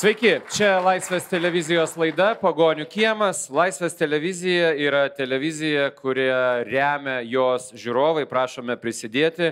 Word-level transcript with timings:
Sveiki, 0.00 0.38
čia 0.48 0.78
Laisvės 0.80 1.26
televizijos 1.28 1.90
laida 2.00 2.30
Pagonių 2.40 2.86
kiemas. 2.88 3.42
Laisvės 3.52 3.92
televizija 3.98 4.70
yra 4.80 5.02
televizija, 5.12 5.90
kurią 5.92 6.62
remia 6.64 7.18
jos 7.28 7.66
žiūrovai, 7.76 8.22
prašome 8.30 8.78
prisidėti. 8.80 9.50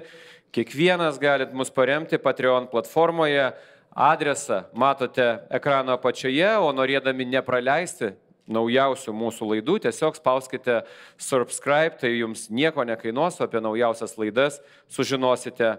Kiekvienas 0.57 1.19
galit 1.21 1.53
mus 1.53 1.69
paremti 1.69 2.17
Patreon 2.17 2.71
platformoje. 2.73 3.51
Adresą 3.93 4.63
matote 4.73 5.27
ekrano 5.53 5.99
apačioje, 5.99 6.49
o 6.65 6.73
norėdami 6.73 7.29
nepraleisti 7.29 8.15
naujausių 8.49 9.13
mūsų 9.21 9.53
laidų, 9.53 9.77
tiesiog 9.85 10.17
spauskite 10.17 10.81
subscribe, 11.21 11.99
tai 12.01 12.15
jums 12.23 12.47
nieko 12.49 12.89
nekainuos, 12.89 13.37
o 13.37 13.45
apie 13.45 13.61
naujausias 13.61 14.17
laidas 14.17 14.63
sužinosite 14.89 15.75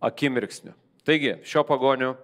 akimirksniu. 0.00 0.72
Taigi, 1.04 1.36
šio 1.44 1.68
pagonių 1.68 2.14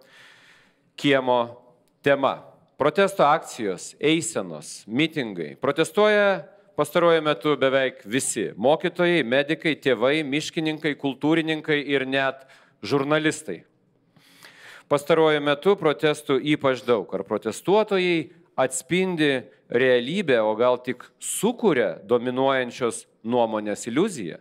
kiemo 0.97 1.62
tema. 2.03 2.43
Protesto 2.79 3.23
akcijos, 3.23 3.95
eisenos, 4.01 4.83
mitingai. 4.87 5.55
Protestuoja 5.61 6.43
pastaruoju 6.77 7.23
metu 7.23 7.57
beveik 7.57 8.03
visi- 8.05 8.51
mokytojai, 8.67 9.23
medikai, 9.23 9.77
tėvai, 9.77 10.25
miškininkai, 10.27 10.97
kultūrininkai 10.97 11.79
ir 11.87 12.07
net 12.07 12.47
žurnalistai. 12.83 13.63
Pastaruoju 14.89 15.41
metu 15.41 15.77
protestų 15.77 16.41
ypač 16.43 16.83
daug. 16.85 17.15
Ar 17.15 17.23
protestuotojai 17.23 18.31
atspindi 18.59 19.45
realybę, 19.71 20.43
o 20.43 20.55
gal 20.57 20.79
tik 20.79 21.05
sukuria 21.21 22.01
dominuojančios 22.05 23.07
nuomonės 23.25 23.87
iliuziją? 23.87 24.39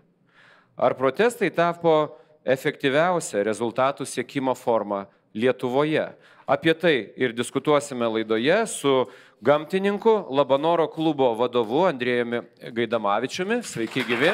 Ar 0.78 0.96
protestai 0.96 1.52
tapo 1.52 2.18
efektyviausia 2.44 3.44
rezultatų 3.44 4.06
siekimo 4.06 4.56
forma 4.56 5.08
Lietuvoje? 5.34 6.10
Apie 6.52 6.74
tai 6.74 7.14
ir 7.16 7.32
diskutuosime 7.32 8.06
laidoje 8.06 8.68
su 8.68 9.06
gamtininku, 9.42 10.12
Labanoro 10.36 10.84
klubo 10.92 11.30
vadovu 11.40 11.86
Andrėjumi 11.88 12.42
Gaidamavičiumi. 12.76 13.62
Sveiki 13.64 14.04
gyvi. 14.04 14.34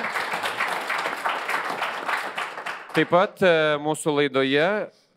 Taip 2.95 3.13
pat 3.13 3.45
e, 3.45 3.51
mūsų 3.85 4.15
laidoje 4.15 4.65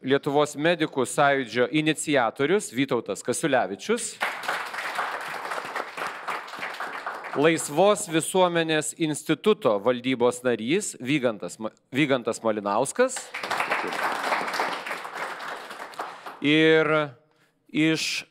Lietuvos 0.05 0.53
medikų 0.61 1.09
sąjūdžio 1.09 1.71
iniciatorius 1.81 2.69
Vytautas 2.77 3.25
Kasiulevičius. 3.25 4.13
Laisvos 7.41 8.11
visuomenės 8.13 8.93
instituto 9.01 9.79
valdybos 9.81 10.45
narys 10.45 10.99
Vygantas, 11.01 11.57
Vygantas 11.97 12.45
Malinauskas. 12.45 13.23
Ir 16.41 16.89
iš 17.69 18.25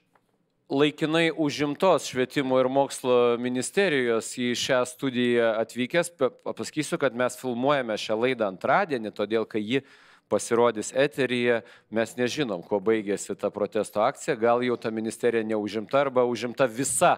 laikinai 0.69 1.31
užimtos 1.31 2.07
švietimo 2.09 2.59
ir 2.61 2.69
mokslo 2.69 3.37
ministerijos 3.41 4.31
į 4.37 4.51
šią 4.57 4.83
studiją 4.89 5.53
atvykęs, 5.61 6.11
pasakysiu, 6.45 6.97
kad 7.01 7.17
mes 7.17 7.37
filmuojame 7.37 7.97
šią 7.97 8.17
laidą 8.17 8.49
antradienį, 8.49 9.13
todėl 9.13 9.45
kai 9.49 9.61
ji 9.61 9.81
pasirodys 10.29 10.91
eteryje, 10.93 11.63
mes 11.89 12.13
nežinom, 12.17 12.61
kuo 12.61 12.77
baigėsi 12.81 13.33
ta 13.33 13.49
protesto 13.53 14.03
akcija, 14.05 14.37
gal 14.37 14.61
jau 14.61 14.77
ta 14.77 14.93
ministerija 14.93 15.45
neužimta 15.45 16.03
arba 16.05 16.25
užimta 16.29 16.69
visa. 16.69 17.15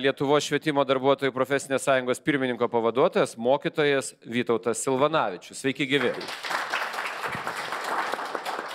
Lietuvo 0.00 0.40
švietimo 0.40 0.84
darbuotojų 0.88 1.34
profesinės 1.36 1.84
sąjungos 1.84 2.24
pirmininko 2.24 2.70
pavaduotojas, 2.72 3.36
mokytojas 3.36 4.14
Vytautas 4.24 4.80
Silvanavičius. 4.84 5.60
Sveiki 5.60 5.88
gyvi. 5.90 6.14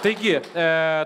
Taigi, 0.06 0.36
e, 0.36 0.42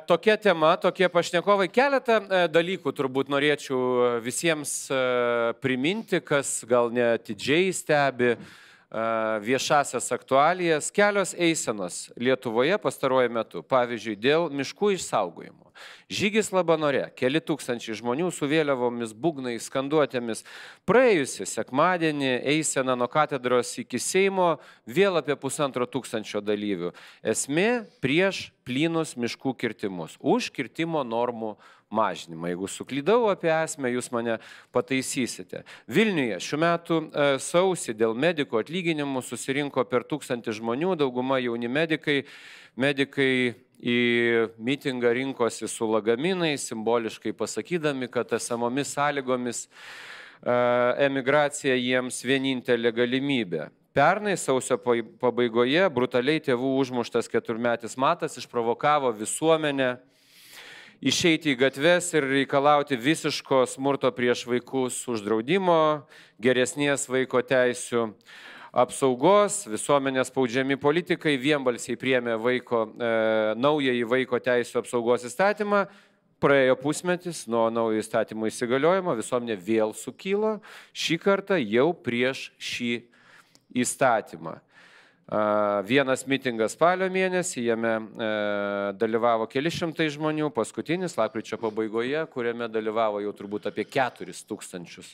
tokia 0.08 0.34
tema, 0.36 0.74
tokie 0.76 1.08
pašnekovai. 1.08 1.70
Keletą 1.72 2.18
e, 2.20 2.40
dalykų 2.52 2.92
turbūt 2.92 3.30
norėčiau 3.32 4.18
visiems 4.20 4.74
e, 4.92 4.98
priminti, 5.64 6.20
kas 6.20 6.66
gal 6.68 6.92
netidžiai 6.92 7.70
stebi. 7.72 8.34
E, 8.36 8.69
viešasias 9.46 10.12
aktualijas, 10.12 10.90
kelios 10.92 11.36
eisenos 11.38 12.10
Lietuvoje 12.18 12.78
pastaruoju 12.82 13.30
metu, 13.30 13.62
pavyzdžiui, 13.62 14.18
dėl 14.18 14.50
miškų 14.50 14.96
išsaugojimo. 14.96 15.70
Žygis 16.10 16.50
Labanore, 16.52 17.06
keli 17.16 17.40
tūkstančiai 17.40 17.96
žmonių 18.00 18.32
su 18.34 18.50
vėliavomis, 18.50 19.14
būgnais, 19.14 19.68
skanduotėmis. 19.70 20.42
Praėjusią 20.90 21.46
sekmadienį 21.48 22.32
eisena 22.56 22.98
nuo 22.98 23.08
katedros 23.12 23.76
iki 23.80 24.02
Seimo 24.02 24.56
vėl 24.90 25.22
apie 25.22 25.38
pusantro 25.40 25.86
tūkstančio 25.86 26.42
dalyvių. 26.42 26.92
Esmė 27.22 27.86
prieš 28.02 28.50
plynus 28.66 29.14
miškų 29.22 29.54
kirtimus, 29.62 30.18
už 30.20 30.50
kirtimo 30.56 31.06
normų 31.06 31.56
mažinimą. 31.90 32.50
Jeigu 32.52 32.68
suklydau 32.70 33.30
apie 33.32 33.50
esmę, 33.54 33.90
jūs 33.94 34.12
mane 34.14 34.38
pataisysite. 34.76 35.64
Vilniuje 35.90 36.38
šiuo 36.44 36.60
metu 36.62 37.00
e, 37.02 37.32
sausį 37.42 37.96
dėl 37.98 38.14
medikų 38.18 38.62
atlyginimų 38.62 39.24
susirinko 39.26 39.86
per 39.90 40.06
tūkstantį 40.10 40.60
žmonių, 40.60 40.94
dauguma 41.00 41.40
jauni 41.42 41.72
medikai. 41.72 42.22
Medikai 42.80 43.56
į 43.80 43.98
mitingą 44.60 45.12
rinkosi 45.16 45.68
su 45.72 45.88
lagaminais, 45.90 46.68
simboliškai 46.68 47.34
pasakydami, 47.36 48.10
kad 48.12 48.32
esamomis 48.36 48.94
sąlygomis 48.94 49.66
e, 49.66 50.54
emigracija 51.08 51.76
jiems 51.80 52.22
vienintelė 52.28 52.94
galimybė. 52.96 53.70
Pernai 53.96 54.36
sausio 54.38 54.78
pabaigoje 54.78 55.82
brutaliai 55.92 56.40
tėvų 56.46 56.76
užmuštas 56.84 57.28
keturmetis 57.32 57.98
matas 57.98 58.38
išprovokavo 58.38 59.10
visuomenę 59.18 59.96
išeiti 61.00 61.54
į 61.54 61.60
gatves 61.60 62.12
ir 62.14 62.28
reikalauti 62.28 63.00
visiško 63.00 63.64
smurto 63.70 64.12
prieš 64.16 64.46
vaikus 64.50 65.00
uždraudimo, 65.10 66.06
geresnės 66.42 67.08
vaiko 67.10 67.42
teisių 67.46 68.10
apsaugos, 68.76 69.64
visuomenės 69.70 70.30
spaudžiami 70.30 70.78
politikai 70.78 71.38
vienbalsiai 71.42 71.98
priemė 71.98 72.38
vaiko, 72.42 72.86
e, 72.94 73.10
naująjį 73.58 74.06
vaiko 74.12 74.40
teisų 74.40 74.84
apsaugos 74.84 75.26
įstatymą. 75.26 75.88
Praėjo 76.40 76.78
pusmetis 76.80 77.42
nuo 77.52 77.66
naujo 77.68 78.00
įstatymo 78.00 78.48
įsigaliojimo, 78.48 79.18
visuomenė 79.18 79.58
vėl 79.60 79.92
sukylo, 79.92 80.60
šį 80.96 81.18
kartą 81.20 81.58
jau 81.60 81.90
prieš 81.92 82.46
šį 82.56 82.94
įstatymą. 83.76 84.60
Vienas 85.86 86.24
mitingas 86.26 86.74
spalio 86.74 87.06
mėnesį, 87.14 87.62
jame 87.68 87.92
e, 87.94 88.30
dalyvavo 88.98 89.46
keli 89.46 89.70
šimtai 89.70 90.08
žmonių, 90.10 90.48
paskutinis 90.56 91.14
lapkričio 91.20 91.60
pabaigoje, 91.62 92.24
kuriame 92.34 92.66
dalyvavo 92.66 93.22
jau 93.22 93.34
turbūt 93.38 93.68
apie 93.70 93.86
keturis 93.86 94.42
tūkstančius 94.50 95.12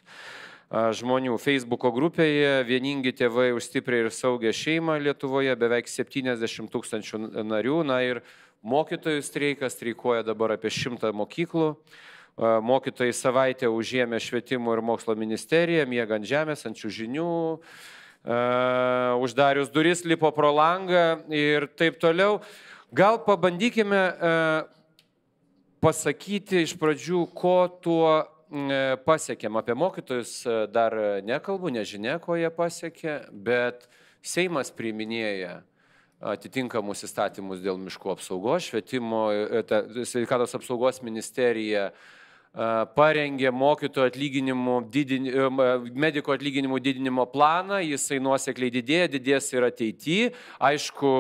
žmonių. 0.71 1.35
Facebooko 1.35 1.91
grupėje 1.91 2.63
vieningi 2.63 3.11
tėvai 3.11 3.51
už 3.57 3.67
stiprią 3.67 4.05
ir 4.05 4.11
saugę 4.15 4.53
šeimą 4.55 4.95
Lietuvoje 5.03 5.51
beveik 5.59 5.91
70 5.91 6.71
tūkstančių 6.71 7.19
narių. 7.43 7.81
Na 7.91 7.99
ir 8.07 8.21
mokytojų 8.63 9.19
streikas 9.19 9.75
streikuoja 9.75 10.23
dabar 10.23 10.55
apie 10.55 10.71
100 10.71 11.11
mokyklų. 11.11 11.75
Mokytojai 12.39 13.13
savaitę 13.15 13.67
užėmė 13.71 14.19
švietimo 14.19 14.73
ir 14.75 14.81
mokslo 14.83 15.15
ministeriją, 15.15 15.85
miega 15.87 16.17
ant 16.17 16.27
žemės, 16.27 16.65
ant 16.67 16.79
šių 16.79 16.91
žinių 17.03 17.29
uždarius 18.25 19.69
duris, 19.69 20.05
lipo 20.05 20.31
pro 20.31 20.51
langą 20.51 21.21
ir 21.29 21.67
taip 21.77 21.99
toliau. 22.01 22.39
Gal 22.95 23.19
pabandykime 23.25 24.01
uh, 24.13 24.65
pasakyti 25.83 26.63
iš 26.65 26.73
pradžių, 26.79 27.25
ko 27.37 27.67
tuo 27.83 28.09
uh, 28.23 28.25
pasiekėm. 29.05 29.59
Apie 29.61 29.77
mokytojus 29.77 30.41
dar 30.73 30.95
nekalbu, 31.25 31.69
nežinia, 31.75 32.17
ko 32.19 32.37
jie 32.39 32.49
pasiekė, 32.49 33.19
bet 33.31 33.87
Seimas 34.25 34.71
priiminėja 34.73 35.59
atitinkamus 36.25 37.03
įstatymus 37.05 37.59
dėl 37.61 37.77
miškų 37.77 38.15
apsaugos, 38.15 38.71
švietimo, 38.71 39.27
sveikatos 40.07 40.55
apsaugos 40.57 41.03
ministerija 41.05 41.91
uh, 41.91 42.13
parengė 42.95 43.51
mokytojų 43.51 44.07
atlyginimų, 44.11 44.75
didin, 44.91 45.27
mediko 45.91 46.31
atlyginimų 46.35 46.79
didinimo 46.79 47.25
planą, 47.27 47.81
jisai 47.83 48.21
nuosekliai 48.23 48.71
didėja, 48.71 49.09
didės 49.11 49.51
ir 49.51 49.67
ateityje. 49.67 50.31
Aišku, 50.63 51.11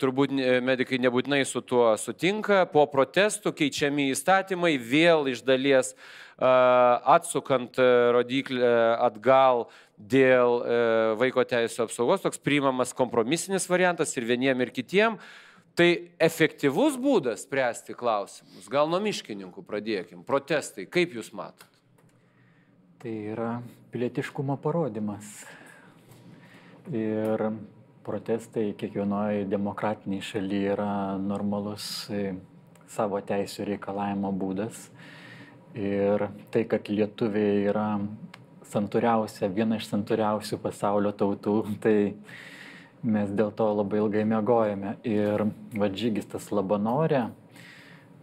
turbūt 0.00 0.36
medikai 0.64 1.00
nebūtinai 1.00 1.40
su 1.48 1.62
tuo 1.64 1.90
sutinka, 2.00 2.66
po 2.72 2.84
protestų 2.92 3.54
keičiami 3.56 4.10
įstatymai, 4.12 4.76
vėl 4.76 5.32
iš 5.32 5.42
dalies 5.48 5.94
atsukant 6.38 7.80
rodiklį 8.14 8.62
atgal 9.00 9.66
dėl 9.98 10.60
vaiko 11.18 11.42
teisų 11.42 11.88
apsaugos, 11.88 12.22
toks 12.22 12.38
priimamas 12.38 12.92
kompromisinis 12.94 13.66
variantas 13.70 14.12
ir 14.16 14.28
vieniem 14.28 14.60
ir 14.62 14.76
kitiem. 14.76 15.18
Tai 15.76 15.88
efektyvus 16.22 16.96
būdas 16.98 17.44
spręsti 17.44 17.94
klausimus. 17.98 18.66
Gal 18.70 18.88
nuo 18.90 19.00
miškininkų 19.02 19.62
pradėkim. 19.66 20.24
Protestai, 20.26 20.88
kaip 20.90 21.14
jūs 21.14 21.30
matot? 21.36 21.68
Tai 22.98 23.12
yra 23.34 23.50
pilietiškumo 23.92 24.56
parodimas. 24.58 25.44
Ir 26.90 27.44
protestai 28.02 28.72
kiekvienoje 28.80 29.44
demokratiniai 29.50 30.24
šalyje 30.24 30.72
yra 30.72 30.92
normalus 31.20 32.08
savo 32.88 33.20
teisų 33.20 33.68
reikalavimo 33.68 34.32
būdas. 34.34 34.88
Ir 35.78 36.24
tai, 36.50 36.64
kad 36.66 36.88
lietuviai 36.88 37.66
yra 37.68 37.90
santūriausia, 38.68 39.50
viena 39.52 39.78
iš 39.78 39.88
santūriausių 39.92 40.58
pasaulio 40.64 41.12
tautų, 41.16 41.56
tai 41.84 41.96
mes 43.02 43.30
dėl 43.30 43.52
to 43.54 43.68
labai 43.80 44.00
ilgai 44.02 44.24
mėgojame. 44.28 44.96
Ir 45.06 45.46
vadžygis 45.78 46.30
tas 46.32 46.50
labanorė, 46.54 47.28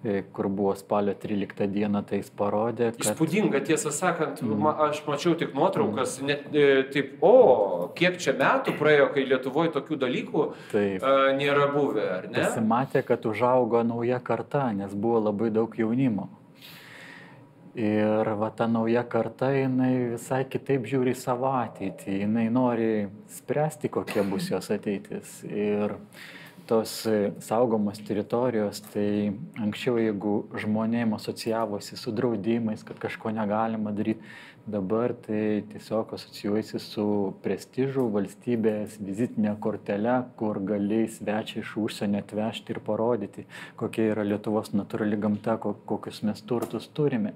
E, 0.06 0.24
kur 0.34 0.48
buvo 0.48 0.76
spalio 0.76 1.14
13 1.14 1.68
dieną, 1.74 2.04
tai 2.06 2.20
jis 2.20 2.28
parodė. 2.38 2.92
Kad... 2.94 3.08
Įspūdinga, 3.08 3.62
tiesą 3.66 3.90
sakant, 3.96 4.44
mm. 4.44 4.60
ma, 4.62 4.74
aš 4.86 5.00
mačiau 5.08 5.34
tik 5.40 5.56
nuotraukas, 5.58 6.20
mm. 6.20 6.28
net 6.30 6.44
e, 6.54 6.84
taip, 6.94 7.16
o, 7.26 7.88
kiek 7.98 8.20
čia 8.22 8.36
metų 8.38 8.76
praėjo, 8.78 9.08
kai 9.16 9.26
Lietuvoje 9.26 9.74
tokių 9.74 9.98
dalykų 10.06 10.46
taip. 10.76 11.02
a, 11.02 11.16
nėra 11.40 11.72
buvę, 11.74 12.06
ar 12.20 12.30
ne? 12.30 12.38
Pasimatė, 12.38 13.02
kad 13.08 13.26
užaugo 13.26 13.82
nauja 13.88 14.22
karta, 14.22 14.68
nes 14.78 14.94
buvo 14.94 15.24
labai 15.32 15.50
daug 15.56 15.74
jaunimo. 15.74 16.30
Ir 17.76 18.30
va 18.40 18.48
ta 18.56 18.70
nauja 18.72 19.02
karta, 19.04 19.50
jinai 19.52 20.14
visai 20.14 20.46
kitaip 20.48 20.86
žiūri 20.88 21.12
savo 21.20 21.50
ateitį, 21.52 22.22
jinai 22.22 22.46
nori 22.48 23.10
spręsti, 23.36 23.92
kokia 23.92 24.24
bus 24.24 24.48
jos 24.48 24.70
ateitis. 24.72 25.42
Ir 25.44 25.98
tos 26.70 26.94
e, 27.04 27.34
saugomos 27.44 28.00
teritorijos, 28.08 28.80
tai 28.94 29.34
anksčiau 29.60 30.00
jeigu 30.00 30.38
žmonėm 30.56 31.18
asocijavosi 31.18 32.00
su 32.00 32.16
draudimais, 32.16 32.86
kad 32.88 33.02
kažko 33.02 33.36
negalima 33.36 33.92
daryti, 33.92 34.24
dabar 34.66 35.14
tai 35.14 35.64
tiesiog 35.72 36.14
asocijuojasi 36.18 36.80
su 36.82 37.06
prestižu 37.44 38.08
valstybės 38.14 38.98
vizitinė 38.98 39.54
kortelė, 39.62 40.16
kur 40.40 40.60
gali 40.66 41.04
svečią 41.12 41.62
iš 41.62 41.74
užsienio 41.84 42.24
atvežti 42.24 42.74
ir 42.74 42.82
parodyti, 42.86 43.46
kokia 43.78 44.10
yra 44.14 44.26
Lietuvos 44.26 44.74
natūrali 44.74 45.20
gamta, 45.22 45.58
kokius 45.62 46.24
mes 46.26 46.42
turtus 46.50 46.90
turime. 46.98 47.36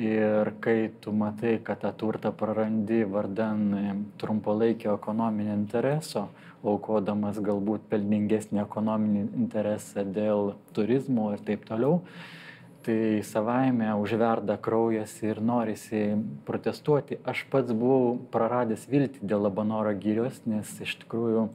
Ir 0.00 0.52
kai 0.64 0.90
tu 1.00 1.12
matai, 1.12 1.58
kad 1.64 1.80
tą 1.82 1.90
turtą 1.96 2.30
prarandi 2.32 3.02
vardan 3.04 3.64
e, 3.76 3.94
trumpalaikio 4.20 4.94
ekonominio 4.96 5.52
intereso, 5.58 6.28
aukodamas 6.64 7.40
galbūt 7.44 7.88
pelningesnį 7.90 8.62
ekonominį 8.62 9.24
interesą 9.42 10.04
dėl 10.06 10.54
turizmo 10.76 11.32
ir 11.34 11.42
taip 11.44 11.66
toliau, 11.68 11.98
tai 12.84 13.20
savaime 13.24 13.94
užverda 14.00 14.56
kraujas 14.56 15.12
ir 15.22 15.40
norisi 15.42 16.16
protestuoti. 16.46 17.18
Aš 17.28 17.44
pats 17.52 17.72
buvau 17.76 18.16
praradęs 18.32 18.86
viltį 18.90 19.24
dėl 19.24 19.44
Labanoro 19.46 19.92
gyrios, 19.96 20.40
nes 20.48 20.70
iš 20.80 20.96
tikrųjų 21.02 21.48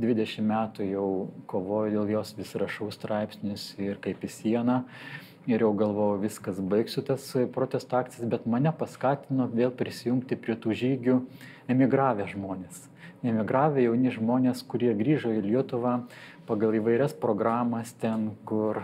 20 0.00 0.46
metų 0.50 0.90
jau 0.90 1.08
kovoju 1.50 1.96
dėl 1.98 2.14
jos, 2.16 2.34
vis 2.38 2.54
rašau 2.56 2.90
straipsnius 2.94 3.72
ir 3.78 4.00
kaip 4.02 4.24
į 4.24 4.32
sieną. 4.36 4.82
Ir 5.48 5.64
jau 5.64 5.72
galvojau, 5.74 6.20
viskas 6.20 6.60
baigsiu 6.60 7.02
tas 7.04 7.24
protesto 7.54 7.96
akcijas, 7.96 8.28
bet 8.28 8.46
mane 8.46 8.72
paskatino 8.76 9.48
vėl 9.50 9.72
prisijungti 9.72 10.36
prie 10.36 10.56
tų 10.60 10.76
žygių 10.82 11.20
emigravę 11.72 12.28
žmonės 12.30 12.90
emigravę 13.26 13.84
jauni 13.84 14.12
žmonės, 14.14 14.62
kurie 14.64 14.92
grįžo 14.96 15.32
į 15.36 15.42
Lietuvą 15.44 16.00
pagal 16.48 16.78
įvairias 16.80 17.14
programas 17.20 17.92
ten, 18.00 18.30
kur 18.48 18.80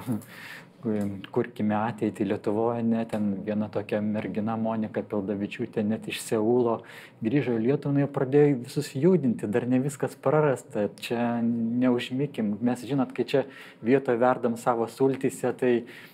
kurkime 1.34 1.76
ateitį 1.76 2.26
Lietuvoje, 2.30 2.82
net 2.86 3.10
ten 3.12 3.28
viena 3.46 3.68
tokia 3.72 4.00
mergina 4.04 4.56
Monika 4.60 5.02
Pildavičiūtė 5.06 5.84
net 5.86 6.08
iš 6.10 6.20
Seulo 6.24 6.78
grįžo 7.24 7.56
į 7.56 7.64
Lietuvą 7.66 8.04
ir 8.04 8.10
pradėjo 8.14 8.56
visus 8.64 8.90
judinti, 8.96 9.48
dar 9.50 9.66
ne 9.68 9.80
viskas 9.84 10.16
prarasta, 10.22 10.88
čia 11.02 11.38
neužmykim, 11.44 12.56
mes 12.64 12.84
žinot, 12.88 13.14
kai 13.16 13.26
čia 13.28 13.44
vietoje 13.84 14.20
verdam 14.22 14.58
savo 14.60 14.88
sultyse, 14.90 15.52
tai 15.58 15.72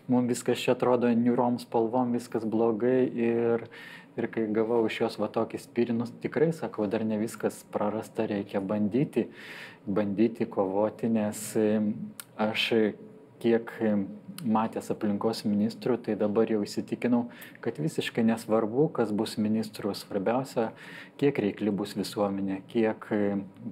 mums 0.08 0.30
viskas 0.32 0.62
čia 0.62 0.76
atrodo 0.76 1.10
niurom 1.12 1.60
spalvom, 1.62 2.16
viskas 2.19 2.46
blogai 2.48 3.00
ir 3.08 3.69
Ir 4.12 4.26
kai 4.28 4.42
gavau 4.52 4.82
iš 4.84 4.98
jos 5.00 5.14
va 5.16 5.24
tokį 5.32 5.56
spirinus, 5.56 6.10
tikrai 6.20 6.50
sakau, 6.52 6.84
dar 6.84 7.00
ne 7.08 7.16
viskas 7.16 7.62
prarasta, 7.72 8.26
reikia 8.28 8.60
bandyti, 8.60 9.24
bandyti 9.88 10.44
kovoti, 10.44 11.08
nes 11.08 11.40
aš 12.36 12.66
kiek 13.43 13.73
matęs 14.43 14.91
aplinkos 14.94 15.44
ministrų, 15.47 15.99
tai 16.06 16.17
dabar 16.19 16.50
jau 16.50 16.62
įsitikinau, 16.65 17.25
kad 17.65 17.79
visiškai 17.83 18.25
nesvarbu, 18.27 18.89
kas 18.97 19.12
bus 19.15 19.37
ministrų, 19.39 19.94
svarbiausia, 19.99 20.71
kiek 21.21 21.43
reikli 21.47 21.75
bus 21.75 21.97
visuomenė, 21.99 22.62
kiek 22.73 23.09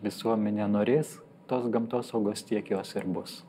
visuomenė 0.04 0.70
norės 0.70 1.18
tos 1.50 1.70
gamtos 1.72 2.12
saugos, 2.12 2.44
tiek 2.46 2.70
jos 2.70 2.94
ir 2.98 3.08
bus. 3.10 3.40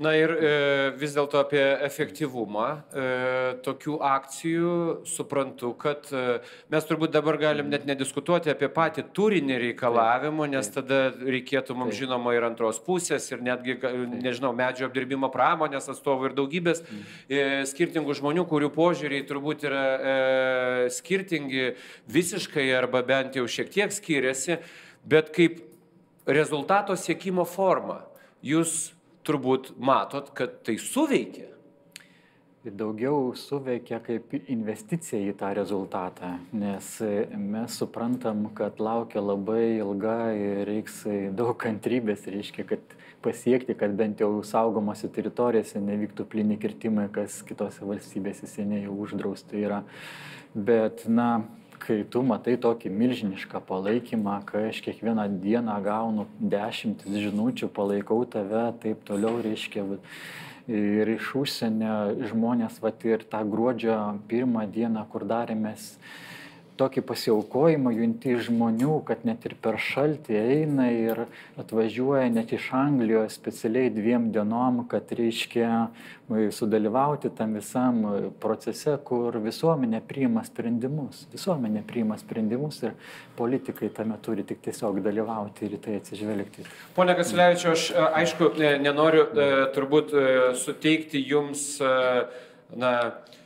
Na 0.00 0.14
ir 0.16 0.30
e, 0.32 0.50
vis 0.96 1.12
dėlto 1.12 1.36
apie 1.42 1.60
efektyvumą 1.84 2.66
e, 2.72 3.02
tokių 3.60 3.98
akcijų 4.08 4.76
suprantu, 5.04 5.74
kad 5.76 6.06
e, 6.16 6.38
mes 6.72 6.86
turbūt 6.88 7.12
dabar 7.12 7.36
galim 7.36 7.68
net 7.68 7.84
nediskutuoti 7.84 8.48
apie 8.48 8.70
patį 8.72 9.04
turinį 9.12 9.58
reikalavimų, 9.66 10.46
nes 10.54 10.70
tada 10.72 11.00
reikėtų 11.12 11.76
mums 11.76 11.98
žinoma 11.98 12.32
ir 12.32 12.46
antros 12.48 12.80
pusės, 12.80 13.26
ir 13.34 13.44
netgi, 13.44 13.76
nežinau, 14.14 14.54
medžio 14.56 14.88
apdirbimo 14.88 15.28
pramonės 15.34 15.90
atstovų 15.92 16.30
ir 16.30 16.38
daugybės 16.40 16.80
e, 17.28 17.44
skirtingų 17.68 18.16
žmonių, 18.22 18.46
kurių 18.48 18.72
požiūriai 18.72 19.28
turbūt 19.28 19.68
yra 19.68 19.84
e, 19.84 20.16
skirtingi 20.96 21.74
visiškai 22.16 22.64
arba 22.80 23.04
bent 23.04 23.36
jau 23.36 23.44
šiek 23.44 23.68
tiek 23.76 23.92
skiriasi, 23.92 24.56
bet 25.04 25.34
kaip 25.36 25.60
rezultato 26.24 26.96
siekimo 26.96 27.44
forma. 27.44 28.00
Jūs 28.42 28.94
turbūt 29.26 29.72
matot, 29.78 30.30
kad 30.36 30.60
tai 30.66 30.78
suveikia. 30.80 31.48
Daugiau 32.62 33.32
suveikia 33.34 33.98
kaip 34.04 34.36
investicija 34.38 35.18
į 35.18 35.32
tą 35.40 35.48
rezultatą, 35.58 36.36
nes 36.54 36.90
mes 37.34 37.78
suprantam, 37.80 38.44
kad 38.54 38.78
laukia 38.78 39.18
labai 39.18 39.80
ilga 39.80 40.14
ir 40.38 40.60
reiks 40.68 41.00
daug 41.34 41.56
kantrybės, 41.58 42.28
reiškia, 42.30 42.66
kad 42.70 42.94
pasiekti, 43.22 43.74
kad 43.78 43.96
bent 43.98 44.22
jau 44.22 44.30
saugomose 44.46 45.10
teritorijose 45.10 45.82
nevyktų 45.82 46.28
plini 46.30 46.58
kirtimai, 46.62 47.08
kas 47.10 47.40
kitose 47.46 47.82
valstybėse 47.82 48.46
seniai 48.46 48.84
jau 48.84 48.94
uždrausta 49.08 49.58
yra. 49.58 49.82
Bet, 50.54 51.02
na, 51.10 51.42
kai 51.82 52.02
tu 52.08 52.22
matai 52.26 52.54
tokį 52.60 52.90
milžinišką 52.94 53.60
palaikymą, 53.68 54.38
kai 54.46 54.68
aš 54.70 54.80
kiekvieną 54.86 55.26
dieną 55.42 55.76
gaunu 55.84 56.26
dešimtis 56.38 57.18
žinučių, 57.26 57.68
palaikau 57.74 58.22
tave, 58.30 58.68
taip 58.82 59.02
toliau 59.08 59.42
reiškia. 59.44 59.84
Ir 60.70 61.08
iš 61.16 61.32
užsienio 61.40 62.26
žmonės, 62.30 62.76
va 62.82 62.92
ir 63.08 63.24
tą 63.26 63.40
gruodžio 63.50 63.96
pirmą 64.30 64.68
dieną, 64.70 65.02
kur 65.10 65.26
darėmės 65.26 65.96
tokį 66.82 67.02
pasiaukojimą 67.06 67.92
junti 67.94 68.34
žmonių, 68.42 68.96
kad 69.06 69.22
net 69.28 69.44
ir 69.46 69.54
per 69.62 69.78
šaltį 69.80 70.38
eina 70.38 70.88
ir 70.90 71.24
atvažiuoja 71.60 72.30
net 72.32 72.52
iš 72.56 72.70
Anglijos 72.76 73.36
specialiai 73.38 73.92
dviem 73.94 74.30
dienom, 74.34 74.82
kad 74.90 75.12
reiškia 75.14 75.70
sudalyvauti 76.56 77.30
tam 77.36 77.54
visam 77.58 78.02
procese, 78.42 78.96
kur 79.06 79.36
visuomenė 79.44 80.00
priima 80.08 80.42
sprendimus. 80.46 81.26
Visuomenė 81.32 81.84
priima 81.86 82.16
sprendimus 82.20 82.80
ir 82.86 82.96
politikai 83.38 83.92
tame 83.94 84.16
turi 84.24 84.46
tik 84.48 84.62
tiesiog 84.64 85.02
dalyvauti 85.04 85.68
ir 85.68 85.76
į 85.76 85.82
tai 85.84 85.98
atsižvelgti. 86.00 86.66
Pone 86.96 87.14
Kasilevičiu, 87.18 87.74
aš 87.76 87.90
aišku 88.22 88.54
nenoriu 88.82 89.28
e, 89.28 89.50
turbūt 89.76 90.16
e, 90.16 90.26
suteikti 90.58 91.22
jums 91.28 91.76
na, 92.72 92.92
E, 93.02 93.41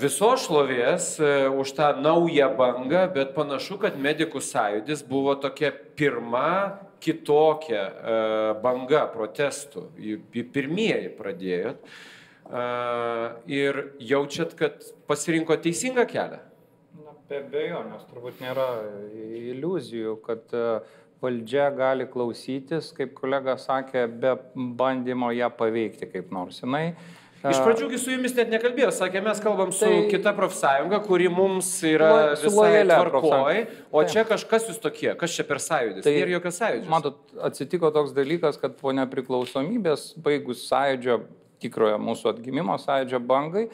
visos 0.00 0.46
šlovės 0.46 1.18
e, 1.20 1.48
už 1.52 1.74
tą 1.76 1.90
naują 2.00 2.48
bangą, 2.56 3.04
bet 3.12 3.34
panašu, 3.34 3.78
kad 3.82 3.98
medikų 4.00 4.40
sąjūdis 4.40 5.04
buvo 5.08 5.34
tokia 5.36 5.70
pirma 5.70 6.78
kitokia 7.00 7.82
e, 7.82 8.16
banga 8.62 9.04
protestų. 9.12 9.90
Pirmieji 10.32 11.12
pradėjot. 11.18 11.92
Ir 13.46 13.76
jaučiat, 14.02 14.56
kad 14.58 14.80
pasirinko 15.06 15.54
teisingą 15.62 16.02
kelią? 16.10 16.40
Na, 16.98 17.12
be 17.28 17.36
abejo, 17.44 17.84
nes 17.86 18.02
turbūt 18.08 18.40
nėra 18.42 18.64
iliuzijų, 19.52 20.16
kad 20.24 20.50
valdžia 21.22 21.68
gali 21.78 22.08
klausytis, 22.10 22.90
kaip 22.96 23.14
kolega 23.14 23.54
sakė, 23.54 24.08
be 24.10 24.34
bandymo 24.80 25.30
ją 25.36 25.46
paveikti 25.54 26.10
kaip 26.10 26.34
nors. 26.34 26.58
Jinai 26.64 26.96
Iš 27.40 27.60
pradžių 27.64 27.96
su 27.96 28.12
jumis 28.12 28.34
net 28.36 28.50
nekalbėjau, 28.52 28.90
sakė, 28.92 29.22
mes 29.24 29.38
kalbam 29.40 29.70
su 29.72 29.86
tai, 29.86 30.00
kita 30.10 30.34
profsąjunga, 30.36 30.98
kuri 31.06 31.30
mums 31.32 31.70
yra 31.88 32.34
visai 32.36 32.82
tvarkoj, 32.84 33.60
o 33.96 34.02
čia 34.04 34.26
kažkas 34.28 34.68
jūs 34.68 34.80
tokie, 34.82 35.14
kas 35.20 35.36
čia 35.38 35.46
per 35.48 35.62
sąjūdis. 35.64 36.04
Tai 36.04 36.12
ir 36.18 36.34
jokios 36.34 36.60
sąjūdis. 36.60 36.90
Matot, 36.92 37.22
atsitiko 37.48 37.88
toks 37.94 38.12
dalykas, 38.16 38.60
kad 38.60 38.76
po 38.80 38.92
nepriklausomybės, 38.96 40.10
baigus 40.20 40.66
sąjūdžio, 40.68 41.16
tikrojo 41.64 41.96
mūsų 42.04 42.34
atgimimo 42.34 42.76
sąjūdžio 42.80 43.22
bangai, 43.24 43.64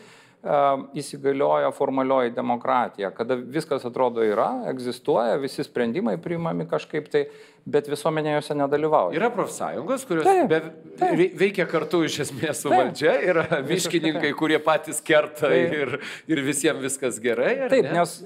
įsigalioja 0.95 1.73
formalioji 1.75 2.31
demokratija, 2.37 3.11
kada 3.15 3.35
viskas 3.35 3.83
atrodo 3.89 4.23
yra, 4.23 4.69
egzistuoja, 4.71 5.41
visi 5.43 5.65
sprendimai 5.67 6.15
priimami 6.23 6.69
kažkaip 6.71 7.09
tai, 7.11 7.25
bet 7.67 7.89
visuomenė 7.91 8.37
juose 8.37 8.55
nedalyvauja. 8.57 9.17
Yra 9.19 9.31
profsąjungos, 9.35 10.07
kurios 10.09 10.27
taip, 10.29 10.47
be, 10.51 10.61
taip. 11.01 11.23
veikia 11.41 11.67
kartu 11.71 12.05
iš 12.07 12.21
esmės 12.27 12.63
su 12.63 12.71
taip. 12.71 12.79
valdžia, 12.79 13.17
yra 13.33 13.61
miškininkai, 13.67 14.31
kurie 14.39 14.61
patys 14.63 15.03
kerta 15.05 15.51
taip. 15.51 15.75
ir, 15.81 15.99
ir 16.31 16.43
visiems 16.47 16.85
viskas 16.85 17.19
gerai. 17.23 17.53
Taip, 17.73 17.91
ne? 17.91 17.99
nes, 17.99 18.17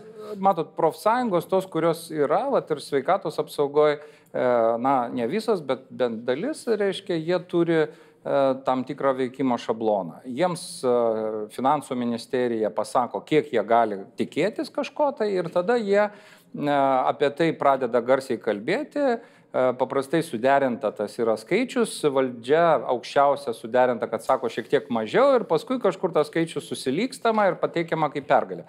matot, 0.42 0.74
profsąjungos 0.76 1.48
tos, 1.50 1.68
kurios 1.72 2.06
yra, 2.12 2.44
vat, 2.52 2.70
ir 2.70 2.84
sveikatos 2.84 3.40
apsaugoje, 3.40 3.98
na, 4.30 4.94
ne 5.10 5.26
visos, 5.26 5.64
bet 5.66 5.88
bent 5.90 6.22
dalis, 6.28 6.62
reiškia, 6.68 7.16
jie 7.18 7.40
turi 7.50 7.80
E, 8.20 8.32
tam 8.64 8.82
tikrą 8.84 9.14
veikimo 9.16 9.56
šabloną. 9.56 10.18
Jiems 10.28 10.62
e, 10.84 10.90
finansų 11.54 11.96
ministerija 11.96 12.68
pasako, 12.76 13.22
kiek 13.24 13.46
jie 13.48 13.62
gali 13.64 13.96
tikėtis 14.18 14.68
kažko 14.74 15.06
tai 15.16 15.30
ir 15.32 15.48
tada 15.48 15.78
jie 15.80 16.02
apie 16.54 17.30
tai 17.36 17.52
pradeda 17.56 18.00
garsiai 18.00 18.40
kalbėti. 18.40 19.18
Paprastai 19.50 20.20
suderinta 20.22 20.92
tas 20.94 21.16
yra 21.18 21.34
skaičius, 21.34 21.96
valdžia 22.14 22.84
aukščiausia 22.92 23.50
suderinta, 23.50 24.06
kad 24.06 24.22
sako 24.22 24.46
šiek 24.46 24.68
tiek 24.70 24.86
mažiau 24.94 25.32
ir 25.40 25.44
paskui 25.48 25.80
kažkur 25.82 26.12
tas 26.14 26.30
skaičius 26.30 26.68
susilykstama 26.70 27.48
ir 27.50 27.58
pateikiama 27.58 28.12
kaip 28.14 28.28
pergalė 28.30 28.62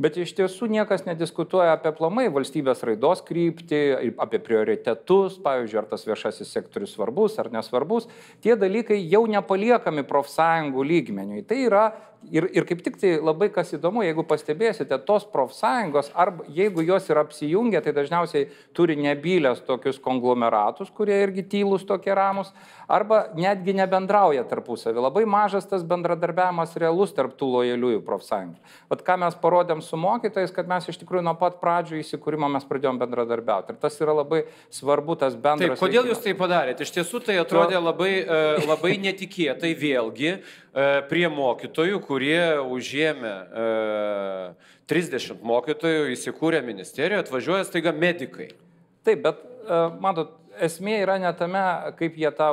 bet 0.00 0.16
iš 0.20 0.34
tiesų 0.38 0.68
niekas 0.72 1.04
nediskutuoja 1.08 1.76
apie 1.76 1.92
plamai 1.96 2.28
valstybės 2.32 2.84
raidos 2.86 3.24
kryptį, 3.26 3.82
apie 4.22 4.40
prioritetus, 4.42 5.38
pavyzdžiui, 5.42 5.80
ar 5.82 5.90
tas 5.90 6.06
viešasis 6.08 6.54
sektorius 6.54 6.94
svarbus 6.96 7.38
ar 7.42 7.52
nesvarbus. 7.54 8.08
Tie 8.44 8.56
dalykai 8.56 9.00
jau 9.02 9.24
nepaliekami 9.30 10.06
profsąjungų 10.08 10.88
lygmeniui. 10.92 11.44
Tai 11.48 11.60
yra 11.66 11.84
ir, 12.30 12.46
ir 12.54 12.66
kaip 12.68 12.82
tik 12.84 12.98
tai 13.00 13.12
labai 13.20 13.48
kas 13.52 13.72
įdomu, 13.76 14.02
jeigu 14.06 14.24
pastebėsite, 14.28 14.96
tos 15.06 15.24
profsąjungos, 15.32 16.12
arba 16.18 16.46
jeigu 16.52 16.84
jos 16.86 17.08
yra 17.10 17.24
apsijungę, 17.26 17.82
tai 17.82 17.94
dažniausiai 17.96 18.48
turi 18.76 18.96
nebylės 19.00 19.62
tokius 19.66 19.98
konglomeratus, 20.02 20.92
kurie 20.94 21.18
irgi 21.24 21.44
tylus 21.54 21.86
tokie 21.88 22.14
ramus, 22.16 22.52
arba 22.92 23.24
netgi 23.38 23.74
nebendrauja 23.78 24.44
tarpusavį. 24.50 25.02
Labai 25.06 25.24
mažas 25.28 25.66
tas 25.68 25.84
bendradarbiavimas 25.86 26.76
realus 26.80 27.14
tarp 27.16 27.36
tų 27.38 27.50
lojaliųjų 27.56 28.02
profsąjungų. 28.06 28.76
Vat 28.92 29.06
ką 29.06 29.18
mes 29.24 29.38
parodėm 29.42 29.81
su 29.84 29.98
mokytojais, 30.00 30.52
kad 30.54 30.68
mes 30.70 30.88
iš 30.88 30.98
tikrųjų 31.02 31.24
nuo 31.26 31.34
pat 31.38 31.58
pradžių 31.60 32.00
įsikūrimo 32.00 32.48
mes 32.52 32.66
pradėjom 32.68 33.00
bendradarbiauti. 33.02 33.74
Ir 33.74 33.80
tas 33.82 33.98
yra 34.02 34.16
labai 34.16 34.42
svarbu, 34.72 35.18
tas 35.20 35.36
bendras. 35.36 35.76
Taip, 35.76 35.82
kodėl 35.82 36.02
veikimas. 36.02 36.18
jūs 36.18 36.24
tai 36.26 36.34
padarėte? 36.38 36.86
Iš 36.86 36.94
tiesų 36.96 37.22
tai 37.28 37.38
atrodė 37.42 37.80
labai, 37.82 38.12
e, 38.22 38.42
labai 38.68 38.96
netikėtai 39.02 39.74
vėlgi 39.78 40.32
e, 40.32 40.40
prie 41.10 41.26
mokytojų, 41.32 42.02
kurie 42.06 42.42
užėmė 42.64 43.36
e, 43.36 43.68
30 44.92 45.46
mokytojų, 45.46 46.10
įsikūrė 46.16 46.62
ministerijoje, 46.66 47.26
atvažiuoja 47.26 47.68
staiga 47.68 47.94
medikai. 47.96 48.50
Taip, 49.06 49.22
bet 49.24 49.40
e, 49.42 49.51
matot, 50.02 50.38
esmė 50.60 50.98
yra 51.02 51.16
ne 51.20 51.30
tame, 51.36 51.62
kaip 51.98 52.16
jie 52.18 52.30
tą 52.36 52.50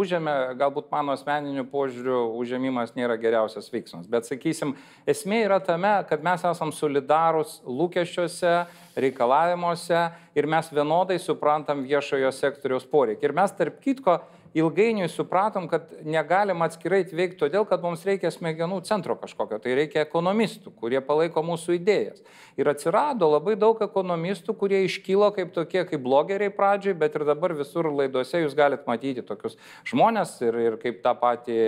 užėmė, 0.00 0.34
galbūt 0.60 0.88
mano 0.92 1.14
asmeniniu 1.16 1.64
požiūriu 1.70 2.20
užėmimas 2.40 2.94
nėra 2.96 3.18
geriausias 3.20 3.68
veiksmas, 3.72 4.08
bet 4.10 4.28
sakysim, 4.28 4.74
esmė 5.08 5.42
yra 5.46 5.60
tame, 5.64 5.92
kad 6.08 6.24
mes 6.24 6.44
esam 6.48 6.72
solidarūs 6.74 7.60
lūkesčiuose, 7.68 8.54
reikalavimuose 8.96 10.04
ir 10.36 10.48
mes 10.50 10.70
vienodai 10.72 11.18
suprantam 11.22 11.84
viešojo 11.88 12.32
sektoriaus 12.36 12.88
poreikį. 12.88 13.28
Ir 13.28 13.36
mes 13.36 13.58
tarp 13.58 13.80
kitko 13.84 14.20
ilgainiui 14.54 15.08
supratom, 15.08 15.68
kad 15.68 15.88
negalim 16.04 16.60
atskirai 16.64 17.02
veikti 17.08 17.40
todėl, 17.40 17.64
kad 17.68 17.84
mums 17.84 18.04
reikia 18.04 18.32
smegenų 18.32 18.82
centro 18.88 19.16
kažkokio, 19.20 19.58
tai 19.62 19.76
reikia 19.78 20.04
ekonomistų, 20.04 20.74
kurie 20.76 21.00
palaiko 21.04 21.44
mūsų 21.46 21.78
idėjas. 21.78 22.20
Ir 22.60 22.68
atsirado 22.68 23.30
labai 23.32 23.54
daug 23.56 23.80
ekonomistų, 23.84 24.54
kurie 24.60 24.82
iškylo 24.86 25.30
kaip 25.36 25.54
tokie, 25.56 25.82
kaip 25.88 26.02
blogeriai 26.04 26.52
pradžioj, 26.52 26.96
bet 27.00 27.16
ir 27.16 27.24
dabar 27.28 27.54
visur 27.56 27.88
laidose 27.88 28.42
jūs 28.42 28.56
galite 28.58 28.88
matyti 28.88 29.24
tokius 29.24 29.56
žmonės 29.88 30.36
ir, 30.44 30.58
ir 30.68 30.78
kaip 30.82 31.00
tą 31.04 31.14
patį 31.18 31.58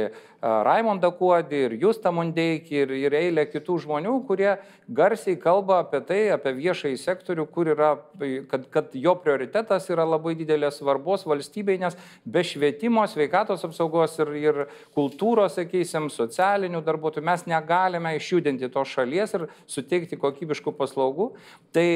Raimondą 0.45 1.09
Kuodį, 1.17 1.61
ir 1.67 1.75
Justą 1.81 2.11
Mundeikį, 2.12 2.75
ir, 2.83 2.91
ir 3.07 3.14
eilę 3.17 3.47
kitų 3.49 3.79
žmonių, 3.87 4.12
kurie 4.29 4.50
garsiai 4.93 5.38
kalba 5.41 5.79
apie 5.81 6.03
tai, 6.05 6.19
apie 6.35 6.53
viešąjį 6.59 6.99
sektorių, 7.00 7.47
kur 7.49 7.71
yra, 7.73 7.95
kad, 8.50 8.67
kad 8.75 8.93
jo 8.93 9.14
prioritetas 9.25 9.88
yra 9.88 10.05
labai 10.05 10.35
didelės 10.37 10.83
svarbos 10.83 11.25
valstybei, 11.25 11.79
nes 11.81 11.97
be 12.29 12.43
švietimo, 12.45 13.07
sveikatos 13.09 13.64
apsaugos 13.64 14.19
ir, 14.21 14.35
ir 14.43 14.61
kultūros, 14.97 15.57
sakysim, 15.57 16.11
socialinių 16.12 16.85
darbuotojų 16.85 17.25
mes 17.25 17.47
negalime 17.49 18.12
išjudinti 18.19 18.69
tos 18.75 18.93
šalies 18.93 19.33
ir 19.38 19.47
suteikti 19.64 20.21
kokybiškų 20.21 20.74
paslaugų. 20.78 21.33
Tai 21.75 21.88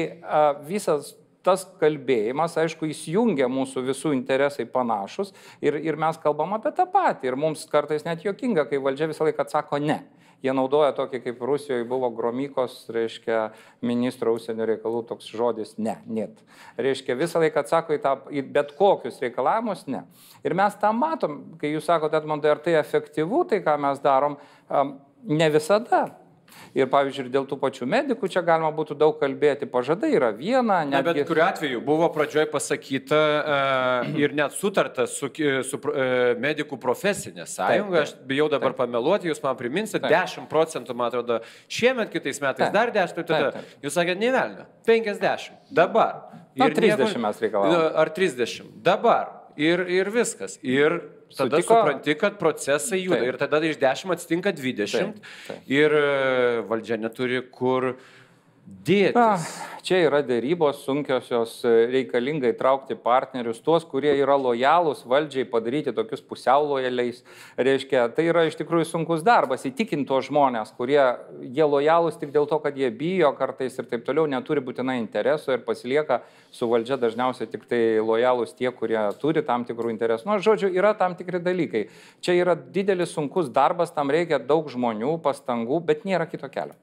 visas 0.67 1.13
tas 1.45 1.63
kalbėjimas, 1.79 2.57
aišku, 2.59 2.89
įsijungia 2.91 3.47
mūsų 3.51 3.83
visų 3.87 4.13
interesai 4.15 4.65
panašus 4.69 5.31
ir, 5.63 5.77
ir 5.79 5.97
mes 5.99 6.19
kalbam 6.21 6.55
apie 6.57 6.73
tą 6.75 6.85
patį. 6.91 7.31
Ir 7.31 7.39
mums 7.39 7.65
kartais 7.71 8.05
net 8.07 8.25
jokinga, 8.25 8.67
kai 8.69 8.81
valdžia 8.83 9.09
visą 9.11 9.27
laiką 9.27 9.45
atsako 9.47 9.79
ne. 9.83 10.01
Jie 10.39 10.53
naudoja 10.55 10.93
tokį, 10.95 11.19
kaip 11.25 11.41
Rusijoje 11.43 11.83
buvo 11.87 12.07
gromykos, 12.15 12.85
reiškia, 12.95 13.49
ministro 13.83 14.31
užsienio 14.37 14.69
reikalų 14.69 15.01
toks 15.09 15.27
žodis 15.35 15.73
ne, 15.75 15.97
net. 16.07 16.37
Reiškia, 16.79 17.17
visą 17.19 17.41
laiką 17.43 17.65
atsako 17.65 17.97
į, 17.97 17.99
tą, 18.05 18.13
į 18.31 18.45
bet 18.55 18.71
kokius 18.77 19.19
reikalavimus 19.19 19.83
ne. 19.91 20.05
Ir 20.47 20.55
mes 20.55 20.79
tą 20.79 20.93
matom, 20.95 21.41
kai 21.59 21.73
jūs 21.73 21.89
sakote, 21.91 22.21
Edmundai, 22.21 22.53
ar 22.53 22.63
tai 22.63 22.77
efektyvu, 22.79 23.43
tai 23.51 23.59
ką 23.65 23.75
mes 23.83 23.99
darom, 24.05 24.39
ne 25.27 25.51
visada. 25.51 26.05
Ir 26.77 26.89
pavyzdžiui, 26.91 27.25
ir 27.25 27.31
dėl 27.33 27.47
tų 27.49 27.57
pačių 27.61 27.87
medikų 27.89 28.29
čia 28.29 28.43
galima 28.45 28.69
būtų 28.75 28.97
daug 28.99 29.15
kalbėti. 29.19 29.65
Pažadai 29.69 30.11
yra 30.13 30.29
viena. 30.35 30.83
Netgi... 30.85 30.93
Na, 30.93 31.01
bet 31.07 31.29
kuriuo 31.29 31.45
atveju 31.47 31.81
buvo 31.85 32.09
pradžioj 32.13 32.45
pasakyta 32.51 33.19
uh, 33.19 34.19
ir 34.19 34.35
net 34.37 34.53
sutarta 34.57 35.07
su, 35.09 35.31
su 35.65 35.81
uh, 35.81 36.03
medikų 36.41 36.77
profesinė 36.81 37.47
sąjunga. 37.49 38.03
Taip, 38.03 38.13
taip, 38.13 38.21
Aš 38.21 38.29
bijau 38.29 38.49
dabar 38.53 38.75
taip. 38.75 38.83
pameluoti, 38.83 39.31
jūs 39.31 39.41
man 39.45 39.57
priminsite, 39.59 40.05
10 40.05 40.49
procentų, 40.51 40.97
man 40.97 41.09
atrodo, 41.09 41.41
šiemet, 41.71 42.13
kitais 42.13 42.41
metais 42.43 42.67
taip. 42.67 42.75
dar 42.77 42.93
10, 42.93 43.17
tai 43.17 43.25
tada 43.25 43.51
taip, 43.55 43.65
taip. 43.65 43.85
jūs 43.87 43.97
sakėte, 43.97 44.21
ne 44.21 44.33
velnio, 44.35 44.67
50. 44.89 45.59
Dabar. 45.81 46.17
Ir 46.59 46.75
30 46.75 47.05
nieko, 47.05 47.21
mes 47.23 47.45
reikalavome. 47.45 47.85
Ar 48.01 48.13
30. 48.13 48.73
Dabar. 48.85 49.35
Ir, 49.59 49.81
ir 49.91 50.09
viskas. 50.13 50.57
Ir 50.63 51.01
tada 51.35 51.57
Sutiko? 51.57 51.75
supranti, 51.75 52.15
kad 52.19 52.37
procesai 52.39 53.01
juda. 53.03 53.19
Taip. 53.21 53.27
Ir 53.33 53.39
tada 53.41 53.61
iš 53.65 53.79
10 53.81 54.15
atsitinka 54.15 54.53
20. 54.57 54.97
Taip. 54.97 55.29
Taip. 55.47 55.69
Ir 55.71 55.95
e, 55.99 56.61
valdžia 56.69 56.99
neturi 57.01 57.41
kur 57.51 57.93
dėti. 58.85 59.25
Čia 59.89 60.01
yra 60.03 60.19
dėrybos 60.21 60.81
sunkiosios, 60.83 61.53
reikalinga 61.63 62.51
įtraukti 62.51 62.97
partnerius, 62.99 63.61
tuos, 63.63 63.85
kurie 63.87 64.11
yra 64.19 64.35
lojalūs 64.37 65.05
valdžiai, 65.09 65.47
padaryti 65.49 65.93
tokius 65.95 66.21
pusiau 66.21 66.67
lojaliais. 66.67 67.21
Reiškia, 67.57 68.03
tai 68.13 68.27
yra 68.27 68.43
iš 68.45 68.59
tikrųjų 68.59 68.89
sunkus 68.89 69.23
darbas, 69.25 69.63
įtikinti 69.65 70.05
tos 70.09 70.27
žmonės, 70.27 70.73
kurie 70.77 70.99
jie 71.41 71.65
lojalūs 71.65 72.19
tik 72.19 72.33
dėl 72.35 72.45
to, 72.51 72.59
kad 72.61 72.77
jie 72.77 72.91
bijo 72.93 73.31
kartais 73.39 73.79
ir 73.79 73.87
taip 73.89 74.03
toliau, 74.05 74.27
neturi 74.29 74.61
būtinai 74.67 74.99
interesų 74.99 75.55
ir 75.55 75.63
pasilieka 75.65 76.19
su 76.51 76.69
valdžia 76.69 76.99
dažniausiai 76.99 77.49
tik 77.49 77.65
tai 77.71 77.81
lojalūs 78.03 78.53
tie, 78.59 78.69
kurie 78.75 78.99
turi 79.23 79.45
tam 79.47 79.65
tikrų 79.69 79.95
interesų. 79.95 80.27
Nu, 80.29 80.37
žodžiu, 80.43 80.69
yra 80.75 80.91
tam 80.99 81.15
tikri 81.17 81.41
dalykai. 81.41 81.87
Čia 82.21 82.35
yra 82.43 82.59
didelis 82.59 83.15
sunkus 83.15 83.49
darbas, 83.49 83.95
tam 83.95 84.11
reikia 84.11 84.43
daug 84.43 84.69
žmonių, 84.69 85.15
pastangų, 85.23 85.81
bet 85.87 86.05
nėra 86.09 86.27
kito 86.29 86.51
kelio. 86.51 86.77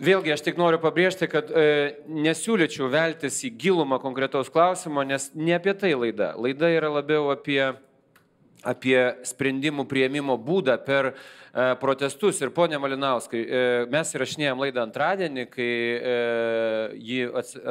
Vėlgi 0.00 0.32
aš 0.32 0.40
tik 0.46 0.56
noriu 0.56 0.78
pabrėžti, 0.80 1.26
kad 1.28 1.50
e, 1.52 1.92
nesiūlyčiau 2.08 2.86
veltis 2.88 3.42
į 3.44 3.50
gilumą 3.60 3.98
konkretaus 4.00 4.48
klausimo, 4.48 5.04
nes 5.04 5.28
ne 5.36 5.52
apie 5.58 5.74
tai 5.76 5.92
laida. 5.92 6.30
Laida 6.40 6.70
yra 6.72 6.88
labiau 6.88 7.26
apie, 7.34 7.58
apie 8.64 8.96
sprendimų 9.28 9.84
prieimimo 9.90 10.38
būdą 10.40 10.78
per 10.86 11.10
e, 11.10 11.12
protestus. 11.84 12.40
Ir 12.40 12.54
ponė 12.56 12.80
Malinauskai, 12.80 13.44
e, 13.44 13.62
mes 13.92 14.16
įrašinėjom 14.16 14.64
laidą 14.64 14.86
antradienį, 14.86 15.46
kai 15.52 15.68
e, 15.68 16.18
ji 16.96 17.22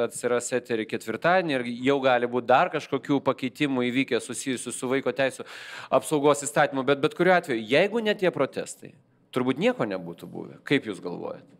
atsiras 0.06 0.54
eterį 0.62 0.86
ketvirtadienį 0.94 1.58
ir 1.58 1.68
jau 1.90 1.98
gali 2.06 2.30
būti 2.30 2.52
dar 2.54 2.70
kažkokių 2.70 3.18
pakeitimų 3.26 3.90
įvykę 3.90 4.22
susijusių 4.22 4.78
su 4.78 4.94
vaiko 4.94 5.10
teisų 5.10 5.50
apsaugos 5.98 6.46
įstatymu. 6.46 6.86
Bet 6.86 7.02
bet 7.02 7.18
kuriuo 7.18 7.40
atveju, 7.40 7.70
jeigu 7.74 8.06
ne 8.06 8.14
tie 8.14 8.30
protestai, 8.30 8.94
turbūt 9.34 9.58
nieko 9.58 9.82
nebūtų 9.98 10.30
buvę. 10.30 10.62
Kaip 10.62 10.86
Jūs 10.86 11.02
galvojate? 11.02 11.58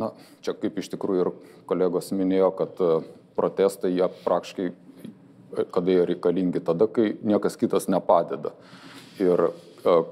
Na, 0.00 0.12
čia 0.44 0.54
kaip 0.56 0.78
iš 0.80 0.88
tikrųjų 0.94 1.24
ir 1.24 1.32
kolegos 1.68 2.12
minėjo, 2.16 2.50
kad 2.56 2.78
e, 2.80 3.00
protestai 3.36 3.92
jie 3.92 4.06
praktiškai, 4.24 4.68
e, 4.70 5.64
kada 5.74 5.96
jie 5.96 6.06
reikalingi, 6.14 6.62
tada, 6.64 6.88
kai 6.88 7.12
niekas 7.20 7.58
kitas 7.60 7.88
nepadeda. 7.92 8.54
Ir 9.20 9.50
e, 9.50 9.52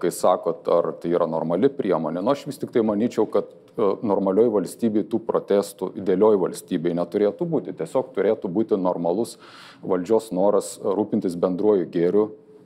kai 0.03 0.13
sakot, 0.13 0.69
ar 0.75 0.93
tai 1.01 1.15
yra 1.17 1.29
normali 1.31 1.71
priemonė, 1.73 2.21
nu 2.21 2.35
aš 2.35 2.45
vis 2.51 2.61
tik 2.61 2.75
tai 2.75 2.85
manyčiau, 2.87 3.29
kad 3.33 3.55
normalioj 3.79 4.49
valstybėje 4.51 5.07
tų 5.13 5.21
protestų, 5.23 5.93
idealioj 6.01 6.35
valstybėje 6.43 6.97
neturėtų 6.99 7.47
būti. 7.47 7.75
Tiesiog 7.79 8.09
turėtų 8.17 8.51
būti 8.51 8.75
normalus 8.75 9.37
valdžios 9.87 10.33
noras 10.35 10.73
rūpintis 10.83 11.37
bendruoju 11.39 11.87
gėriu, 11.95 12.25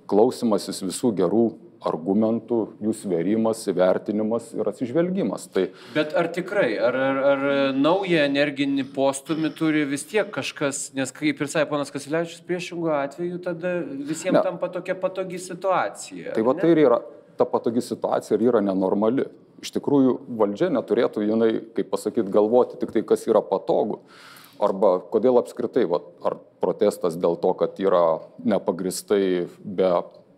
klausimasis 0.08 0.80
visų 0.80 1.12
gerų 1.20 1.44
argumentų, 1.88 2.58
jų 2.82 2.94
sverimas, 2.96 3.62
įvertinimas 3.70 4.50
ir 4.56 4.68
atsižvelgimas. 4.70 5.48
Tai... 5.52 5.68
Bet 5.96 6.14
ar 6.18 6.28
tikrai, 6.34 6.68
ar, 6.78 6.98
ar, 7.08 7.22
ar 7.32 7.46
naują 7.76 8.26
energinį 8.28 8.86
postumį 8.94 9.52
turi 9.58 9.86
vis 9.88 10.06
tiek 10.08 10.30
kažkas, 10.34 10.90
nes 10.96 11.14
kaip 11.14 11.42
ir 11.42 11.50
sakė 11.50 11.70
ponas 11.72 11.92
Kasilevičius, 11.94 12.44
priešingų 12.48 12.92
atveju 12.98 13.42
tada 13.44 13.78
visiems 13.82 14.38
ne. 14.38 14.44
tampa 14.46 14.70
tokia 14.72 14.96
patogi 14.98 15.40
situacija. 15.42 16.36
Tai 16.36 16.46
va 16.46 16.56
tai 16.58 16.72
ir 16.74 16.84
yra 16.86 17.02
ta 17.36 17.46
patogi 17.48 17.82
situacija 17.82 18.36
ir 18.36 18.46
yra 18.50 18.62
nenormali. 18.64 19.26
Iš 19.62 19.74
tikrųjų, 19.76 20.16
valdžia 20.38 20.72
neturėtų 20.74 21.24
jinai, 21.26 21.50
kaip 21.76 21.90
pasakyti, 21.92 22.32
galvoti 22.34 22.80
tik 22.80 22.94
tai, 22.94 23.04
kas 23.06 23.28
yra 23.30 23.42
patogu. 23.46 24.00
Arba 24.62 24.96
kodėl 25.10 25.38
apskritai, 25.40 25.84
va, 25.90 26.02
ar 26.26 26.36
protestas 26.62 27.16
dėl 27.18 27.38
to, 27.42 27.52
kad 27.58 27.78
yra 27.82 28.22
nepagristai 28.46 29.48
be 29.62 29.92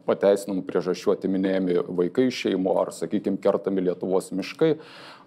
pateisinamų 0.08 0.64
priežasčių 0.68 1.14
atiminėjami 1.14 1.78
vaikai 2.00 2.28
iš 2.28 2.44
šeimų, 2.46 2.74
ar, 2.82 2.92
sakykime, 2.96 3.40
kertami 3.42 3.84
Lietuvos 3.86 4.30
miškai, 4.36 4.74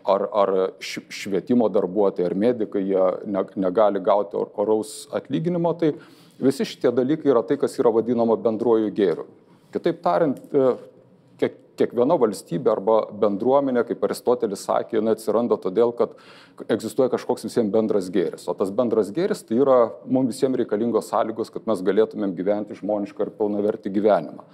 ar, 0.07 0.27
ar 0.31 0.53
švietimo 0.79 1.69
darbuotojai, 1.73 2.29
ar 2.29 2.37
medikai, 2.37 2.83
jie 2.87 3.07
ne, 3.27 3.43
negali 3.59 4.01
gauti 4.03 4.39
oraus 4.39 5.07
atlyginimo, 5.15 5.73
tai 5.79 5.93
visi 6.39 6.67
šitie 6.67 6.93
dalykai 6.95 7.33
yra 7.33 7.43
tai, 7.47 7.57
kas 7.61 7.77
yra 7.81 7.91
vadinama 7.93 8.37
bendruoju 8.39 8.93
gėriu. 8.95 9.27
Kitaip 9.73 9.99
tariant, 10.05 10.39
e, 10.53 10.69
kiek, 11.41 11.57
kiekviena 11.79 12.17
valstybė 12.19 12.71
arba 12.73 12.97
bendruomenė, 13.21 13.83
kaip 13.87 14.03
Aristotelis 14.07 14.65
sakė, 14.67 14.97
jinai 14.99 15.15
atsiranda 15.17 15.57
todėl, 15.61 15.93
kad 15.97 16.15
egzistuoja 16.73 17.11
kažkoks 17.13 17.47
visiems 17.47 17.73
bendras 17.73 18.09
gėris. 18.13 18.47
O 18.49 18.55
tas 18.57 18.71
bendras 18.73 19.11
gėris 19.15 19.43
tai 19.47 19.59
yra 19.61 19.77
mums 20.05 20.33
visiems 20.33 20.59
reikalingos 20.61 21.11
sąlygos, 21.13 21.53
kad 21.53 21.69
mes 21.69 21.83
galėtumėm 21.85 22.33
gyventi 22.37 22.77
žmonišką 22.79 23.27
ir 23.27 23.35
pilnavertį 23.37 23.93
gyvenimą. 23.99 24.47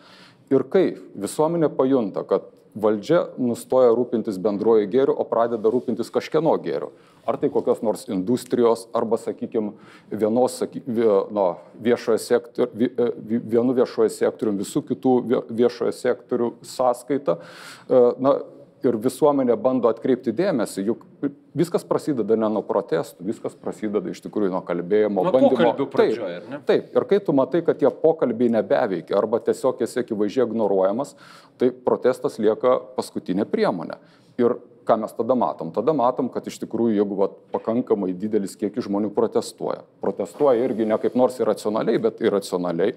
Ir 0.54 0.68
kai 0.70 0.86
visuomenė 1.24 1.72
pajunta, 1.78 2.26
kad 2.28 2.52
valdžia 2.76 3.28
nustoja 3.38 3.94
rūpintis 3.96 4.40
bendrojo 4.42 4.86
gėriu, 4.92 5.16
o 5.16 5.26
pradeda 5.30 5.72
rūpintis 5.72 6.12
kažkieno 6.14 6.56
gėriu. 6.62 6.92
Ar 7.26 7.38
tai 7.40 7.48
kokios 7.50 7.80
nors 7.86 8.08
industrijos, 8.12 8.88
arba, 8.92 9.18
sakykime, 9.22 9.72
vienos, 10.12 10.58
saky, 10.60 10.82
no, 11.32 11.46
viešojo 11.86 12.20
sektorių, 12.20 12.90
e, 12.90 13.40
vienu 13.54 13.76
viešojo 13.78 14.12
sektoriumi, 14.12 14.60
visų 14.66 14.84
kitų 14.90 15.14
viešojo 15.48 15.94
sektorių 15.96 16.50
sąskaita. 16.68 17.38
E, 17.88 18.02
na, 18.20 18.36
ir 18.84 18.98
visuomenė 19.00 19.56
bando 19.60 19.90
atkreipti 19.92 20.34
dėmesį, 20.36 20.84
juk 20.90 21.06
viskas 21.56 21.86
prasideda 21.88 22.36
ne 22.40 22.50
nuo 22.52 22.64
protestų, 22.68 23.26
viskas 23.30 23.56
prasideda 23.60 24.12
iš 24.12 24.20
tikrųjų 24.26 24.52
nuo 24.54 24.62
kalbėjimo, 24.66 25.24
nuo 25.24 25.34
bandymo. 25.34 25.88
Pradžioje, 25.94 26.42
taip, 26.50 26.66
taip, 26.68 26.92
ir 26.98 27.08
kai 27.10 27.22
tu 27.24 27.36
matai, 27.38 27.64
kad 27.66 27.80
tie 27.80 27.92
pokalbiai 28.04 28.52
nebeveikia 28.58 29.18
arba 29.20 29.40
tiesiog 29.46 29.82
esi 29.86 30.02
akivaizdžiai 30.04 30.48
ignoruojamas, 30.50 31.16
tai 31.62 31.72
protestas 31.72 32.40
lieka 32.42 32.80
paskutinė 32.98 33.48
priemonė. 33.50 34.00
Ir 34.42 34.58
ką 34.88 34.98
mes 35.02 35.14
tada 35.16 35.36
matom? 35.40 35.72
Tada 35.76 35.94
matom, 35.98 36.30
kad 36.34 36.46
iš 36.50 36.60
tikrųjų, 36.62 36.98
jeigu 36.98 37.18
va, 37.20 37.30
pakankamai 37.54 38.12
didelis 38.18 38.56
kiekis 38.60 38.88
žmonių 38.88 39.10
protestuoja, 39.16 39.82
protestuoja 40.04 40.66
irgi 40.68 40.88
ne 40.90 40.98
kaip 41.02 41.18
nors 41.20 41.40
irracionaliai, 41.42 42.02
bet, 42.04 42.22
irracionaliai, 42.24 42.94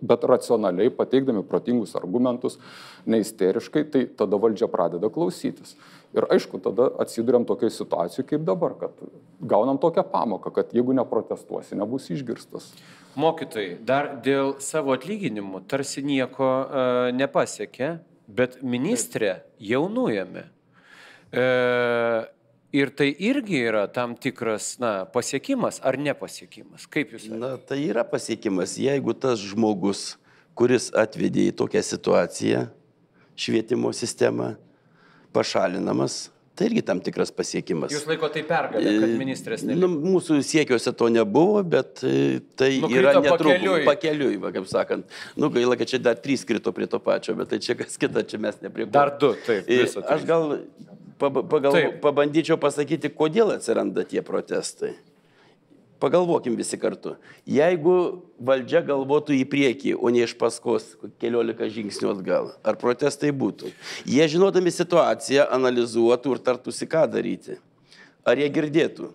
bet 0.00 0.26
racionaliai, 0.32 0.92
pateikdami 0.94 1.44
protingus 1.48 1.96
argumentus, 1.98 2.58
neisteriškai, 3.10 3.86
tai 3.94 4.04
tada 4.18 4.40
valdžia 4.40 4.68
pradeda 4.70 5.10
klausytis. 5.12 5.76
Ir 6.16 6.26
aišku, 6.26 6.58
tada 6.62 6.88
atsiduriam 7.02 7.44
tokiai 7.46 7.70
situacijai 7.70 8.26
kaip 8.26 8.46
dabar, 8.46 8.74
kad 8.80 9.02
gaunam 9.40 9.78
tokią 9.78 10.02
pamoką, 10.10 10.50
kad 10.54 10.74
jeigu 10.74 10.94
neprotestuosi, 10.98 11.78
nebus 11.78 12.10
išgirstas. 12.10 12.72
Mokytojai 13.18 13.78
dar 13.86 14.16
dėl 14.22 14.56
savo 14.62 14.94
atlyginimų 14.94 15.64
tarsi 15.70 16.02
nieko 16.06 16.46
uh, 16.46 17.10
nepasiekė, 17.14 17.98
bet 18.30 18.60
ministrė 18.62 19.40
jau 19.58 19.84
nuėmė. 19.90 20.46
E, 21.30 21.44
ir 22.72 22.90
tai 22.94 23.10
irgi 23.18 23.62
yra 23.68 23.86
tam 23.92 24.14
tikras 24.14 24.76
na, 24.82 25.04
pasiekimas 25.06 25.80
ar 25.82 25.98
nepasiekimas? 25.98 26.86
Kaip 26.90 27.14
jūs? 27.14 27.28
Na, 27.30 27.54
tai 27.58 27.82
yra 27.86 28.04
pasiekimas, 28.06 28.76
jeigu 28.80 29.14
tas 29.14 29.42
žmogus, 29.42 30.16
kuris 30.58 30.90
atvedė 30.96 31.50
į 31.50 31.56
tokią 31.62 31.82
situaciją 31.86 32.66
švietimo 33.40 33.92
sistemą, 33.96 34.54
pašalinamas, 35.32 36.28
tai 36.60 36.68
irgi 36.68 36.82
tam 36.84 36.98
tikras 37.00 37.32
pasiekimas. 37.32 37.94
Jūs 37.94 38.04
laiko 38.04 38.28
tai 38.32 38.42
pergalė, 38.44 38.92
kad 39.00 39.14
ministras 39.16 39.64
neliko? 39.64 39.88
Nu, 39.88 40.12
mūsų 40.18 40.42
siekiuose 40.44 40.92
to 40.92 41.08
nebuvo, 41.08 41.62
bet 41.64 42.04
e, 42.04 42.42
tai 42.60 42.74
Nukrito 42.82 43.00
yra 43.00 43.14
netrukus 43.24 43.86
pakeliui, 43.88 44.36
va, 44.42 44.52
kaip 44.52 44.68
sakant. 44.68 45.18
Nu, 45.40 45.48
gaila, 45.54 45.78
kad 45.80 45.88
čia 45.88 46.02
dar 46.04 46.20
trys 46.20 46.44
krito 46.44 46.74
prie 46.76 46.90
to 46.90 47.00
pačio, 47.00 47.32
bet 47.40 47.48
tai 47.54 47.62
čia 47.64 47.78
kas 47.80 47.96
kita, 48.00 48.26
čia 48.28 48.42
mes 48.44 48.60
neprie. 48.60 48.84
Dar 48.92 49.14
du, 49.16 49.32
taip. 49.48 49.72
Aš 50.04 50.28
gal 50.28 50.60
pagal, 51.20 51.72
Taip. 51.72 52.00
pabandyčiau 52.04 52.60
pasakyti, 52.60 53.12
kodėl 53.12 53.56
atsiranda 53.56 54.04
tie 54.08 54.20
protestai. 54.24 54.94
Pagalvokim 56.00 56.56
visi 56.56 56.78
kartu. 56.80 57.18
Jeigu 57.44 57.94
valdžia 58.40 58.80
galvotų 58.88 59.34
į 59.36 59.44
priekį, 59.52 59.94
o 60.00 60.08
ne 60.08 60.24
iš 60.24 60.32
paskos 60.40 60.94
keliolika 61.20 61.68
žingsnių 61.68 62.14
atgal, 62.14 62.52
ar 62.64 62.78
protestai 62.80 63.34
būtų? 63.36 63.68
Jie 64.08 64.28
žinodami 64.32 64.72
situaciją 64.72 65.44
analizuotų 65.52 66.32
ir 66.36 66.40
tartųsi, 66.46 66.88
ką 66.88 67.04
daryti. 67.12 67.58
Ar 68.24 68.40
jie 68.40 68.48
girdėtų? 68.52 69.10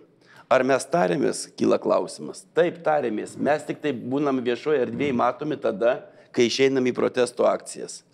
Ar 0.46 0.62
mes 0.62 0.84
tarėmės, 0.86 1.48
kyla 1.58 1.80
klausimas. 1.82 2.44
Taip, 2.54 2.78
tarėmės. 2.86 3.34
Mes 3.34 3.66
tik 3.66 3.80
taip 3.82 3.98
būnam 3.98 4.38
viešoje 4.46 4.84
erdvėje 4.84 5.16
matomi 5.18 5.58
tada, 5.58 6.04
kai 6.30 6.46
išeinam 6.46 6.86
į 6.86 6.94
protesto 6.94 7.48
akcijas. 7.50 8.04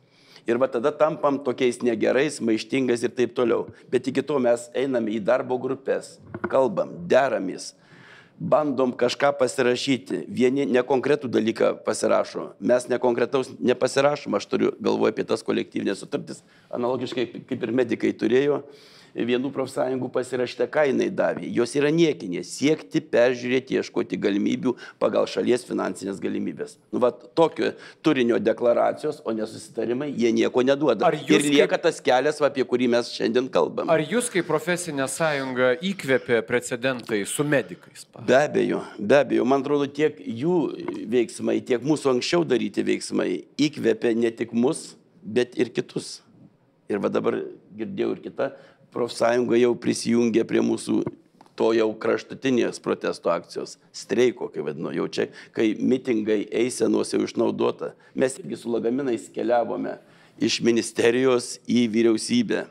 Ir 0.49 0.57
va 0.59 0.67
tada 0.73 0.91
tampam 0.97 1.37
tokiais 1.45 1.83
negerais, 1.85 2.41
maištingais 2.41 3.05
ir 3.05 3.13
taip 3.15 3.37
toliau. 3.37 3.69
Bet 3.93 4.09
iki 4.09 4.25
to 4.25 4.41
mes 4.43 4.65
einame 4.73 5.13
į 5.13 5.21
darbo 5.29 5.61
grupės, 5.61 6.17
kalbam, 6.49 6.97
deramės, 7.07 7.75
bandom 8.43 8.93
kažką 8.99 9.33
pasirašyti. 9.39 10.25
Vieni 10.29 10.67
nekonkretų 10.67 11.31
dalyką 11.31 11.75
pasirašo, 11.87 12.49
mes 12.59 12.89
nekonkretaus 12.91 13.53
nepasirašom, 13.63 14.35
aš 14.39 14.49
turiu 14.51 14.73
galvoje 14.83 15.15
apie 15.15 15.27
tas 15.29 15.45
kolektyvinės 15.47 16.03
sutartis, 16.03 16.43
analogiškai 16.75 17.29
kaip 17.49 17.69
ir 17.69 17.75
medikai 17.83 18.11
turėjo 18.19 18.63
vienų 19.15 19.51
profsąjungų 19.53 20.09
pasirašyta, 20.13 20.67
ką 20.73 20.87
jinai 20.89 21.11
davė. 21.13 21.49
Jos 21.53 21.75
yra 21.77 21.91
niekinė- 21.93 22.43
siekti, 22.57 23.01
peržiūrėti, 23.01 23.77
ieškoti 23.81 24.17
galimybių 24.17 24.75
pagal 24.99 25.27
šalies 25.27 25.65
finansinės 25.69 26.21
galimybės. 26.21 26.77
Nu, 26.93 26.99
va, 26.99 27.11
tokio 27.13 27.75
turinio 28.03 28.39
deklaracijos, 28.39 29.21
o 29.25 29.33
nesusitarimai, 29.33 30.13
jie 30.17 30.33
nieko 30.33 30.63
neduoda. 30.63 31.13
Ir 31.29 31.41
lieka 31.41 31.77
kaip... 31.77 31.83
tas 31.83 32.01
kelias, 32.01 32.41
apie 32.41 32.65
kurį 32.65 32.89
mes 32.89 33.13
šiandien 33.13 33.49
kalbame. 33.51 33.91
Ar 33.91 34.01
jūs 34.01 34.31
kaip 34.33 34.47
profesinė 34.47 35.09
sąjunga 35.09 35.77
įkvėpė 35.81 36.43
precedentai 36.43 37.27
su 37.27 37.45
medikais? 37.45 38.05
Pa? 38.05 38.21
Be 38.21 38.35
abejo, 38.35 38.83
be 38.99 39.21
abejo. 39.21 39.45
Man 39.45 39.61
atrodo, 39.61 39.87
tiek 39.87 40.17
jų 40.19 41.07
veiksmai, 41.09 41.61
tiek 41.65 41.83
mūsų 41.83 42.17
anksčiau 42.17 42.45
daryti 42.45 42.83
veiksmai 42.83 43.45
įkvėpė 43.59 44.17
ne 44.17 44.31
tik 44.31 44.53
mus, 44.53 44.97
bet 45.23 45.59
ir 45.59 45.71
kitus. 45.71 46.21
Ir 46.91 46.99
va 46.99 47.09
dabar 47.09 47.39
girdėjau 47.79 48.11
ir 48.17 48.21
kitą 48.27 48.51
profsąjunga 48.93 49.59
jau 49.61 49.73
prisijungė 49.79 50.45
prie 50.49 50.63
mūsų 50.65 51.03
to 51.59 51.73
jau 51.77 51.89
kraštutinės 52.01 52.81
protesto 52.83 53.31
akcijos, 53.33 53.77
streiko, 53.95 54.49
kaip 54.53 54.67
vadinu, 54.71 54.93
jau 54.97 55.07
čia, 55.13 55.29
kai 55.55 55.73
mitingai 55.79 56.47
eisenos 56.63 57.13
jau 57.13 57.23
išnaudota. 57.27 57.93
Mes 58.15 58.39
irgi 58.41 58.59
su 58.63 58.73
lagaminais 58.73 59.29
keliavome 59.35 59.99
iš 60.43 60.61
ministerijos 60.65 61.57
į 61.69 61.87
vyriausybę. 61.93 62.65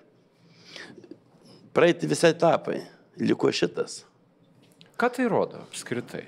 Praeiti 1.71 2.09
visai 2.09 2.33
etapai, 2.33 2.81
liko 3.21 3.51
šitas. 3.53 4.01
Ką 4.99 5.09
tai 5.13 5.29
rodo 5.31 5.61
apskritai? 5.63 6.25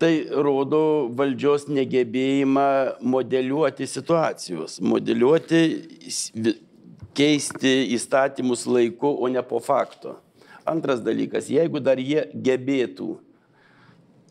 Tai 0.00 0.12
rodo 0.46 1.10
valdžios 1.12 1.66
negebėjimą 1.68 2.68
modeliuoti 3.04 3.88
situacijos, 3.90 4.78
modeliuoti 4.80 5.60
keisti 7.16 7.90
įstatymus 7.96 8.66
laiku, 8.68 9.10
o 9.10 9.28
ne 9.28 9.42
po 9.46 9.60
fakto. 9.62 10.18
Antras 10.68 11.00
dalykas, 11.02 11.48
jeigu 11.50 11.80
dar 11.82 11.98
jie 11.98 12.26
gebėtų 12.34 13.16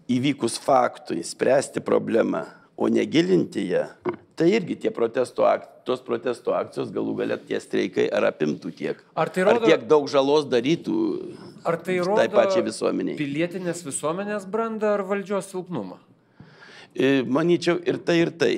įvykus 0.10 0.58
faktui 0.62 1.24
spręsti 1.26 1.84
problemą, 1.86 2.46
o 2.80 2.88
negilinti 2.88 3.66
ją, 3.74 3.84
tai 4.40 4.54
irgi 4.56 4.78
tie 4.86 4.92
protesto, 4.96 5.44
ak, 5.44 5.66
tos 5.84 6.00
protesto 6.06 6.54
akcijos 6.56 6.94
galų 6.96 7.18
galę 7.20 7.38
tie 7.50 7.60
streikai 7.60 8.06
ar 8.08 8.30
apimtų 8.30 8.72
tiek. 8.78 9.02
Ar, 9.20 9.32
tai 9.34 9.44
rodo, 9.44 9.66
ar 9.66 9.68
tiek 9.68 9.84
daug 9.90 10.08
žalos 10.12 10.48
darytų 10.48 11.00
ar 11.68 11.80
tai, 11.82 11.98
tai 11.98 11.98
rodo 12.06 12.22
tai 12.22 12.30
pačiai 12.32 12.64
visuomeniai. 12.64 13.18
Pilietinės 13.20 13.84
visuomenės 13.84 14.48
brandą 14.50 14.94
ar 14.96 15.04
valdžios 15.10 15.52
silpnumą? 15.52 16.00
E, 16.96 17.20
manyčiau 17.28 17.82
ir 17.84 18.00
tai, 18.06 18.22
ir 18.24 18.32
tai. 18.32 18.54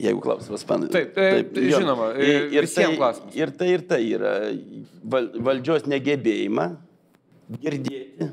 Jeigu 0.00 0.20
klausimas 0.20 0.64
man. 0.68 0.88
Taip, 0.92 1.14
e, 1.16 1.28
taip, 1.38 1.52
taip 1.56 1.70
žinoma, 1.72 2.10
ir, 2.20 2.50
ir 2.52 2.66
visiems 2.66 2.92
tai, 2.92 2.98
klausimas. 3.00 3.36
Ir 3.38 3.52
tai, 3.56 3.68
ir 3.72 3.84
tai 3.88 4.00
yra 4.04 4.32
valdžios 5.46 5.86
negebėjimą 5.88 6.66
girdėti. 7.62 8.28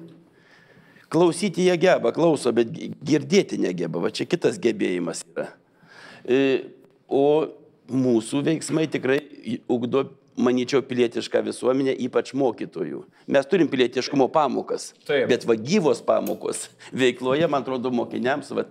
Klausyti 1.14 1.68
jie 1.70 1.76
geba, 1.78 2.12
klauso, 2.12 2.52
bet 2.56 2.72
girdėti 3.06 3.60
negeba. 3.62 4.02
Va 4.04 4.12
čia 4.12 4.26
kitas 4.28 4.58
gebėjimas 4.60 5.22
yra. 5.30 5.52
E, 6.26 6.40
o 7.08 7.24
mūsų 7.94 8.42
veiksmai 8.48 8.88
tikrai 8.92 9.22
ugdo 9.72 10.08
manyčiau, 10.36 10.82
pilietišką 10.86 11.44
visuomenę, 11.46 11.94
ypač 12.08 12.34
mokytojų. 12.38 13.04
Mes 13.32 13.50
turim 13.50 13.70
pilietiškumo 13.70 14.28
pamokas, 14.34 14.92
Taip. 15.06 15.28
bet 15.30 15.46
va 15.46 15.56
gyvos 15.60 16.02
pamokos 16.06 16.68
veikloje, 16.92 17.48
man 17.48 17.62
atrodo, 17.62 17.92
mokiniams, 17.94 18.50
va, 18.58 18.66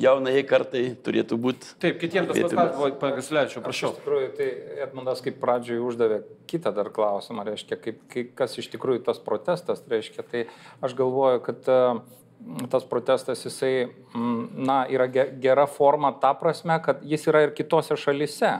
jaunai 0.00 0.42
kartai 0.48 0.82
turėtų 1.04 1.38
būti. 1.40 1.74
Taip, 1.82 1.98
kitiems 2.02 2.30
tas 2.30 2.54
pats, 2.54 2.98
Pagaslečiu, 3.00 3.62
prašau. 3.64 3.92
Iš 3.92 4.00
tikrųjų, 4.00 4.30
tai 4.38 4.48
Edmundas 4.86 5.22
kaip 5.24 5.38
pradžioj 5.42 5.82
uždavė 5.84 6.20
kitą 6.50 6.74
dar 6.76 6.90
klausimą, 6.94 7.46
reiškia, 7.48 7.78
kaip, 7.80 8.02
kaip, 8.12 8.34
kas 8.38 8.58
iš 8.60 8.70
tikrųjų 8.74 9.04
tas 9.06 9.20
protestas, 9.22 9.82
reiškia, 9.90 10.26
tai 10.30 10.44
aš 10.84 10.96
galvoju, 10.98 11.42
kad 11.46 11.70
uh, 11.72 12.02
tas 12.70 12.84
protestas 12.84 13.44
jisai, 13.44 13.88
mm, 14.14 14.48
na, 14.66 14.84
yra 14.90 15.06
gera 15.40 15.66
forma 15.66 16.12
ta 16.20 16.34
prasme, 16.34 16.76
kad 16.82 17.00
jis 17.02 17.26
yra 17.26 17.44
ir 17.46 17.54
kitose 17.56 17.96
šalise. 17.96 18.52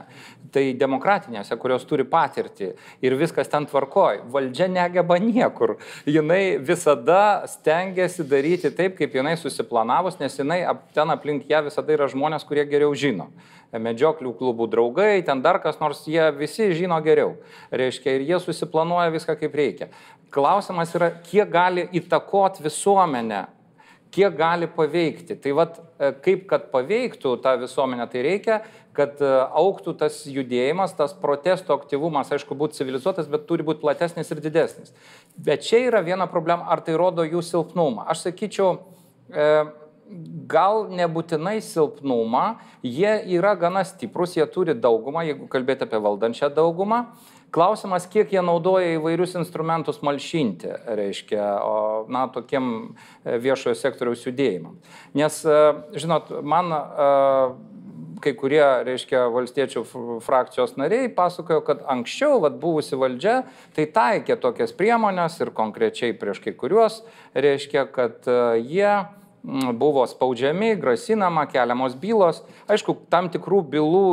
Tai 0.55 0.63
demokratinėse, 0.79 1.57
kurios 1.59 1.83
turi 1.83 2.05
patirtį 2.07 2.69
ir 3.03 3.15
viskas 3.19 3.49
ten 3.51 3.65
tvarkoj. 3.67 4.21
Valdžia 4.31 4.69
negeba 4.71 5.17
niekur. 5.19 5.75
Jinai 6.07 6.57
visada 6.63 7.43
stengiasi 7.51 8.23
daryti 8.23 8.71
taip, 8.71 8.95
kaip 8.95 9.17
jinai 9.19 9.35
susiplanavus, 9.37 10.19
nes 10.19 10.39
jinai 10.39 10.61
ten 10.95 11.11
aplink 11.11 11.49
ją 11.51 11.65
visada 11.67 11.93
yra 11.97 12.07
žmonės, 12.07 12.47
kurie 12.47 12.65
geriau 12.69 12.95
žino 12.95 13.29
medžioklių 13.75 14.31
klubų 14.39 14.69
draugai, 14.71 15.23
ten 15.25 15.41
dar 15.43 15.59
kas 15.59 15.81
nors, 15.81 16.05
jie 16.07 16.23
visi 16.37 16.69
žino 16.77 16.95
geriau. 17.03 17.33
Reiškia, 17.75 18.13
ir 18.15 18.23
jie 18.29 18.39
susiplanuoja 18.39 19.11
viską 19.11 19.35
kaip 19.39 19.57
reikia. 19.57 19.89
Klausimas 20.31 20.93
yra, 20.95 21.09
kiek 21.25 21.49
gali 21.51 21.85
įtakoti 21.99 22.63
visuomenę 22.63 23.45
kiek 24.13 24.35
gali 24.37 24.67
paveikti. 24.71 25.37
Tai 25.41 25.53
vad, 25.57 25.79
e, 25.99 26.11
kaip 26.25 26.45
kad 26.49 26.67
paveiktų 26.73 27.35
tą 27.43 27.55
visuomenę, 27.61 28.07
tai 28.11 28.23
reikia, 28.25 28.59
kad 28.95 29.21
e, 29.23 29.31
auktų 29.61 29.95
tas 29.99 30.21
judėjimas, 30.29 30.95
tas 30.97 31.15
protesto 31.19 31.75
aktyvumas, 31.75 32.31
aišku, 32.35 32.57
būtų 32.57 32.79
civilizuotas, 32.79 33.29
bet 33.31 33.47
turi 33.49 33.65
būti 33.67 33.83
platesnis 33.83 34.31
ir 34.31 34.43
didesnis. 34.43 34.93
Bet 35.35 35.65
čia 35.67 35.83
yra 35.89 36.03
viena 36.05 36.29
problema, 36.31 36.69
ar 36.71 36.83
tai 36.85 36.95
rodo 36.99 37.25
jų 37.27 37.43
silpnumą. 37.45 38.07
Aš 38.11 38.27
sakyčiau, 38.29 38.77
e, 39.31 39.49
gal 40.49 40.85
nebūtinai 40.93 41.57
silpnumą, 41.65 42.45
jie 42.85 43.17
yra 43.37 43.55
gana 43.57 43.83
stiprus, 43.87 44.35
jie 44.37 44.45
turi 44.51 44.75
daugumą, 44.77 45.25
jeigu 45.25 45.49
kalbėti 45.51 45.87
apie 45.87 46.01
valdančią 46.01 46.51
daugumą. 46.53 47.07
Klausimas, 47.55 48.03
kiek 48.11 48.33
jie 48.35 48.41
naudoja 48.43 48.97
įvairius 48.97 49.37
instrumentus 49.39 50.01
malšinti, 50.03 50.73
reiškia, 50.97 51.43
o, 51.63 51.77
na, 52.11 52.25
tokiem 52.27 52.65
e, 53.23 53.37
viešojo 53.39 53.77
sektoriaus 53.79 54.25
judėjimam. 54.27 54.75
Nes, 55.15 55.37
e, 55.47 55.61
žinot, 55.95 56.33
man 56.43 56.75
e, 56.75 57.07
kai 58.25 58.35
kurie, 58.35 58.63
reiškia, 58.89 59.29
valstiečių 59.31 59.85
frakcijos 60.25 60.75
nariai 60.75 61.07
pasakojo, 61.15 61.63
kad 61.63 61.85
anksčiau, 61.95 62.41
vad, 62.43 62.59
buvusi 62.59 62.99
valdžia, 62.99 63.43
tai 63.77 63.87
taikė 63.87 64.35
tokias 64.43 64.75
priemonės 64.75 65.39
ir 65.39 65.55
konkrečiai 65.55 66.11
prieš 66.19 66.43
kai 66.43 66.57
kuriuos, 66.59 67.05
reiškia, 67.39 67.87
kad 67.95 68.27
jie 68.59 68.91
Mm, 68.99 69.24
buvo 69.73 70.05
spaudžiami, 70.09 70.73
grasinama, 70.81 71.45
keliamos 71.49 71.95
bylos. 72.01 72.41
Aišku, 72.71 72.97
tam 73.13 73.29
tikrų 73.33 73.61
bylų 73.75 74.07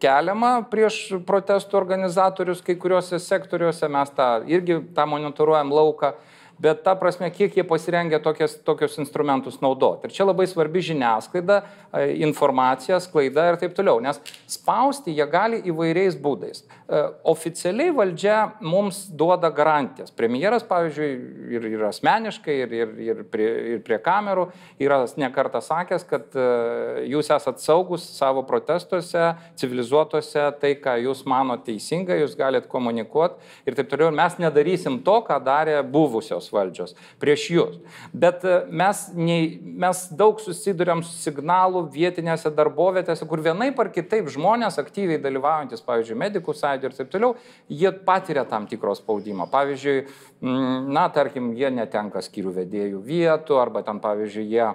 keliama 0.00 0.54
prieš 0.70 1.00
protestų 1.28 1.76
organizatorius 1.80 2.64
kai 2.64 2.78
kuriuose 2.80 3.20
sektoriuose, 3.20 3.88
mes 3.92 4.14
tą 4.16 4.30
irgi 4.48 4.80
tą 4.96 5.06
monitoruojam 5.10 5.72
lauką 5.74 6.14
bet 6.58 6.82
ta 6.82 6.94
prasme, 6.98 7.30
kiek 7.30 7.56
jie 7.56 7.64
pasirengę 7.64 8.18
tokias, 8.22 8.56
tokius 8.64 8.98
instrumentus 8.98 9.60
naudoti. 9.62 10.08
Ir 10.08 10.14
čia 10.14 10.26
labai 10.26 10.46
svarbi 10.50 10.82
žiniasklaida, 10.82 11.60
e, 11.92 12.06
informacija, 12.26 12.98
sklaida 13.00 13.48
ir 13.52 13.60
taip 13.60 13.76
toliau, 13.78 14.02
nes 14.02 14.18
spausti 14.50 15.14
jie 15.14 15.26
gali 15.30 15.62
įvairiais 15.70 16.18
būdais. 16.18 16.64
E, 16.88 17.00
oficialiai 17.28 17.90
valdžia 17.92 18.36
mums 18.64 19.02
duoda 19.12 19.50
garantijas. 19.52 20.08
Premjeras, 20.16 20.62
pavyzdžiui, 20.64 21.08
ir, 21.52 21.64
ir 21.68 21.82
asmeniškai, 21.84 22.54
ir, 22.64 22.70
ir, 22.72 22.94
ir, 23.04 23.18
prie, 23.28 23.48
ir 23.74 23.82
prie 23.84 23.98
kamerų 24.00 24.46
yra 24.80 25.02
nekartą 25.20 25.60
sakęs, 25.66 26.06
kad 26.08 26.32
e, 26.32 26.46
jūs 27.12 27.28
esat 27.34 27.60
saugus 27.60 28.06
savo 28.16 28.40
protestuose, 28.48 29.34
civilizuotuose, 29.60 30.46
tai, 30.62 30.70
ką 30.80 30.94
jūs 31.02 31.26
mano 31.28 31.58
teisinga, 31.66 32.16
jūs 32.22 32.38
galite 32.40 32.72
komunikuoti 32.72 33.36
ir 33.68 33.76
taip 33.76 33.92
toliau. 33.92 34.08
Mes 34.16 34.40
nedarysim 34.40 34.96
to, 35.04 35.18
ką 35.28 35.36
darė 35.44 35.76
buvusios 35.84 36.48
valdžios, 36.56 36.96
prieš 37.20 37.46
jūs. 37.52 37.76
Bet 38.16 38.48
e, 38.48 38.62
mes, 38.72 39.04
nei, 39.12 39.58
mes 39.60 40.06
daug 40.16 40.40
susidurėm 40.40 41.04
su 41.04 41.12
signalu 41.20 41.84
vietinėse 41.92 42.48
darbovietėse, 42.48 43.28
kur 43.28 43.44
vienaip 43.44 43.76
ar 43.76 43.92
kitaip 43.92 44.32
žmonės 44.32 44.80
aktyviai 44.80 45.20
dalyvaujantis, 45.20 45.84
pavyzdžiui, 45.84 46.20
medikų 46.24 46.56
sąjūdį 46.78 46.88
ir 46.88 46.96
taip 46.96 47.10
toliau, 47.12 47.34
jie 47.68 47.92
patiria 47.92 48.44
tam 48.44 48.66
tikro 48.66 48.94
spaudimo. 48.94 49.48
Pavyzdžiui, 49.50 50.06
na, 50.88 51.08
tarkim, 51.10 51.52
jie 51.54 51.70
netenka 51.70 52.22
skyrių 52.22 52.54
vedėjų 52.62 53.02
vietų 53.02 53.58
arba 53.58 53.82
ten, 53.82 54.00
pavyzdžiui, 54.00 54.46
jie 54.48 54.68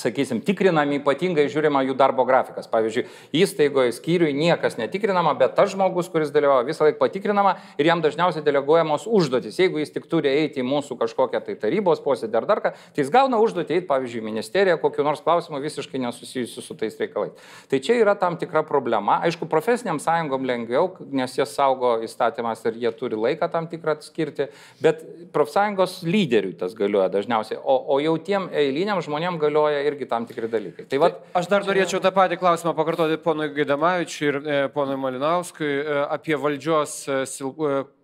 sakysim, 0.00 0.40
tikrinami 0.44 0.98
ypatingai 1.00 1.46
žiūrima 1.52 1.84
jų 1.86 1.96
darbo 1.98 2.24
grafikas. 2.28 2.68
Pavyzdžiui, 2.70 3.06
įstaigoje 3.36 3.94
skyriui 3.96 4.34
niekas 4.36 4.78
netikrinama, 4.80 5.34
bet 5.38 5.54
tas 5.58 5.72
žmogus, 5.72 6.10
kuris 6.12 6.32
dalyvauja, 6.34 6.66
visą 6.68 6.86
laiką 6.86 7.00
patikrinama 7.00 7.56
ir 7.78 7.90
jam 7.90 8.02
dažniausiai 8.04 8.44
deleguojamos 8.44 9.06
užduotis. 9.06 9.58
Jeigu 9.60 9.82
jis 9.82 9.94
tik 9.94 10.08
turi 10.10 10.32
eiti 10.32 10.62
į 10.62 10.66
mūsų 10.68 10.98
kažkokią 11.00 11.42
tai 11.46 11.56
tarybos 11.60 12.02
posėdį 12.04 12.40
ar 12.40 12.48
dar 12.50 12.62
ką, 12.64 12.74
tai 12.74 13.04
jis 13.04 13.12
gauna 13.14 13.40
užduotį 13.42 13.78
eiti, 13.78 13.88
pavyzdžiui, 13.90 14.24
ministeriją, 14.24 14.78
kokiu 14.82 15.06
nors 15.06 15.22
klausimu 15.24 15.60
visiškai 15.62 16.00
nesusijusiu 16.02 16.64
su 16.64 16.76
tais 16.78 16.98
reikalais. 17.00 17.34
Tai 17.70 17.80
čia 17.84 17.98
yra 18.00 18.16
tam 18.18 18.38
tikra 18.40 18.64
problema. 18.66 19.20
Aišku, 19.26 19.48
profesiniam 19.50 20.00
sąjungom 20.02 20.46
lengviau, 20.48 20.90
nes 21.14 21.36
jie 21.38 21.46
saugo 21.48 21.96
įstatymas 22.04 22.64
ir 22.68 22.80
jie 22.84 22.92
turi 22.96 23.18
laiką 23.18 23.48
tam 23.52 23.68
tikrą 23.70 23.96
atskirti, 23.98 24.48
bet 24.82 25.04
profsąjungos 25.34 26.00
lyderiui 26.08 26.56
tas 26.58 26.74
galioja 26.78 27.10
dažniausiai, 27.12 27.60
o, 27.60 27.76
o 27.94 28.00
jau 28.02 28.14
tiem 28.24 28.48
eiliniam 28.52 29.00
žmonėm 29.04 29.38
galioja 29.42 29.83
irgi 29.90 30.08
tam 30.10 30.28
tikri 30.28 30.48
dalykai. 30.50 30.86
Tai, 30.90 31.00
vat, 31.02 31.18
tai 31.24 31.40
aš 31.42 31.50
dar 31.52 31.66
norėčiau 31.66 32.00
tą 32.04 32.12
patį 32.14 32.38
klausimą 32.40 32.74
pakartoti 32.78 33.20
ponui 33.22 33.50
Gaidamavičiui 33.56 34.30
ir 34.30 34.40
e, 34.40 34.62
ponui 34.74 34.96
Malinauskui 35.00 35.70
e, 35.70 36.00
apie 36.16 36.38
valdžios 36.40 36.96
e, 37.08 37.20
silpnumą. 37.30 37.84
E, 37.84 38.02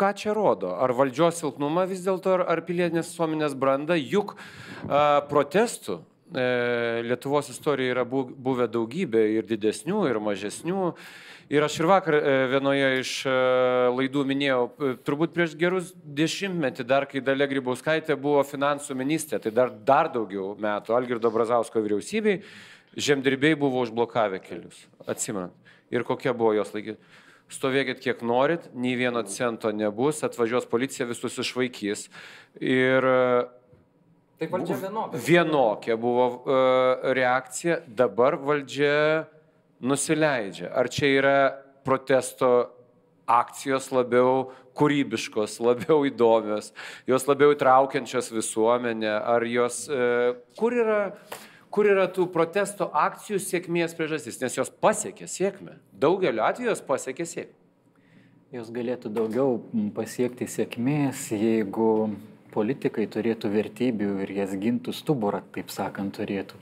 ką 0.00 0.12
čia 0.16 0.34
rodo? 0.36 0.72
Ar 0.80 0.94
valdžios 0.96 1.42
silpnumą 1.42 1.84
vis 1.90 2.04
dėlto, 2.06 2.38
ar, 2.38 2.46
ar 2.48 2.62
pilietinės 2.64 3.10
visuomenės 3.12 3.56
brandą? 3.60 3.98
Juk 3.98 4.36
e, 4.36 4.40
protestų 5.28 5.98
e, 6.00 6.46
Lietuvos 7.04 7.50
istorijoje 7.52 7.96
yra 7.96 8.06
buvę 8.08 8.68
daugybė 8.72 9.26
ir 9.36 9.48
didesnių, 9.50 10.06
ir 10.08 10.20
mažesnių. 10.24 10.86
Ir 11.50 11.64
aš 11.66 11.80
ir 11.80 11.88
vakar 11.90 12.14
e, 12.14 12.32
vienoje 12.46 12.88
iš 13.00 13.12
e, 13.26 13.30
laidų 13.90 14.22
minėjau, 14.22 14.58
e, 14.70 14.90
turbūt 15.02 15.32
prieš 15.34 15.56
gerus 15.58 15.88
dešimtmetį, 15.98 16.84
dar 16.86 17.08
kai 17.10 17.18
Dalia 17.26 17.48
Grybauskaitė 17.50 18.14
buvo 18.14 18.44
finansų 18.46 18.94
ministrė, 18.94 19.40
tai 19.42 19.50
dar, 19.56 19.72
dar 19.88 20.12
daugiau 20.14 20.52
metų 20.62 20.94
Algirdo 20.94 21.32
Brazausko 21.34 21.82
vyriausybei, 21.82 22.36
žemdirbiai 22.94 23.58
buvo 23.58 23.82
užblokavę 23.82 24.38
kelius. 24.44 24.84
Atsimenat. 25.10 25.74
Ir 25.90 26.06
kokia 26.06 26.36
buvo 26.38 26.52
jos 26.54 26.70
laikyti. 26.76 27.02
Stovėkit 27.50 27.98
kiek 27.98 28.22
norit, 28.22 28.70
nei 28.78 28.94
vieno 28.94 29.24
cento 29.26 29.74
nebus, 29.74 30.22
atvažiuos 30.22 30.70
policija 30.70 31.08
visus 31.10 31.34
išvaikys. 31.42 32.06
Ir 32.62 33.10
Tai 34.38 34.52
valdžia 34.54 34.78
vienokia. 34.86 35.24
Vienokia 35.26 35.98
buvo 36.00 36.30
uh, 36.30 37.10
reakcija, 37.18 37.82
dabar 37.90 38.38
valdžia 38.38 39.26
nusileidžia? 39.80 40.70
Ar 40.76 40.88
čia 40.92 41.10
yra 41.18 41.36
protesto 41.86 42.70
akcijos 43.30 43.90
labiau 43.94 44.50
kūrybiškos, 44.78 45.58
labiau 45.62 46.02
įdomios, 46.08 46.72
jos 47.08 47.26
labiau 47.28 47.54
įtraukiančios 47.54 48.30
visuomenę, 48.32 49.12
ar 49.12 49.46
jos, 49.46 49.84
e, 49.90 50.34
kur 50.58 50.74
yra, 50.74 51.00
kur 51.70 51.88
yra 51.90 52.08
tų 52.10 52.26
protesto 52.34 52.90
akcijų 52.96 53.40
sėkmės 53.44 53.94
priežastis, 53.98 54.40
nes 54.42 54.58
jos 54.58 54.72
pasiekė 54.82 55.28
sėkmę. 55.30 55.78
Daugeliu 55.92 56.44
atveju 56.46 56.72
jos 56.72 56.84
pasiekė 56.86 57.26
sėkmę. 57.28 57.56
Jos 58.50 58.72
galėtų 58.74 59.12
daugiau 59.14 59.60
pasiekti 59.94 60.48
sėkmės, 60.50 61.28
jeigu 61.30 62.16
politikai 62.50 63.04
turėtų 63.06 63.50
vertybių 63.52 64.08
ir 64.24 64.32
jas 64.40 64.56
gintų 64.58 64.94
stuburą, 64.96 65.44
taip 65.54 65.70
sakant, 65.70 66.16
turėtų. 66.18 66.58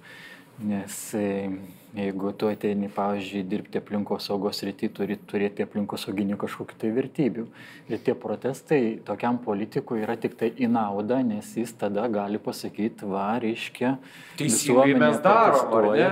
Nes 0.69 0.99
e, 1.17 1.49
Jeigu 1.97 2.35
tu 2.37 2.51
ateini, 2.53 2.91
pavyzdžiui, 2.93 3.47
dirbti 3.49 3.81
aplinkos 3.81 4.27
saugos 4.29 4.59
rytį, 4.61 4.91
turi 4.93 5.15
turėti 5.31 5.65
aplinkos 5.65 6.03
sauginių 6.05 6.37
kažkokių 6.37 6.75
tai 6.83 6.91
vertybių. 6.93 7.45
Ir 7.89 8.03
tie 8.05 8.13
protestai 8.13 8.81
tokiam 9.07 9.39
politikui 9.41 10.03
yra 10.05 10.19
tik 10.21 10.37
tai 10.37 10.51
į 10.53 10.69
naudą, 10.69 11.23
nes 11.25 11.49
jis 11.57 11.73
tada 11.81 12.05
gali 12.13 12.37
pasakyti, 12.45 13.09
va, 13.09 13.31
reiškia, 13.41 13.95
teisingai 14.37 14.99
mes 15.01 15.17
darome. 15.25 16.05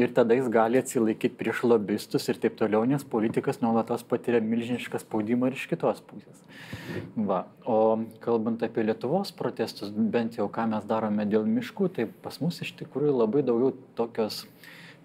Ir 0.00 0.14
tada 0.16 0.38
jis 0.38 0.48
gali 0.48 0.80
atsilaikyti 0.80 1.36
prieš 1.36 1.60
lobistus 1.68 2.30
ir 2.32 2.40
taip 2.40 2.56
toliau, 2.56 2.86
nes 2.88 3.04
politikas 3.04 3.60
nuolatos 3.60 4.06
patiria 4.08 4.40
milžinišką 4.40 5.02
spaudimą 5.04 5.52
ir 5.52 5.60
iš 5.60 5.68
kitos 5.74 6.00
pusės. 6.08 6.40
Va. 7.20 7.44
O 7.68 8.00
kalbant 8.24 8.64
apie 8.64 8.86
Lietuvos 8.88 9.28
protestus, 9.36 9.92
bent 9.92 10.40
jau 10.40 10.48
ką 10.48 10.64
mes 10.72 10.88
darome 10.88 11.28
dėl 11.28 11.44
miškų, 11.44 11.92
tai 12.00 12.08
pas 12.24 12.40
mus 12.40 12.62
iš 12.64 12.72
tikrųjų 12.80 13.12
labai 13.20 13.44
daugiau 13.44 13.76
tokios 13.98 14.46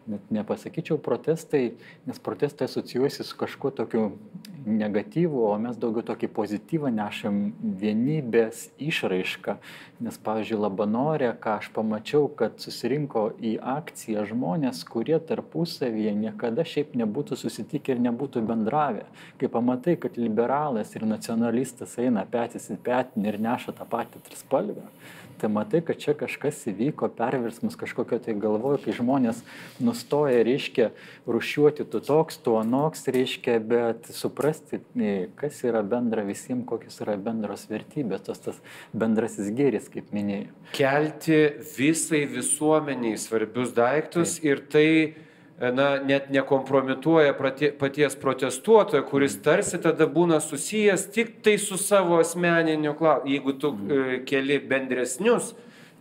net 0.09 0.31
nepasakyčiau 0.33 0.99
protestai, 1.01 1.75
nes 2.05 2.19
protestai 2.21 2.69
asocijuosi 2.69 3.23
su 3.25 3.37
kažkuo 3.37 3.71
tokiu 3.75 4.11
negatyvu, 4.65 5.43
o 5.45 5.53
mes 5.61 5.77
daugiau 5.77 6.03
tokį 6.05 6.29
pozityvą 6.33 6.89
nešam 6.93 7.39
vienybės 7.81 8.65
išraišką. 8.81 9.57
Nes, 10.05 10.17
pavyzdžiui, 10.25 10.57
Labanorė, 10.63 11.29
ką 11.41 11.57
aš 11.61 11.69
pamačiau, 11.75 12.27
kad 12.39 12.57
susirinko 12.61 13.27
į 13.39 13.55
akciją 13.75 14.25
žmonės, 14.29 14.81
kurie 14.89 15.19
tarpusavyje 15.29 16.15
niekada 16.17 16.65
šiaip 16.67 16.97
nebūtų 16.97 17.37
susitikę 17.39 17.95
ir 17.95 18.01
nebūtų 18.07 18.43
bendravę. 18.49 19.05
Kai 19.41 19.51
pamatai, 19.53 19.95
kad 20.01 20.17
liberalas 20.19 20.95
ir 20.97 21.05
nacionalistas 21.07 21.95
eina 22.01 22.25
petys 22.29 22.71
į 22.73 22.79
petinį 22.85 23.31
ir 23.31 23.39
neša 23.45 23.77
tą 23.77 23.87
patį 23.89 24.23
trispalvę, 24.25 24.89
tai 25.39 25.49
matai, 25.51 25.81
kad 25.85 25.99
čia 26.01 26.15
kažkas 26.17 26.61
įvyko, 26.71 27.09
perversmas 27.17 27.77
kažkokio 27.79 28.19
tai 28.23 28.35
galvoju, 28.39 28.79
kai 28.85 28.95
žmonės 28.95 29.41
nustoja, 29.83 30.43
reiškia, 30.47 30.89
rušiuoti 31.29 31.85
tu 31.91 32.01
toks, 32.03 32.39
tu 32.43 32.55
anoks, 32.59 33.05
reiškia, 33.11 33.57
bet 33.63 34.09
suprasti, 34.15 34.81
kas 35.39 35.61
yra 35.67 35.83
bendra 35.85 36.25
visiems, 36.27 36.65
kokios 36.69 36.97
yra 37.03 37.17
bendros 37.21 37.67
vertybės, 37.71 38.25
tos 38.25 38.41
tas 38.47 38.63
bendrasis 38.95 39.51
gėris, 39.55 39.91
kaip 39.91 40.11
minėjau. 40.15 40.51
Kelti 40.75 41.41
visai 41.75 42.25
visuomeniai 42.31 43.19
svarbius 43.21 43.75
daiktus 43.75 44.39
Taip. 44.39 44.49
ir 44.49 44.65
tai 44.71 44.89
na, 45.59 45.99
net 46.03 46.29
nekompromituoja 46.29 47.33
paties 47.79 48.15
protestuotojo, 48.19 49.03
kuris 49.07 49.37
tarsi 49.43 49.79
tada 49.81 50.07
būna 50.07 50.41
susijęs 50.43 51.07
tik 51.15 51.37
tai 51.43 51.57
su 51.61 51.77
savo 51.79 52.19
asmeniniu 52.19 52.95
klausimu. 52.99 53.31
Jeigu 53.31 53.53
tu 53.59 53.71
mhm. 53.71 53.91
e, 53.91 54.17
keli 54.27 54.59
bendresnius 54.59 55.53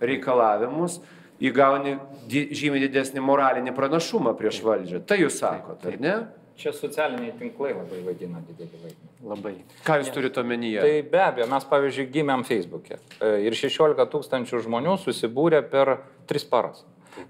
reikalavimus, 0.03 0.99
įgauni 1.45 1.99
di 2.31 2.49
žymiai 2.55 2.87
didesnį 2.89 3.23
moralinį 3.23 3.75
pranašumą 3.77 4.35
prieš 4.39 4.63
valdžią. 4.65 5.05
Tai 5.07 5.21
jūs 5.23 5.39
sakote, 5.43 5.93
ar 5.93 6.01
ne? 6.03 6.17
Čia 6.59 6.71
socialiniai 6.71 7.33
tinklai 7.35 7.73
labai 7.75 8.01
vaidina 8.07 8.39
didelį 8.47 8.79
vaidmenį. 8.79 9.13
Labai. 9.27 9.55
Ką 9.87 9.97
jūs 9.99 10.11
turite 10.15 10.39
omenyje? 10.43 10.83
Tai 10.85 10.99
be 11.11 11.23
abejo, 11.25 11.49
mes 11.51 11.67
pavyzdžiui 11.71 12.11
gimėm 12.15 12.45
Facebook'e 12.47 12.99
e, 12.99 13.31
ir 13.47 13.57
16 13.59 14.07
tūkstančių 14.13 14.61
žmonių 14.67 14.95
susibūrė 15.03 15.65
per 15.71 15.97
3 16.31 16.47
paras. 16.53 16.85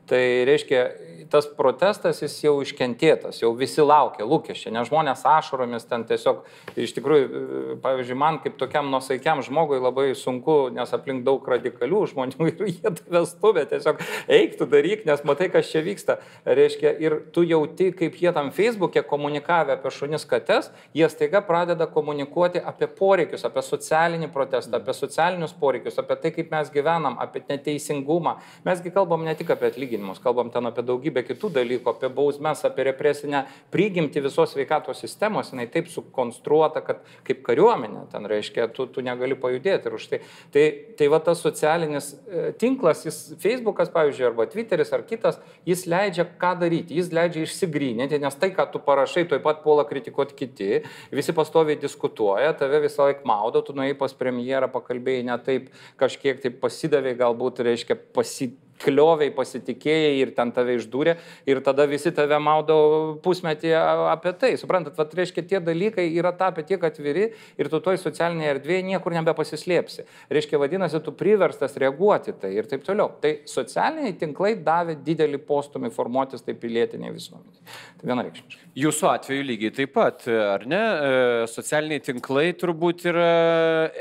Tai 0.08 0.22
reiškia, 0.48 0.84
tas 1.32 1.46
protestas 1.56 2.20
jis 2.22 2.34
jau 2.44 2.54
iškentėtas, 2.64 3.40
jau 3.42 3.50
visi 3.56 3.82
laukia 3.84 4.26
lūkesčiai, 4.28 4.72
nes 4.74 4.88
žmonės 4.88 5.24
ašaromis 5.28 5.86
ten 5.88 6.04
tiesiog, 6.08 6.42
iš 6.80 6.94
tikrųjų, 6.96 7.78
pavyzdžiui, 7.84 8.18
man 8.18 8.38
kaip 8.44 8.56
tokiam 8.60 8.88
nusaikiam 8.92 9.42
žmogui 9.44 9.80
labai 9.82 10.06
sunku, 10.18 10.70
nes 10.74 10.92
aplink 10.96 11.24
daug 11.26 11.44
radikalių 11.48 12.02
žmonių 12.12 12.48
ir 12.52 12.62
jie 12.70 12.92
tave 13.00 13.24
stuvė, 13.28 13.66
tiesiog 13.72 14.00
eiktų 14.38 14.68
daryk, 14.72 15.04
nes 15.08 15.24
matai, 15.28 15.50
kas 15.52 15.68
čia 15.72 15.84
vyksta. 15.84 16.18
Reiškia, 16.44 16.94
ir 17.04 17.18
tu 17.34 17.44
jauti, 17.46 17.90
kaip 17.96 18.16
jie 18.20 18.32
tam 18.36 18.50
Facebook'e 18.54 19.04
komunikavę 19.08 19.76
apie 19.76 19.92
šunis 19.92 20.24
kates, 20.28 20.70
jie 20.96 21.08
staiga 21.12 21.42
pradeda 21.44 21.88
komunikuoti 21.90 22.62
apie 22.62 22.88
poreikius, 22.88 23.44
apie 23.48 23.64
socialinį 23.64 24.30
protestą, 24.32 24.80
apie 24.80 24.96
socialinius 24.96 25.56
poreikius, 25.60 26.00
apie 26.00 26.18
tai, 26.20 26.34
kaip 26.36 26.52
mes 26.54 26.72
gyvenam, 26.72 27.18
apie 27.20 27.44
neteisingumą. 27.48 28.38
Mesgi 28.64 28.92
kalbam 28.94 29.24
ne 29.26 29.36
tik 29.38 29.52
apie 29.54 29.73
atlyginimus, 29.74 30.22
kalbam 30.22 30.50
ten 30.54 30.70
apie 30.70 30.84
daugybę 30.86 31.24
kitų 31.26 31.50
dalykų, 31.58 31.90
apie 31.90 32.08
bausmes, 32.14 32.62
apie 32.64 32.86
represinę 32.88 33.44
prigimti 33.74 34.22
visos 34.22 34.54
sveikatos 34.54 35.02
sistemos, 35.02 35.50
jinai 35.52 35.66
taip 35.72 35.90
sukonstruota, 35.92 36.82
kad 36.84 37.02
kaip 37.26 37.42
kariuomenė, 37.46 38.06
ten 38.12 38.28
reiškia, 38.30 38.68
tu, 38.74 38.86
tu 38.86 39.04
negali 39.04 39.36
pajudėti 39.38 39.90
ir 39.90 39.98
už 39.98 40.08
tai. 40.12 40.20
Tai, 40.54 40.64
tai 40.98 41.08
va 41.12 41.20
tas 41.24 41.42
socialinis 41.42 42.12
e, 42.14 42.46
tinklas, 42.60 43.04
jis 43.08 43.20
Facebookas, 43.42 43.90
pavyzdžiui, 43.94 44.28
arba 44.30 44.46
Twitteris 44.50 44.94
ar 44.94 45.04
kitas, 45.08 45.40
jis 45.66 45.84
leidžia 45.90 46.26
ką 46.40 46.54
daryti, 46.62 46.98
jis 46.98 47.10
leidžia 47.14 47.44
išsigryninti, 47.44 48.20
nes 48.22 48.38
tai, 48.40 48.52
ką 48.54 48.68
tu 48.72 48.82
parašai, 48.84 49.26
tuoj 49.30 49.42
pat 49.44 49.62
puola 49.66 49.86
kritikuoti 49.88 50.38
kiti, 50.38 50.70
visi 51.14 51.34
pastoviai 51.36 51.80
diskutuoja, 51.80 52.54
tave 52.58 52.82
visą 52.84 53.10
laiką 53.10 53.26
maudo, 53.28 53.64
tu 53.64 53.76
nuėjai 53.76 53.98
pas 53.98 54.14
premjerą, 54.16 54.70
pakalbėjai 54.74 55.26
ne 55.30 55.38
taip, 55.44 55.72
kažkiek 56.00 56.42
taip 56.44 56.60
pasidavė, 56.62 57.16
galbūt, 57.18 57.64
reiškia, 57.66 57.98
pasidavė 58.14 58.63
klioviai 58.82 59.32
pasitikėjai 59.34 60.14
ir 60.20 60.32
ten 60.36 60.50
tave 60.54 60.76
išdūrė 60.78 61.16
ir 61.50 61.60
tada 61.64 61.86
visi 61.90 62.12
tave 62.14 62.38
maudo 62.42 62.76
pusmetį 63.24 63.72
apie 64.10 64.34
tai. 64.40 64.52
Suprantat, 64.60 64.96
vad 64.98 65.14
reiškia, 65.16 65.44
tie 65.50 65.60
dalykai 65.64 66.06
yra 66.12 66.34
tapę 66.36 66.64
tiek 66.66 66.82
atviri 66.84 67.30
ir 67.60 67.70
tu 67.72 67.80
toj 67.84 68.00
socialinėje 68.02 68.54
erdvėje 68.56 68.86
niekur 68.90 69.16
nebepasislėpsi. 69.18 70.06
Reiškia, 70.34 70.60
vadinasi, 70.62 71.00
tu 71.04 71.14
priverstas 71.16 71.78
reaguoti 71.80 72.34
tai 72.40 72.54
ir 72.58 72.68
taip 72.70 72.84
toliau. 72.86 73.12
Tai 73.22 73.36
socialiniai 73.50 74.16
tinklai 74.20 74.54
davė 74.64 74.98
didelį 75.06 75.42
postumį 75.48 75.92
formuotis 75.94 76.44
tai 76.44 76.56
pilietiniai 76.58 77.14
visuomeniai. 77.14 77.74
Tai 78.00 78.10
vienareikšmiškai. 78.10 78.70
Jūsų 78.74 79.10
atveju 79.12 79.48
lygiai 79.48 79.74
taip 79.74 79.94
pat, 79.94 80.24
ar 80.26 80.64
ne? 80.68 80.82
E, 80.82 81.50
socialiniai 81.50 82.02
tinklai 82.02 82.48
turbūt 82.58 83.06
yra 83.12 83.28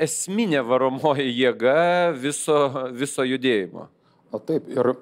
esminė 0.02 0.64
varomoji 0.66 1.30
jėga 1.30 1.76
viso, 2.18 2.64
viso 2.98 3.26
judėjimo. 3.28 3.90
Na 4.34 4.40
taip, 4.42 4.66
ir 4.74 4.96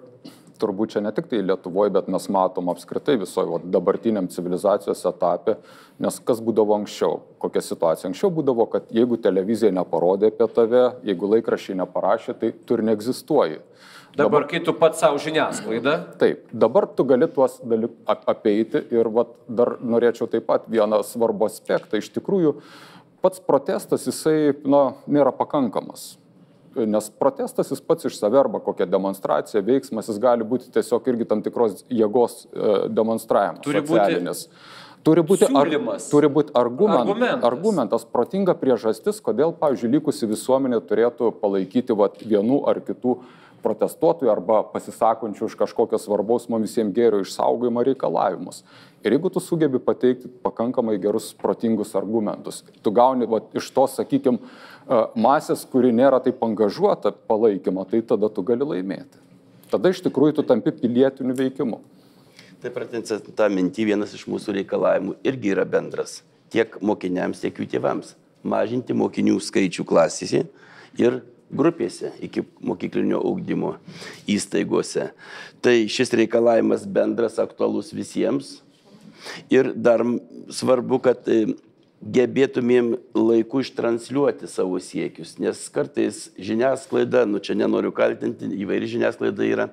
turbūt 0.61 0.93
čia 0.93 1.01
ne 1.03 1.11
tik 1.15 1.29
tai 1.31 1.41
Lietuvoje, 1.45 1.93
bet 1.95 2.09
mes 2.11 2.27
matom 2.33 2.69
apskritai 2.73 3.15
visoje 3.21 3.61
dabartiniam 3.73 4.27
civilizacijos 4.31 5.01
etapė, 5.09 5.55
nes 6.03 6.19
kas 6.27 6.41
būdavo 6.43 6.75
anksčiau, 6.77 7.21
kokia 7.41 7.63
situacija. 7.65 8.11
Anksčiau 8.11 8.31
būdavo, 8.35 8.67
kad 8.73 8.91
jeigu 8.93 9.17
televizija 9.21 9.73
neparodė 9.75 10.33
apie 10.33 10.49
tave, 10.53 10.83
jeigu 11.07 11.31
laikrašiai 11.35 11.79
neparašė, 11.81 12.37
tai 12.43 12.53
tu 12.53 12.77
ir 12.77 12.85
neegzistuoji. 12.91 13.61
Dabar, 14.11 14.25
dabar 14.25 14.47
kai 14.51 14.59
tu 14.67 14.75
pats 14.75 14.99
savo 14.99 15.19
žiniasklaidą. 15.23 15.97
Taip, 16.19 16.43
dabar 16.51 16.89
tu 16.91 17.07
gali 17.07 17.31
tuos 17.31 17.61
dalykus 17.63 18.25
apeiti 18.27 18.83
ir 18.91 19.07
vat, 19.15 19.31
dar 19.47 19.77
norėčiau 19.79 20.27
taip 20.27 20.49
pat 20.51 20.67
vieną 20.67 20.99
svarbų 21.07 21.47
aspektą. 21.47 22.01
Iš 22.01 22.11
tikrųjų, 22.17 22.57
pats 23.23 23.39
protestas 23.47 24.09
jisai 24.09 24.51
na, 24.67 24.89
nėra 25.07 25.31
pakankamas 25.31 26.17
nes 26.75 27.09
protestas 27.19 27.71
jis 27.71 27.81
pats 27.83 28.07
iš 28.07 28.19
save 28.19 28.39
arba 28.39 28.61
kokia 28.63 28.85
demonstracija, 28.89 29.63
veiksmas, 29.65 30.09
jis 30.11 30.19
gali 30.21 30.47
būti 30.47 30.71
tiesiog 30.73 31.09
irgi 31.11 31.27
tam 31.27 31.41
tikros 31.45 31.83
jėgos 31.89 32.45
e, 32.45 32.71
demonstravimas. 32.93 33.63
Turi 33.65 33.83
socialinis. 33.83 34.45
būti. 34.47 34.79
Turi 35.01 35.23
būti, 35.25 35.47
ar, 35.57 35.69
turi 36.11 36.27
būti 36.29 36.53
argument, 36.53 37.07
argumentas. 37.09 37.45
argumentas, 37.47 38.03
protinga 38.05 38.53
priežastis, 38.53 39.17
kodėl, 39.25 39.49
pavyzdžiui, 39.57 39.89
likusi 39.95 40.29
visuomenė 40.29 40.77
turėtų 40.85 41.31
palaikyti 41.41 41.95
vat, 41.97 42.19
vienų 42.21 42.59
ar 42.69 42.83
kitų 42.85 43.15
protestuotojų 43.65 44.29
arba 44.29 44.61
pasisakančių 44.73 45.47
už 45.47 45.57
kažkokio 45.57 45.97
svarbaus 46.01 46.47
mums 46.49 46.69
visiems 46.69 46.93
gėrio 46.93 47.21
išsaugojimo 47.25 47.83
reikalavimus. 47.89 48.61
Ir 49.01 49.15
jeigu 49.15 49.31
tu 49.33 49.41
sugebi 49.41 49.79
pateikti 49.81 50.29
pakankamai 50.43 50.99
gerus, 51.01 51.31
protingus 51.33 51.95
argumentus, 51.97 52.61
tu 52.85 52.93
gauni 52.93 53.25
vat, 53.29 53.47
iš 53.57 53.71
to, 53.73 53.87
sakykime, 53.89 54.37
masės, 55.17 55.63
kuri 55.65 55.89
nėra 55.95 56.19
taip 56.21 56.43
angažuota 56.45 57.13
palaikymo, 57.29 57.85
tai 57.89 58.03
tada 58.05 58.29
tu 58.29 58.45
gali 58.45 58.67
laimėti. 58.75 59.17
Tada 59.71 59.89
iš 59.89 60.03
tikrųjų 60.05 60.37
tu 60.37 60.45
tampi 60.45 60.73
pilietiniu 60.75 61.33
veikimu. 61.37 61.79
Taip, 62.61 62.75
pratinsa 62.75 63.17
tą 63.23 63.47
mintį, 63.49 63.87
vienas 63.89 64.13
iš 64.13 64.27
mūsų 64.29 64.59
reikalavimų 64.59 65.15
irgi 65.25 65.55
yra 65.55 65.65
bendras. 65.65 66.19
Tiek 66.53 66.75
mokiniams, 66.83 67.41
tiek 67.41 67.57
jų 67.57 67.69
tėvams. 67.71 68.13
Mažinti 68.45 68.93
mokinių 68.97 69.39
skaičių 69.41 69.85
klasėse 69.87 70.43
ir 70.99 71.21
grupėse 71.51 72.11
iki 72.23 72.43
mokyklinio 72.63 73.21
ugdymo 73.25 73.75
įstaigose. 74.29 75.09
Tai 75.63 75.75
šis 75.89 76.13
reikalavimas 76.21 76.85
bendras, 76.85 77.39
aktualus 77.41 77.93
visiems. 77.95 78.59
Ir 79.53 79.73
dar 79.75 80.03
svarbu, 80.51 81.01
kad 81.03 81.27
gebėtumėm 82.01 82.95
laiku 83.13 83.61
ištransliuoti 83.61 84.49
savo 84.49 84.79
siekius, 84.81 85.35
nes 85.41 85.59
kartais 85.73 86.29
žiniasklaida, 86.41 87.27
nu 87.29 87.41
čia 87.43 87.55
nenoriu 87.59 87.93
kaltinti, 87.93 88.49
įvairi 88.63 88.89
žiniasklaida 88.89 89.45
yra, 89.45 89.67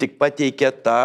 tik 0.00 0.18
pateikia 0.20 0.72
tą 0.84 1.00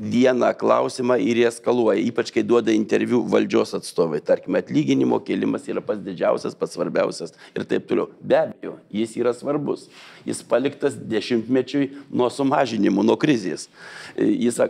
vieną 0.00 0.54
klausimą 0.56 1.18
ir 1.20 1.36
jie 1.36 1.46
eskaluoja, 1.50 2.00
ypač 2.08 2.32
kai 2.32 2.44
duoda 2.46 2.72
interviu 2.72 3.20
valdžios 3.28 3.74
atstovai. 3.76 4.22
Tarkime, 4.24 4.62
atlyginimo 4.64 5.20
kėlimas 5.26 5.68
yra 5.68 5.84
pats 5.84 6.00
didžiausias, 6.06 6.56
pats 6.56 6.78
svarbiausias 6.78 7.36
ir 7.52 7.66
taip 7.68 7.86
toliau. 7.90 8.08
Be 8.24 8.38
abejo, 8.40 8.78
jis 8.94 9.14
yra 9.20 9.34
svarbus. 9.36 9.88
Jis 10.24 10.42
paliktas 10.48 10.96
dešimtmečiui 10.96 11.92
nuo 12.08 12.30
sumažinimų, 12.32 13.04
nuo 13.12 13.20
krizės. 13.20 13.68
Jis 14.16 14.62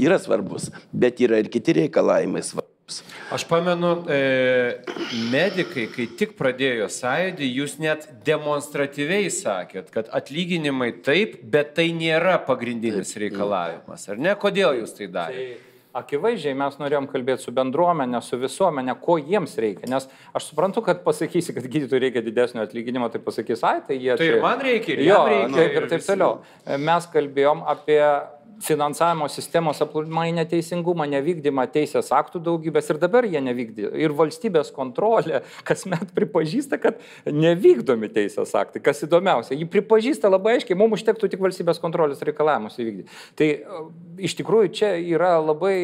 yra 0.00 0.20
svarbus, 0.22 0.70
bet 0.92 1.20
yra 1.20 1.42
ir 1.42 1.52
kiti 1.52 1.82
reikalavimai 1.82 2.44
svarbus. 2.46 2.71
Aš 3.32 3.46
pamenu, 3.48 3.94
e, 4.12 4.20
medikai, 5.32 5.88
kai 5.94 6.06
tik 6.20 6.36
pradėjo 6.38 6.90
sąjūdį, 6.92 7.50
jūs 7.62 7.78
net 7.82 8.06
demonstratyviai 8.26 9.32
sakėt, 9.32 9.90
kad 9.94 10.12
atlyginimai 10.12 10.92
taip, 11.06 11.38
bet 11.42 11.74
tai 11.78 11.90
nėra 11.96 12.38
pagrindinis 12.46 13.16
reikalavimas. 13.22 14.08
Ar 14.12 14.20
ne? 14.20 14.34
Kodėl 14.38 14.82
jūs 14.82 14.98
tai 14.98 15.10
darėte? 15.12 15.52
Tai... 15.58 15.68
Akivaizdžiai 15.92 16.54
mes 16.56 16.78
norėjom 16.80 17.04
kalbėti 17.12 17.44
su 17.44 17.52
bendruomenė, 17.52 18.22
su 18.24 18.38
visuomenė, 18.40 18.94
ko 19.02 19.18
jiems 19.20 19.58
reikia. 19.60 19.90
Nes 19.92 20.06
aš 20.32 20.46
suprantu, 20.48 20.80
kad 20.86 21.02
pasakysi, 21.04 21.52
kad 21.52 21.66
gydytojui 21.68 22.06
reikia 22.06 22.22
didesnio 22.24 22.64
atlyginimo, 22.64 23.10
tai 23.12 23.20
pasakys, 23.20 23.60
ai, 23.68 23.82
tai 23.84 23.98
jie... 23.98 24.14
Tai 24.16 24.24
čia... 24.24 24.38
ir 24.38 24.40
man 24.40 24.64
reikia, 24.64 24.94
ir 24.96 25.02
jo, 25.04 25.18
reikia. 25.28 25.50
Nu, 25.52 25.60
ir, 25.60 25.76
ir 25.76 25.88
taip 25.92 26.06
toliau. 26.06 26.38
Mes 26.80 27.08
kalbėjom 27.12 27.60
apie 27.74 28.00
finansavimo 28.62 29.28
sistemos 29.28 29.80
aplamai 29.82 30.30
neteisingumą, 30.36 31.06
nevykdymą 31.10 31.66
teisės 31.74 32.12
aktų 32.14 32.42
daugybės 32.46 32.90
ir 32.92 33.00
dabar 33.02 33.26
jie 33.28 33.42
nevykdė. 33.42 33.90
Ir 34.02 34.14
valstybės 34.16 34.72
kontrolė 34.74 35.42
kasmet 35.68 36.12
pripažįsta, 36.16 36.78
kad 36.82 37.00
nevykdomi 37.26 38.10
teisės 38.12 38.54
aktai. 38.58 38.82
Kas 38.84 39.02
įdomiausia, 39.06 39.56
jį 39.58 39.68
pripažįsta 39.72 40.30
labai 40.30 40.56
aiškiai, 40.58 40.78
mums 40.78 41.00
užtektų 41.00 41.30
tik 41.32 41.42
valstybės 41.42 41.80
kontrolės 41.82 42.22
reikalavimus 42.26 42.78
įvykdyti. 42.82 43.20
Tai 43.38 43.48
e, 43.48 43.82
iš 44.28 44.36
tikrųjų 44.38 44.72
čia 44.78 44.92
yra 45.00 45.34
labai, 45.42 45.76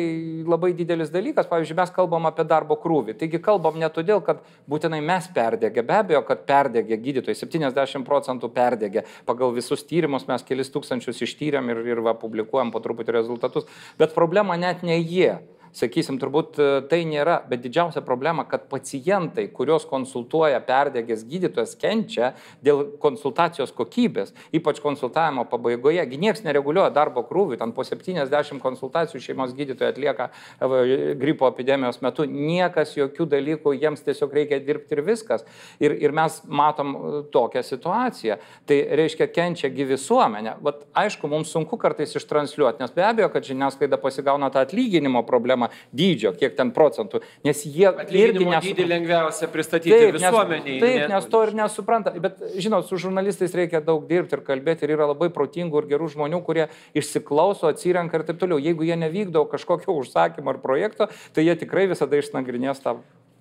labai 0.49 0.73
didelis 0.79 1.12
dalykas. 1.14 1.49
Pavyzdžiui, 1.51 1.79
mes 1.79 1.93
kalbam 1.95 2.29
apie 2.31 2.47
darbo 2.49 2.79
krūvį. 2.81 3.17
Taigi 3.19 3.41
kalbam 3.43 3.79
ne 3.81 3.88
todėl, 3.93 4.23
kad 4.25 4.43
būtinai 4.71 5.01
mes 5.05 5.29
perdėgė. 5.35 5.85
Be 5.87 5.99
abejo, 6.03 6.23
kad 6.29 6.45
perdėgė 6.49 7.01
gydytojai. 7.03 7.38
70 7.38 8.07
procentų 8.07 8.51
perdėgė. 8.55 9.05
Pagal 9.29 9.55
visus 9.57 9.85
tyrimus 9.88 10.29
mes 10.29 10.45
kelis 10.47 10.73
tūkstančius 10.75 11.23
ištyrėm 11.27 11.73
ir, 11.73 11.83
ir 11.95 12.03
va, 12.05 12.14
publikuojam 12.19 12.68
po 12.75 12.83
truputį 12.85 13.15
rezultatus. 13.17 13.69
Bet 14.01 14.17
problema 14.17 14.57
net 14.61 14.85
ne 14.87 14.99
jie 15.01 15.39
sakysim, 15.77 16.19
turbūt 16.21 16.59
e, 16.59 16.69
tai 16.89 17.03
nėra, 17.09 17.41
bet 17.49 17.63
didžiausia 17.65 18.03
problema, 18.07 18.45
kad 18.49 18.69
pacientai, 18.71 19.49
kuriuos 19.53 19.87
konsultuoja 19.91 20.61
perdėgęs 20.65 21.25
gydytojas, 21.29 21.75
kenčia 21.81 22.33
dėl 22.65 22.85
konsultacijos 23.03 23.75
kokybės, 23.77 24.33
ypač 24.55 24.81
konsultavimo 24.85 25.45
pabaigoje. 25.51 26.07
Niekas 26.19 26.45
nereguliuoja 26.47 26.93
darbo 26.95 27.23
krūvių, 27.29 27.59
ten 27.61 27.75
po 27.77 27.85
70 27.87 28.63
konsultacijų 28.63 29.21
šeimos 29.25 29.53
gydytojai 29.59 29.93
atlieka 29.93 30.31
e, 30.31 31.13
gripo 31.19 31.51
epidemijos 31.51 32.01
metu, 32.05 32.25
niekas 32.29 32.97
jokių 32.97 33.29
dalykų, 33.35 33.77
jiems 33.77 34.07
tiesiog 34.07 34.35
reikia 34.41 34.63
dirbti 34.65 34.97
ir 34.97 35.05
viskas. 35.07 35.45
Ir, 35.83 35.99
ir 36.01 36.17
mes 36.17 36.41
matom 36.49 36.97
e, 36.97 37.23
tokią 37.35 37.67
situaciją. 37.67 38.41
Tai 38.69 38.81
reiškia, 39.03 39.29
kenčia 39.35 39.71
gyvi 39.75 39.99
visuomenė. 39.99 40.57
Vat, 40.65 40.85
aišku, 40.97 41.29
mums 41.31 41.51
sunku 41.53 41.79
kartais 41.81 42.15
ištransliuoti, 42.19 42.83
nes 42.83 42.95
be 42.95 43.05
abejo, 43.05 43.31
kad 43.33 43.47
žiniasklaida 43.47 43.99
pasigauna 44.01 44.51
tą 44.55 44.63
atlyginimo 44.65 45.25
problemą 45.27 45.58
problemą 45.59 45.68
dydžio, 45.92 46.33
kiek 46.38 46.55
ten 46.57 46.71
procentų, 46.73 47.21
nes 47.44 47.64
jie 47.66 47.88
irgi 47.88 48.47
nesupranta. 48.47 48.62
Dydį 48.68 48.87
lengviausia 48.88 49.49
pristatyti 49.53 49.94
taip, 49.94 50.14
visuomeniai. 50.16 50.79
Taip, 50.81 50.97
nes, 51.03 51.12
nes 51.12 51.29
to 51.33 51.42
ir 51.47 51.55
nesupranta. 51.59 52.14
Bet, 52.18 52.40
žinot, 52.59 52.88
su 52.88 52.99
žurnalistais 53.01 53.55
reikia 53.55 53.81
daug 53.85 54.07
dirbti 54.09 54.38
ir 54.38 54.44
kalbėti 54.47 54.87
ir 54.87 54.94
yra 54.97 55.09
labai 55.12 55.31
protingų 55.35 55.83
ir 55.83 55.90
gerų 55.92 56.11
žmonių, 56.14 56.42
kurie 56.47 56.68
išsiklauso, 56.94 57.71
atsirenka 57.71 58.21
ir 58.21 58.27
taip 58.29 58.40
toliau. 58.40 58.61
Jeigu 58.62 58.87
jie 58.87 58.99
nevykdo 58.99 59.44
kažkokio 59.51 59.97
užsakymo 59.99 60.55
ar 60.55 60.61
projekto, 60.62 61.09
tai 61.35 61.47
jie 61.47 61.57
tikrai 61.59 61.88
visada 61.90 62.21
išnagrinės 62.21 62.85
tą 62.85 62.99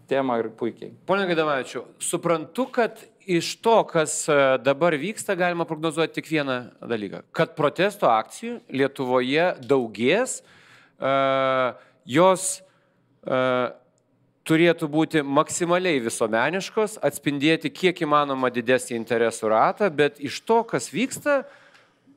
temą 0.07 0.37
ir 0.39 0.51
puikiai. 0.55 0.93
Pone 1.07 1.25
Gaidamavičiu, 1.27 1.83
suprantu, 1.99 2.69
kad 2.71 3.01
iš 3.27 3.57
to, 3.59 3.81
kas 3.89 4.21
e, 4.31 4.37
dabar 4.63 4.95
vyksta, 4.95 5.35
galima 5.35 5.65
prognozuoti 5.67 6.21
tik 6.21 6.29
vieną 6.31 6.55
dalyką. 6.79 7.25
Kad 7.35 7.57
protesto 7.59 8.07
akcijų 8.07 8.61
Lietuvoje 8.71 9.49
daugės, 9.67 10.37
uh, 10.97 11.75
jos 12.07 12.47
uh, 13.27 13.75
turėtų 14.47 14.87
būti 14.91 15.23
maksimaliai 15.25 15.99
visuomeniškos, 16.03 16.97
atspindėti 17.03 17.71
kiek 17.73 17.99
įmanoma 18.05 18.51
didesnį 18.53 18.95
interesų 19.01 19.51
ratą, 19.51 19.89
bet 19.93 20.21
iš 20.23 20.39
to, 20.47 20.61
kas 20.67 20.89
vyksta, 20.93 21.41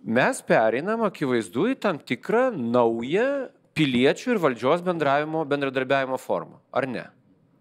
mes 0.05 0.43
pereinam 0.47 1.03
akivaizdu 1.09 1.73
į 1.73 1.79
tam 1.83 1.99
tikrą 1.99 2.49
naują 2.55 3.51
piliečių 3.77 4.35
ir 4.35 4.43
valdžios 4.43 4.85
bendravimo, 4.87 5.43
bendradarbiavimo 5.49 6.19
formą, 6.21 6.61
ar 6.75 6.87
ne? 6.91 7.05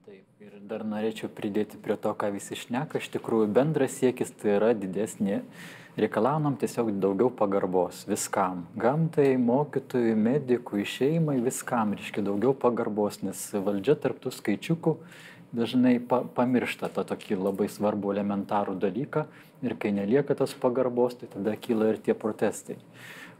Taip, 0.05 0.25
ir 0.43 0.61
dar 0.69 0.85
norėčiau 0.87 1.31
pridėti 1.33 1.79
prie 1.81 1.97
to, 1.97 2.13
ką 2.13 2.31
visi 2.35 2.57
šneka, 2.59 3.01
iš 3.01 3.09
tikrųjų 3.17 3.49
bendras 3.55 3.97
siekis 3.99 4.33
tai 4.37 4.57
yra 4.59 4.73
didesnė 4.77 5.43
reikalaujam 5.99 6.55
tiesiog 6.59 6.91
daugiau 7.01 7.29
pagarbos 7.33 8.05
viskam. 8.07 8.65
Gamtai, 8.79 9.33
mokytojui, 9.41 10.15
medikui, 10.15 10.85
šeimai, 10.87 11.39
viskam 11.43 11.93
reiškia 11.97 12.23
daugiau 12.25 12.53
pagarbos, 12.57 13.21
nes 13.25 13.41
valdžia 13.53 13.97
tarptų 13.99 14.33
skaičiukų 14.35 14.95
dažnai 15.55 15.97
pa, 15.99 16.21
pamiršta 16.23 16.91
tą 16.93 17.05
tokį 17.09 17.39
labai 17.39 17.69
svarbų 17.71 18.13
elementarų 18.13 18.77
dalyką 18.79 19.25
ir 19.65 19.75
kai 19.81 19.91
nelieka 19.95 20.37
tos 20.37 20.53
pagarbos, 20.53 21.17
tai 21.19 21.29
tada 21.33 21.55
kyla 21.57 21.93
ir 21.93 22.01
tie 22.03 22.15
protestai. 22.17 22.77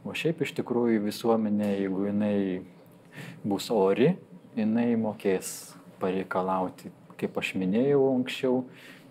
O 0.04 0.16
šiaip 0.16 0.42
iš 0.44 0.56
tikrųjų 0.58 1.04
visuomenė, 1.06 1.74
jeigu 1.84 2.08
jinai 2.08 2.38
bus 3.44 3.70
ori, 3.74 4.14
jinai 4.58 4.94
mokės 5.00 5.76
pareikalauti, 6.00 6.92
kaip 7.20 7.38
aš 7.40 7.54
minėjau 7.60 8.06
anksčiau, 8.14 8.64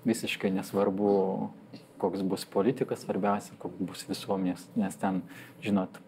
visiškai 0.09 0.51
nesvarbu, 0.57 1.13
koks 1.99 2.23
bus 2.27 2.45
politikas, 2.49 3.05
svarbiausia, 3.05 3.57
koks 3.63 3.81
bus 3.91 4.05
visuomenės, 4.09 4.69
nes 4.79 4.97
ten, 5.01 5.23
žinot, 5.65 6.01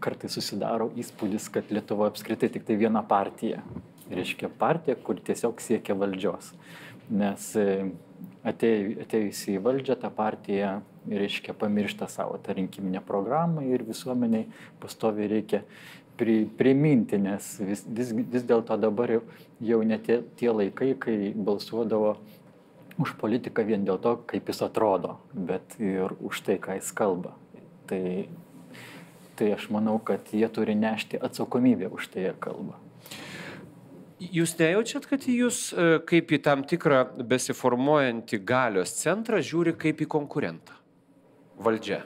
kartai 0.00 0.30
susidaro 0.32 0.88
įspūdis, 0.98 1.50
kad 1.52 1.70
Lietuva 1.74 2.10
apskritai 2.10 2.50
tik 2.52 2.66
tai 2.68 2.78
viena 2.80 3.02
partija. 3.06 3.62
Reiškia 4.06 4.48
partija, 4.58 4.94
kur 5.02 5.18
tiesiog 5.18 5.60
siekia 5.60 5.96
valdžios. 5.98 6.52
Nes 7.10 7.48
e, 7.58 7.90
atėjusi 8.46 9.56
į 9.56 9.62
valdžią, 9.64 9.98
ta 10.02 10.10
partija, 10.14 10.76
reiškia, 11.10 11.54
pamiršta 11.58 12.08
savo 12.10 12.38
tą 12.42 12.54
rinkiminę 12.56 13.02
programą 13.06 13.64
ir 13.66 13.84
visuomeniai 13.86 14.46
pastovi 14.82 15.26
reikia 15.30 15.62
pri, 16.16 16.46
priminti, 16.58 17.18
nes 17.20 17.56
vis, 17.60 17.84
vis, 17.86 18.12
vis 18.16 18.46
dėlto 18.46 18.78
dabar 18.80 19.12
jau, 19.18 19.22
jau 19.60 19.82
net 19.86 20.06
tie, 20.06 20.20
tie 20.38 20.50
laikai, 20.54 20.94
kai 20.98 21.16
balsuodavo 21.34 22.16
už 22.98 23.16
politiką 23.20 23.64
vien 23.66 23.84
dėl 23.84 24.00
to, 24.00 24.16
kaip 24.28 24.48
jis 24.48 24.62
atrodo, 24.64 25.18
bet 25.32 25.76
ir 25.82 26.16
už 26.24 26.40
tai, 26.46 26.56
ką 26.62 26.78
jis 26.78 26.90
kalba. 26.96 27.34
Tai, 27.86 28.02
tai 29.36 29.52
aš 29.56 29.68
manau, 29.74 29.98
kad 30.02 30.32
jie 30.32 30.48
turi 30.48 30.74
nešti 30.78 31.20
atsakomybę 31.20 31.92
už 31.92 32.08
tai, 32.14 32.28
jie 32.28 32.34
kalba. 32.40 32.80
Jūs 34.16 34.54
nejaučiat, 34.56 35.04
kad 35.10 35.26
jūs 35.28 35.74
e, 35.76 35.98
kaip 36.08 36.30
į 36.32 36.40
tam 36.40 36.62
tikrą 36.64 37.02
besiformuojantį 37.20 38.40
galios 38.48 38.94
centrą 38.96 39.42
žiūri 39.44 39.74
kaip 39.76 40.00
į 40.00 40.08
konkurentą? 40.08 40.72
Valdžia. 41.60 42.00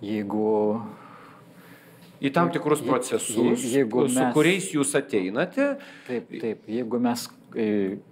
Jeigu 0.00 0.46
į 2.22 2.30
tam 2.36 2.52
tikrus 2.54 2.84
procesus, 2.86 3.66
jeigu 3.66 4.06
mes, 4.06 4.14
su 4.14 4.28
kuriais 4.36 4.70
jūs 4.76 4.94
ateinate. 4.98 5.72
Taip, 6.06 6.30
taip, 6.38 6.70
jeigu 6.70 7.02
mes 7.02 7.26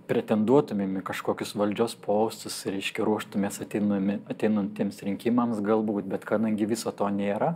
pretenduotumėm 0.08 0.98
į 1.00 1.04
kažkokius 1.06 1.54
valdžios 1.58 1.94
postus, 2.02 2.56
reiškia, 2.66 3.04
ruoštumės 3.06 3.60
ateinantiems 3.62 4.98
rinkimams 5.06 5.62
galbūt, 5.64 6.08
bet 6.10 6.26
kadangi 6.28 6.66
viso 6.66 6.90
to 6.90 7.06
nėra, 7.14 7.52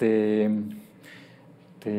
tai, 0.00 0.48
tai 1.84 1.98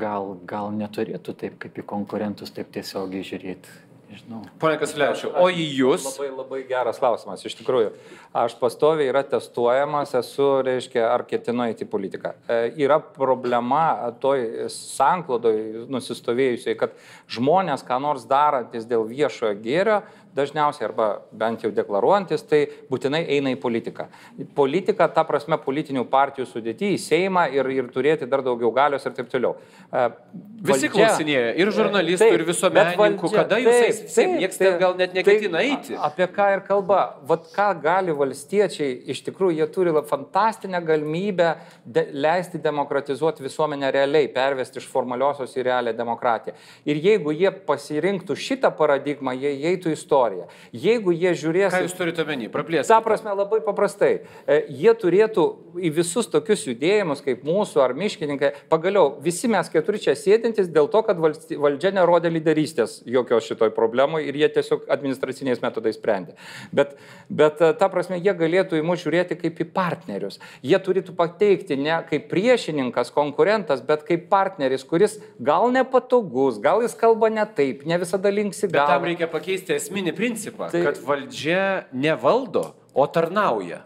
gal, 0.00 0.34
gal 0.48 0.72
neturėtų 0.76 1.36
taip 1.44 1.60
kaip 1.60 1.78
į 1.82 1.86
konkurentus 1.92 2.54
taip 2.56 2.72
tiesiogiai 2.74 3.26
žiūrėti 3.26 3.89
Nežinau. 4.10 4.40
Pone 4.58 4.74
Kaslevičiu, 4.74 5.28
o 5.38 5.44
į 5.54 5.64
jūs? 5.70 6.02
Labai, 6.08 6.30
labai 6.34 6.58
geras 6.66 6.98
klausimas, 6.98 7.44
iš 7.46 7.54
tikrųjų. 7.60 7.92
Aš 8.34 8.56
pastoviai 8.58 9.06
yra 9.12 9.22
testuojamas, 9.22 10.16
esu, 10.18 10.48
reiškia, 10.66 11.04
ar 11.12 11.22
ketinu 11.30 11.68
įti 11.70 11.86
politiką. 11.86 12.32
E, 12.50 12.56
yra 12.82 12.98
problema 12.98 14.10
toj 14.22 14.66
sanklodoj 14.74 15.86
nusistovėjusiai, 15.94 16.74
kad 16.80 16.96
žmonės, 17.30 17.86
ką 17.86 18.00
nors 18.02 18.26
darantis 18.26 18.88
dėl 18.90 19.06
viešojo 19.06 19.54
gėrio, 19.62 20.00
dažniausiai 20.34 20.86
arba 20.86 21.08
bent 21.34 21.64
jau 21.64 21.70
deklaruojantis, 21.74 22.44
tai 22.46 22.60
būtinai 22.90 23.22
eina 23.34 23.50
į 23.54 23.58
politiką. 23.60 24.06
Politika, 24.54 25.08
ta 25.10 25.24
prasme, 25.26 25.58
politinių 25.60 26.04
partijų 26.10 26.46
sudėti 26.48 26.92
į 26.94 27.00
Seimą 27.02 27.46
ir, 27.54 27.66
ir 27.74 27.88
turėti 27.90 28.28
dar 28.30 28.44
daugiau 28.46 28.70
galios 28.74 29.06
ir 29.06 29.16
taip 29.16 29.30
toliau. 29.32 29.56
E, 29.90 30.04
valdžia, 30.62 30.70
Visi 30.70 30.90
klausinėja, 30.94 31.54
ir 31.58 31.72
žurnalistų, 31.74 32.22
taip, 32.22 32.36
ir 32.36 32.44
visuomenininkų, 32.48 33.32
kada 33.34 33.58
jūs 33.62 33.78
eisite, 33.88 34.12
taip, 34.14 34.36
niekas 34.44 34.62
ten 34.62 34.78
gal 34.82 34.94
net 35.00 35.16
neketina 35.18 35.64
eiti. 35.66 35.98
Apie 36.10 36.28
ką 36.30 36.48
ir 36.54 36.64
kalba, 36.68 37.00
vad 37.26 37.50
ką 37.50 37.68
gali 37.82 38.14
valstiečiai, 38.16 39.00
iš 39.10 39.24
tikrųjų 39.26 39.58
jie 39.58 39.68
turi 39.74 39.96
fantastinę 40.06 40.82
galimybę 40.86 41.50
de, 41.84 42.06
leisti 42.14 42.62
demokratizuoti 42.62 43.42
visuomenę 43.42 43.90
realiai, 43.98 44.30
pervesti 44.30 44.78
iš 44.78 44.86
formaliosios 44.90 45.56
į 45.58 45.66
realią 45.66 45.96
demokratiją. 45.98 46.54
Ir 46.86 47.02
jeigu 47.02 47.34
jie 47.34 47.50
pasirinktų 47.66 48.38
šitą 48.38 48.70
paradigmą, 48.78 49.34
jie 49.34 49.56
eitų 49.72 49.90
į 49.90 49.98
istoriją 49.98 50.19
istoriją. 50.20 50.46
Jeigu 50.72 51.12
jie 51.12 51.32
žiūrės... 51.34 51.72
Ką 51.72 51.82
jūs 51.84 51.94
turite 51.96 52.22
omeny? 52.24 52.48
Praplėskite. 52.52 52.88
Ta 52.92 53.00
prasme, 53.04 53.32
labai 53.36 53.60
paprastai. 53.64 54.22
E, 54.46 54.58
jie 54.68 54.92
turėtų 54.94 55.44
į 55.80 55.90
visus 55.94 56.28
tokius 56.30 56.66
judėjimus 56.66 57.22
kaip 57.24 57.44
mūsų 57.46 57.82
ar 57.84 57.94
miškininkai, 57.94 58.52
pagaliau 58.70 59.16
visi 59.22 59.48
mes 59.50 59.68
keturi 59.70 60.00
čia 60.02 60.14
sėdintis 60.18 60.70
dėl 60.70 60.90
to, 60.90 61.02
kad 61.06 61.18
valdžia 61.20 61.92
nerodė 61.96 62.32
lyderystės 62.32 63.00
jokios 63.06 63.48
šitoj 63.48 63.72
problemai 63.76 64.24
ir 64.28 64.38
jie 64.38 64.50
tiesiog 64.56 64.86
administraciniais 64.90 65.62
metodais 65.62 65.98
sprendė. 65.98 66.36
Bet, 66.72 66.96
bet 67.28 67.60
e, 67.62 67.72
ta 67.78 67.90
prasme, 67.92 68.20
jie 68.20 68.34
galėtų 68.36 68.80
į 68.80 68.86
mus 68.86 69.02
žiūrėti 69.04 69.38
kaip 69.40 69.60
į 69.64 69.68
partnerius. 69.74 70.40
Jie 70.62 70.78
turėtų 70.78 71.14
pateikti 71.18 71.78
ne 71.80 72.00
kaip 72.10 72.28
priešininkas, 72.30 73.12
konkurentas, 73.14 73.82
bet 73.86 74.04
kaip 74.08 74.28
partneris, 74.30 74.84
kuris 74.86 75.18
gal 75.40 75.70
nepatogus, 75.74 76.60
gal 76.62 76.84
jis 76.84 76.96
kalba 76.98 77.30
ne 77.32 77.44
taip, 77.56 77.84
ne 77.88 77.98
visada 78.00 78.30
linksi 78.32 78.68
gal. 78.68 78.80
Bet 78.80 78.94
tam 78.94 79.06
reikia 79.08 79.28
pakeisti 79.30 79.74
esminį 79.76 80.09
principą, 80.16 80.70
tai, 80.72 80.82
kad 80.86 81.00
valdžia 81.04 81.86
nevaldo, 81.92 82.74
o 82.94 83.06
tarnauja. 83.06 83.84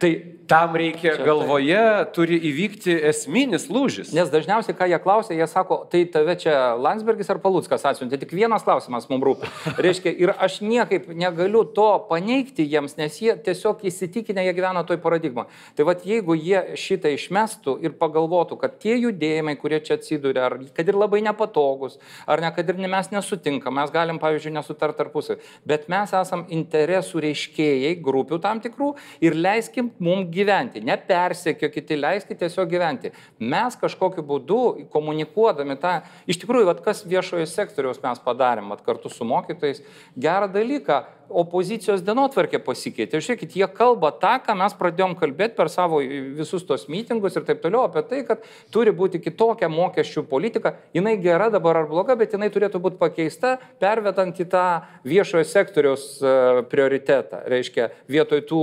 Tai 0.00 0.12
tam 0.48 0.76
reikia 0.76 1.16
čia 1.16 1.24
galvoje, 1.26 1.74
tai. 1.76 2.12
turi 2.14 2.38
įvykti 2.50 2.94
esminis 3.10 3.66
lūžis. 3.72 4.12
Nes 4.16 4.30
dažniausiai, 4.32 4.76
ką 4.76 4.88
jie 4.90 4.98
klausia, 5.02 5.34
jie 5.38 5.48
sako, 5.50 5.80
tai 5.90 6.04
tave 6.10 6.36
čia 6.40 6.76
Landsbergis 6.78 7.30
ar 7.32 7.40
Palutskas 7.42 7.84
atsiuntė, 7.88 8.18
tik 8.22 8.34
vienas 8.36 8.64
klausimas 8.66 9.08
mums 9.10 9.26
rūpi. 9.26 9.50
Reiškia, 9.86 10.12
ir 10.12 10.32
aš 10.34 10.60
niekaip 10.64 11.08
negaliu 11.10 11.64
to 11.76 11.88
paneigti 12.10 12.66
jiems, 12.66 12.96
nes 13.00 13.18
jie 13.22 13.34
tiesiog 13.46 13.82
įsitikinę, 13.90 14.44
jie 14.46 14.54
gyvena 14.56 14.84
toj 14.86 15.00
paradigmoje. 15.02 15.50
Tai 15.78 15.88
vad, 15.90 16.06
jeigu 16.06 16.36
jie 16.38 16.62
šitą 16.78 17.12
išmestų 17.16 17.78
ir 17.84 17.96
pagalvotų, 17.98 18.60
kad 18.60 18.78
tie 18.82 18.96
judėjimai, 19.00 19.56
kurie 19.60 19.82
čia 19.84 19.98
atsiduria, 19.98 20.46
ar 20.50 20.58
kad 20.76 20.86
ir 20.86 20.98
labai 20.98 21.22
nepatogus, 21.26 21.98
ar 22.26 22.44
ne, 22.44 22.52
kad 22.54 22.70
ir 22.70 22.80
mes 22.86 23.10
nesutinkam, 23.12 23.74
mes 23.80 23.92
galim, 23.94 24.20
pavyzdžiui, 24.22 24.54
nesutart 24.54 24.98
tarpusai, 25.00 25.38
bet 25.66 25.90
mes 25.92 26.12
esam 26.16 26.46
interesų 26.52 27.24
reiškėjai, 27.26 27.94
grupių 28.04 28.38
tam 28.42 28.60
tikrų 28.64 28.92
ir 29.24 29.36
leiskim 29.36 29.90
mums 29.98 30.35
gyventi, 30.36 30.82
nepersekiokite, 30.84 31.98
leiskite 31.98 32.44
tiesiog 32.44 32.70
gyventi. 32.70 33.12
Mes 33.40 33.76
kažkokiu 33.80 34.24
būdu 34.26 34.60
komunikuodami 34.92 35.78
tą, 35.80 35.98
iš 36.28 36.40
tikrųjų, 36.42 36.68
vat, 36.70 36.82
kas 36.84 37.04
viešojo 37.08 37.46
sektoriaus 37.50 38.02
mes 38.04 38.22
padarėm, 38.24 38.70
vat, 38.74 38.84
kartu 38.86 39.12
su 39.12 39.26
mokytojais, 39.28 39.82
gerą 40.16 40.50
dalyką, 40.52 41.02
opozicijos 41.28 42.02
dienotvarkė 42.06 42.60
pasikeitė. 42.64 43.20
Žiūrėkit, 43.22 43.56
jie 43.58 43.66
kalba 43.74 44.12
tą, 44.14 44.36
ką 44.44 44.54
mes 44.58 44.74
pradėjom 44.78 45.16
kalbėti 45.18 45.56
per 45.58 45.70
savo 45.72 46.00
visus 46.00 46.64
tos 46.66 46.86
mitingus 46.92 47.36
ir 47.36 47.46
taip 47.48 47.60
toliau, 47.62 47.84
apie 47.86 48.02
tai, 48.06 48.22
kad 48.28 48.44
turi 48.74 48.94
būti 48.96 49.20
kitokia 49.22 49.68
mokesčių 49.72 50.24
politika. 50.30 50.76
Jis 50.94 51.04
gera 51.22 51.48
dabar 51.52 51.82
ar 51.82 51.88
bloga, 51.90 52.16
bet 52.18 52.34
jinai 52.34 52.48
turėtų 52.52 52.80
būti 52.82 52.98
pakeista, 53.00 53.56
pervedant 53.82 54.38
į 54.38 54.46
tą 54.50 54.64
viešojo 55.06 55.44
sektoriaus 55.48 56.06
e, 56.20 56.34
prioritetą. 56.70 57.42
Reiškia, 57.50 57.88
vietoj 58.10 58.42
tų 58.48 58.62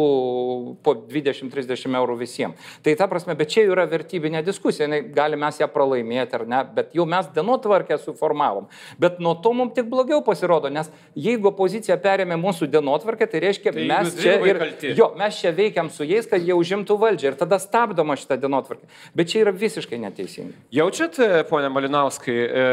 po 0.84 0.96
20-30 1.10 2.00
eurų 2.00 2.18
visiems. 2.20 2.72
Tai 2.84 2.96
ta 3.00 3.08
prasme, 3.12 3.36
bet 3.40 3.52
čia 3.54 3.66
yra 3.68 3.86
vertybinė 3.90 4.44
diskusija, 4.46 4.88
gali 5.16 5.40
mes 5.40 5.60
ją 5.62 5.70
pralaimėti 5.72 6.40
ar 6.40 6.48
ne, 6.50 6.64
bet 6.76 6.96
jau 6.98 7.06
mes 7.10 7.30
dienotvarkę 7.36 8.00
suformavom. 8.02 8.70
Bet 9.02 9.20
nuo 9.24 9.36
to 9.44 9.54
mums 9.56 9.76
tik 9.78 9.90
blogiau 9.92 10.24
pasirodo, 10.26 10.72
nes 10.74 10.92
jeigu 11.16 11.52
opozicija 11.52 11.98
perėmė 12.02 12.38
mūsų 12.40 12.53
mūsų 12.54 12.70
dienotvarkė, 12.72 13.28
tai 13.30 13.42
reiškia, 13.44 13.74
tai 13.74 13.86
mes 13.90 14.14
čia 14.20 14.36
ir, 14.46 14.60
kalti. 14.62 14.94
jo, 14.98 15.10
mes 15.18 15.40
čia 15.42 15.52
veikiam 15.56 15.90
su 15.94 16.06
jais, 16.06 16.28
kad 16.30 16.44
jie 16.44 16.56
užimtų 16.56 16.98
valdžią 17.02 17.32
ir 17.32 17.38
tada 17.40 17.60
stabdoma 17.62 18.16
šitą 18.20 18.38
dienotvarkę. 18.44 18.88
Bet 19.18 19.32
čia 19.34 19.44
yra 19.44 19.54
visiškai 19.58 20.00
neteisinga. 20.04 20.56
Jaučiat, 20.74 21.20
e, 21.20 21.44
ponė 21.50 21.72
Malinauskai, 21.74 22.38
e, 22.38 22.66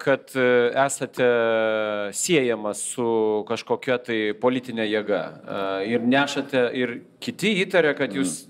kad 0.00 0.32
e, 0.34 0.48
esate 0.86 1.28
siejamas 2.16 2.82
su 2.94 3.08
kažkokia 3.48 3.98
tai 4.08 4.20
politinė 4.38 4.88
jėga 4.88 5.22
ir 5.88 6.04
nešate 6.06 6.68
ir 6.78 6.94
kiti 7.22 7.58
įtarė, 7.64 7.94
kad 7.98 8.14
jūs 8.16 8.46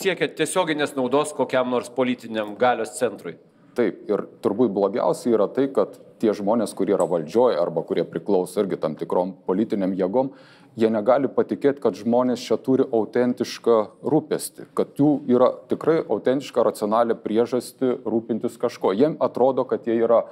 siekiat 0.00 0.36
tiesioginės 0.38 0.96
naudos 0.96 1.34
kokiam 1.36 1.70
nors 1.70 1.90
politiniam 1.92 2.54
galios 2.58 2.96
centrui. 2.98 3.36
Taip, 3.74 4.04
ir 4.10 4.26
turbūt 4.42 4.70
blogiausia 4.74 5.34
yra 5.34 5.48
tai, 5.50 5.66
kad 5.74 5.96
tie 6.22 6.34
žmonės, 6.36 6.74
kurie 6.76 6.94
yra 6.96 7.06
valdžioje 7.08 7.58
arba 7.60 7.84
kurie 7.86 8.04
priklauso 8.08 8.62
irgi 8.62 8.78
tam 8.80 8.96
tikrom 8.98 9.34
politiniam 9.46 9.94
jėgom, 9.96 10.32
jie 10.78 10.90
negali 10.90 11.28
patikėti, 11.30 11.80
kad 11.82 11.96
žmonės 11.98 12.42
čia 12.42 12.56
turi 12.62 12.84
autentišką 12.84 13.76
rūpestį, 14.10 14.66
kad 14.76 14.98
jų 14.98 15.10
yra 15.30 15.50
tikrai 15.70 16.00
autentiška 16.02 16.64
racionalią 16.66 17.16
priežastį 17.22 17.90
rūpintis 18.02 18.56
kažko. 18.60 18.92
Jiem 18.96 19.14
atrodo, 19.22 19.64
kad 19.70 19.86
jie 19.86 19.96
yra, 20.02 20.24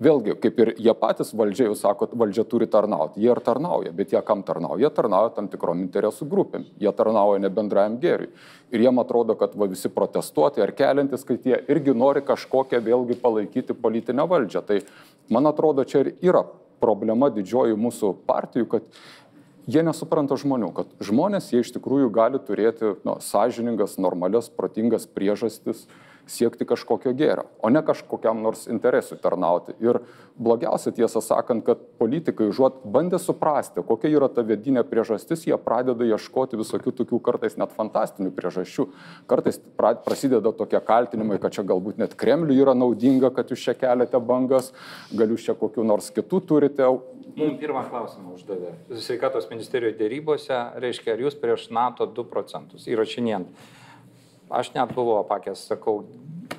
vėlgi, 0.00 0.36
kaip 0.40 0.62
ir 0.64 0.72
jie 0.80 0.94
patys 0.96 1.34
valdžia, 1.36 1.68
jūs 1.68 1.84
sakot, 1.84 2.14
valdžia 2.16 2.46
turi 2.48 2.68
tarnauti. 2.70 3.20
Jie 3.20 3.32
ir 3.34 3.42
tarnauja, 3.44 3.92
bet 3.96 4.14
jie 4.14 4.22
kam 4.24 4.44
tarnauja? 4.46 4.86
Jie 4.86 4.92
tarnauja 4.96 5.34
tam 5.36 5.50
tikrom 5.52 5.84
interesų 5.84 6.28
grupėm. 6.30 6.64
Jie 6.80 6.94
tarnauja 6.96 7.42
ne 7.44 7.52
bendrajam 7.52 8.00
gėriui. 8.00 8.32
Ir 8.70 8.86
jiem 8.86 9.02
atrodo, 9.02 9.36
kad 9.36 9.56
va, 9.58 9.68
visi 9.68 9.90
protestuoti 9.92 10.64
ar 10.64 10.72
keliantis, 10.76 11.26
kad 11.28 11.44
jie 11.44 11.60
irgi 11.68 11.92
nori 11.96 12.24
kažkokią 12.24 12.80
vėlgi 12.86 13.18
palaikyti 13.20 13.76
politinę 13.76 14.24
valdžią. 14.30 14.64
Tai 14.64 14.80
man 15.34 15.50
atrodo, 15.50 15.84
čia 15.84 16.06
ir 16.06 16.14
yra 16.30 16.46
problema 16.80 17.28
didžioji 17.32 17.76
mūsų 17.78 18.14
partijų, 18.28 18.68
kad 18.72 19.00
jie 19.70 19.82
nesupranta 19.86 20.36
žmonių, 20.40 20.70
kad 20.76 20.92
žmonės 21.04 21.50
jie 21.52 21.62
iš 21.64 21.72
tikrųjų 21.76 22.10
gali 22.14 22.40
turėti 22.42 22.94
nu, 23.06 23.16
sąžiningas, 23.24 23.98
normalias, 24.02 24.50
protingas 24.52 25.06
priežastis 25.06 25.86
siekti 26.30 26.66
kažkokio 26.68 27.12
gėrio, 27.18 27.46
o 27.62 27.70
ne 27.72 27.82
kažkokiam 27.84 28.40
nors 28.44 28.66
interesui 28.70 29.18
tarnauti. 29.20 29.74
Ir 29.82 30.00
blogiausia 30.40 30.92
tiesą 30.96 31.22
sakant, 31.24 31.64
kad 31.66 31.82
politikai 32.00 32.48
užuot 32.50 32.84
bandė 32.94 33.20
suprasti, 33.22 33.82
kokia 33.86 34.12
yra 34.14 34.30
ta 34.32 34.44
vidinė 34.46 34.84
priežastis, 34.88 35.46
jie 35.48 35.58
pradeda 35.60 36.06
ieškoti 36.06 36.60
visokių 36.60 36.94
tokių 37.02 37.20
kartais 37.26 37.58
net 37.60 37.74
fantastinių 37.76 38.32
priežasčių. 38.36 38.88
Kartais 39.30 39.60
prasideda 39.76 40.54
tokie 40.56 40.80
kaltinimai, 40.86 41.40
kad 41.42 41.56
čia 41.56 41.66
galbūt 41.66 42.00
net 42.00 42.16
Kremliui 42.20 42.60
yra 42.62 42.76
naudinga, 42.78 43.32
kad 43.34 43.50
jūs 43.50 43.66
čia 43.66 43.76
keliate 43.78 44.20
bangas, 44.22 44.72
gal 45.12 45.34
jūs 45.34 45.50
čia 45.50 45.58
kokiu 45.58 45.86
nors 45.86 46.12
kitų 46.14 46.44
turite 46.46 46.92
Mums 47.36 47.60
pirmą 47.60 47.82
klausimą 47.86 48.34
uždavė. 48.34 48.72
Sveikatos 48.98 49.46
ministerijoje 49.50 49.94
dėrybose, 50.00 50.56
reiškia, 50.82 51.14
ar 51.14 51.22
jūs 51.24 51.36
prieš 51.38 51.68
NATO 51.74 52.08
2 52.10 52.26
procentus 52.30 52.88
įrašinėjant. 52.90 53.52
Aš 54.50 54.72
net 54.74 54.90
buvau 54.96 55.20
apakęs, 55.20 55.68
sakau, 55.70 56.00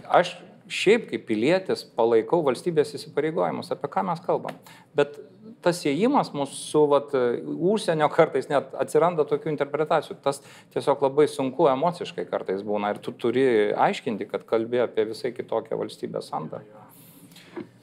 aš 0.07 0.37
šiaip 0.71 1.09
kaip 1.09 1.25
pilietis 1.27 1.83
palaikau 1.97 2.39
valstybės 2.45 2.95
įsipareigojimus, 2.95 3.73
apie 3.73 3.89
ką 3.91 4.05
mes 4.07 4.21
kalbam. 4.23 4.55
Bet 4.95 5.17
tas 5.65 5.81
įėjimas 5.85 6.31
mūsų 6.35 6.83
vat, 6.91 7.15
užsienio 7.71 8.07
kartais 8.13 8.47
net 8.49 8.71
atsiranda 8.79 9.25
tokių 9.27 9.51
interpretacijų. 9.51 10.17
Tas 10.23 10.41
tiesiog 10.73 11.03
labai 11.05 11.27
sunku 11.31 11.67
emociškai 11.71 12.25
kartais 12.29 12.63
būna 12.65 12.93
ir 12.93 13.01
tu 13.03 13.13
turi 13.13 13.45
aiškinti, 13.75 14.29
kad 14.31 14.47
kalbė 14.47 14.85
apie 14.87 15.09
visai 15.11 15.35
kitokią 15.35 15.79
valstybės 15.81 16.31
sandarą. 16.31 16.87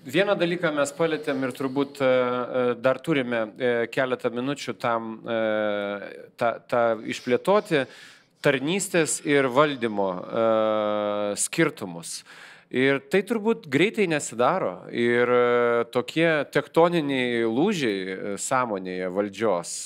Vieną 0.08 0.38
dalyką 0.40 0.70
mes 0.72 0.92
palėtėm 0.96 1.42
ir 1.44 1.50
turbūt 1.52 1.98
e, 2.00 2.06
e, 2.08 2.60
dar 2.80 3.00
turime 3.04 3.42
e, 3.44 3.72
keletą 3.92 4.30
minučių 4.32 4.72
tam 4.80 5.18
tą, 6.40 6.52
tą 6.70 6.84
išplėtoti 7.12 7.82
tarnystės 8.44 9.18
ir 9.26 9.48
valdymo 9.52 10.10
skirtumus. 11.38 12.22
Ir 12.68 12.98
tai 13.08 13.22
turbūt 13.24 13.64
greitai 13.72 14.04
nesidaro. 14.12 14.82
Ir 14.92 15.30
tokie 15.94 16.28
tektoniniai 16.52 17.46
lūžiai 17.48 18.34
sąmonėje 18.36 19.08
valdžios, 19.14 19.76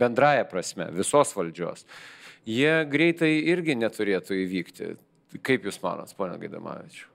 bendraja 0.00 0.46
prasme, 0.48 0.88
visos 0.96 1.34
valdžios, 1.36 1.84
jie 2.48 2.72
greitai 2.88 3.34
irgi 3.52 3.76
neturėtų 3.76 4.40
įvykti. 4.46 4.94
Kaip 5.44 5.66
Jūs 5.68 5.76
manot, 5.82 6.08
ponia 6.16 6.38
Gaidamavičiu? 6.40 7.10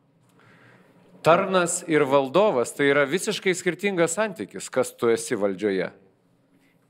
Tarnas 1.25 1.83
ir 1.89 2.03
valdovas 2.09 2.73
tai 2.73 2.87
yra 2.89 3.07
visiškai 3.09 3.53
skirtingas 3.57 4.15
santykis, 4.17 4.69
kas 4.73 4.89
tu 4.97 5.09
esi 5.13 5.37
valdžioje. 5.37 5.91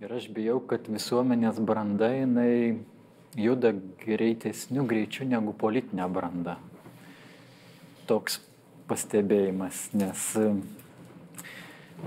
Ir 0.01 0.13
aš 0.17 0.27
bijau, 0.33 0.57
kad 0.65 0.87
visuomenės 0.89 1.59
branda 1.63 2.09
jinai 2.11 2.81
juda 3.37 3.73
greitesniu 4.03 4.85
greičiu 4.87 5.25
negu 5.27 5.53
politinė 5.53 6.07
branda. 6.11 6.57
Toks 8.09 8.41
pastebėjimas, 8.89 9.85
nes, 9.95 10.25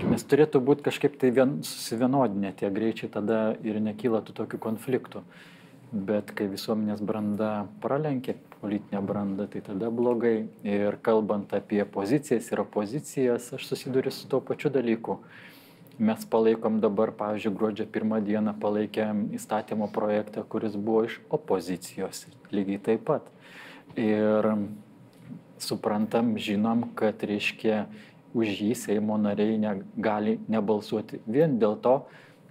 nes 0.05 0.25
turėtų 0.29 0.61
būti 0.61 0.85
kažkaip 0.85 1.17
tai 1.21 1.31
vien, 1.33 1.57
susivienodinę 1.65 2.53
tie 2.59 2.69
greičiai, 2.73 3.09
tada 3.09 3.39
ir 3.65 3.81
nekyla 3.81 4.21
tų 4.25 4.37
tokių 4.43 4.61
konfliktų. 4.67 5.23
Bet 5.95 6.33
kai 6.35 6.49
visuomenės 6.51 7.01
branda 7.05 7.67
pralenkia 7.81 8.35
politinę 8.59 9.01
brandą, 9.05 9.47
tai 9.47 9.61
tada 9.61 9.91
blogai. 9.93 10.47
Ir 10.65 10.97
kalbant 11.05 11.53
apie 11.53 11.83
pozicijas 11.85 12.49
ir 12.51 12.61
opozicijas, 12.65 13.51
aš 13.53 13.67
susiduriu 13.69 14.11
su 14.11 14.27
tuo 14.27 14.41
pačiu 14.41 14.71
dalyku. 14.73 15.19
Mes 15.95 16.25
palaikom 16.27 16.81
dabar, 16.83 17.13
pavyzdžiui, 17.15 17.53
gruodžio 17.55 17.85
pirmą 17.87 18.17
dieną 18.19 18.51
palaikėm 18.59 19.29
įstatymo 19.37 19.87
projektą, 19.95 20.43
kuris 20.43 20.75
buvo 20.75 21.05
iš 21.07 21.21
opozicijos. 21.31 22.25
Lygiai 22.51 22.81
taip 22.83 23.05
pat. 23.07 23.29
Ir 23.95 24.49
suprantam, 25.63 26.33
žinom, 26.35 26.89
kad 26.99 27.23
reiškia 27.23 27.85
už 28.35 28.59
jį 28.59 28.73
Seimo 28.75 29.15
nariai 29.15 29.55
negali 29.61 30.35
nebalsuoti 30.51 31.21
vien 31.23 31.55
dėl 31.63 31.79
to, 31.79 31.95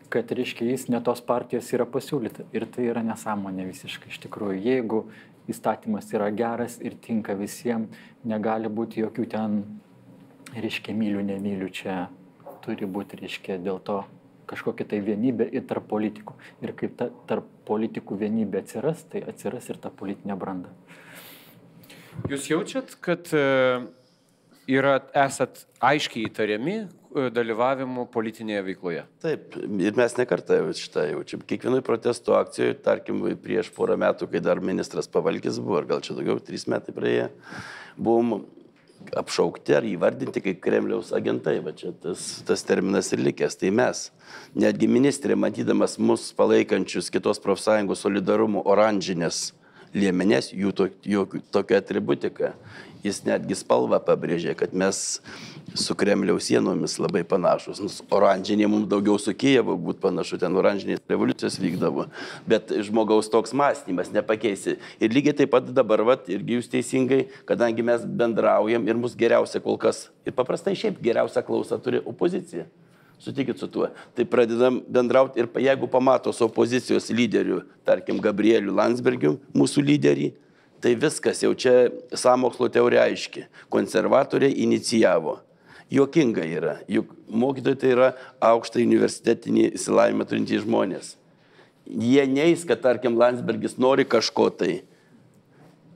kad, 0.09 0.33
reiškia, 0.33 0.71
jis 0.73 0.89
ne 0.89 1.03
tos 1.05 1.21
partijos 1.21 1.69
yra 1.77 1.85
pasiūlyta. 1.85 2.49
Ir 2.57 2.65
tai 2.73 2.89
yra 2.89 3.05
nesąmonė 3.05 3.69
visiškai 3.69 4.09
iš 4.09 4.25
tikrųjų. 4.25 4.57
Jeigu 4.65 5.05
įstatymas 5.53 6.09
yra 6.17 6.33
geras 6.33 6.81
ir 6.81 6.97
tinka 6.97 7.37
visiems, 7.37 7.93
negali 8.25 8.73
būti 8.73 9.05
jokių 9.05 9.31
ten, 9.37 9.65
reiškia, 10.57 10.97
mylių, 10.97 11.29
nemylių 11.35 11.73
čia. 11.77 12.05
Turi 12.65 12.89
būti, 12.89 13.21
reiškia, 13.21 13.59
dėl 13.61 13.81
to 13.85 14.03
kažkokia 14.49 14.87
tai 14.89 15.01
vienybė 15.05 15.49
ir 15.53 15.67
tarp 15.69 15.87
politikų. 15.91 16.37
Ir 16.65 16.73
kaip 16.79 16.97
ta 17.01 17.11
tarp 17.29 17.49
politikų 17.69 18.19
vienybė 18.21 18.65
atsiras, 18.65 19.05
tai 19.11 19.25
atsiras 19.29 19.69
ir 19.73 19.81
ta 19.81 19.93
politinė 19.93 20.37
branda. 20.41 20.73
Jūs 22.31 22.49
jaučiat, 22.51 22.95
kad 23.05 23.31
e, 23.35 23.47
yra, 24.71 24.99
esat 25.25 25.65
aiškiai 25.85 26.29
įtariami, 26.29 26.77
dalyvavimu 27.15 28.09
politinėje 28.11 28.63
veikloje. 28.67 29.05
Taip, 29.23 29.55
ir 29.63 29.95
mes 29.99 30.17
nekartą 30.19 30.59
šitą 30.75 31.07
jaučiam. 31.13 31.45
Kiekvienoje 31.47 31.85
protesto 31.87 32.35
akcijoje, 32.39 32.75
tarkim, 32.83 33.21
prieš 33.43 33.71
porą 33.75 33.97
metų, 34.01 34.27
kai 34.33 34.43
dar 34.43 34.63
ministras 34.65 35.11
Pavalkis 35.11 35.61
buvo, 35.63 35.79
ar 35.79 35.89
gal 35.93 36.03
čia 36.05 36.17
daugiau, 36.19 36.41
trys 36.43 36.67
metai 36.71 36.95
praėję, 36.97 37.29
buvom 37.95 38.41
apšaukti 39.17 39.77
ar 39.77 39.87
įvardinti 39.89 40.43
kaip 40.45 40.63
Kremliaus 40.65 41.13
agentai. 41.17 41.59
Va 41.65 41.75
čia 41.77 41.93
tas, 42.03 42.43
tas 42.47 42.65
terminas 42.67 43.13
ir 43.15 43.23
likęs. 43.25 43.59
Tai 43.61 43.73
mes, 43.75 44.07
netgi 44.55 44.89
ministrė, 44.91 45.37
matydamas 45.39 45.99
mus 45.99 46.31
palaikančius 46.37 47.13
kitos 47.15 47.43
profsąjungos 47.45 48.05
solidarumo 48.07 48.65
oranžinės 48.65 49.51
liemenės, 49.95 50.51
jų, 50.55 50.73
to, 50.77 50.89
jų 51.07 51.27
tokia 51.55 51.79
atributika, 51.81 52.53
jis 53.05 53.21
netgi 53.27 53.57
spalvą 53.59 53.99
pabrėžė, 54.05 54.55
kad 54.59 54.73
mes 54.77 55.21
su 55.77 55.97
Kremliaus 55.99 56.47
sienomis 56.49 56.97
labai 57.03 57.25
panašus. 57.29 57.81
Nus, 57.83 57.99
oranžinė 58.15 58.69
mums 58.71 58.89
daugiau 58.91 59.19
su 59.21 59.35
Kijevu 59.37 59.77
būtų 59.89 60.03
panašu, 60.07 60.39
ten 60.41 60.57
oranžinės 60.57 61.03
revoliucijos 61.11 61.59
vykdavo. 61.61 62.07
Bet 62.49 62.73
žmogaus 62.87 63.29
toks 63.33 63.55
mąstymas 63.57 64.13
nepakeisi. 64.15 64.79
Ir 65.03 65.15
lygiai 65.15 65.37
taip 65.43 65.53
pat 65.55 65.69
dabar, 65.77 66.05
vat, 66.09 66.31
irgi 66.33 66.59
jūs 66.59 66.71
teisingai, 66.73 67.25
kadangi 67.49 67.85
mes 67.87 68.07
bendraujam 68.07 68.89
ir 68.89 69.01
mus 69.01 69.19
geriausia 69.19 69.63
kol 69.65 69.79
kas, 69.81 70.09
ir 70.25 70.37
paprastai 70.37 70.77
šiaip 70.79 71.03
geriausia 71.05 71.45
klausa 71.45 71.81
turi 71.83 72.03
opozicija. 72.05 72.69
Sutikit 73.25 73.59
su 73.59 73.71
tuo. 73.73 73.89
Tai 74.13 74.27
pradedam 74.29 74.83
bendrauti 74.85 75.41
ir 75.41 75.49
jeigu 75.65 75.89
pamato 75.89 76.33
su 76.33 76.45
opozicijos 76.45 77.09
lyderiu, 77.09 77.63
tarkim, 77.85 78.21
Gabrieliu 78.21 78.75
Landsbergiu, 78.77 79.39
mūsų 79.57 79.85
lyderį, 79.87 80.29
tai 80.85 80.93
viskas 81.01 81.41
jau 81.41 81.55
čia 81.57 81.89
samokslo 82.13 82.69
teorija 82.69 83.07
aiški. 83.09 83.47
Konservatoriai 83.73 84.59
inicijavo. 84.67 85.39
Jokinga 85.93 86.45
yra, 86.49 86.79
juk 86.89 87.13
mokytojai 87.29 87.79
tai 87.81 87.93
yra 87.93 88.09
aukštą 88.45 88.83
universitetinį 88.83 89.71
įsilavinimą 89.79 90.27
turintys 90.29 90.65
žmonės. 90.65 91.15
Jie 91.85 92.25
neįs, 92.29 92.65
kad, 92.69 92.81
tarkim, 92.85 93.17
Landsbergis 93.21 93.77
nori 93.81 94.05
kažko 94.09 94.49
tai, 94.53 94.83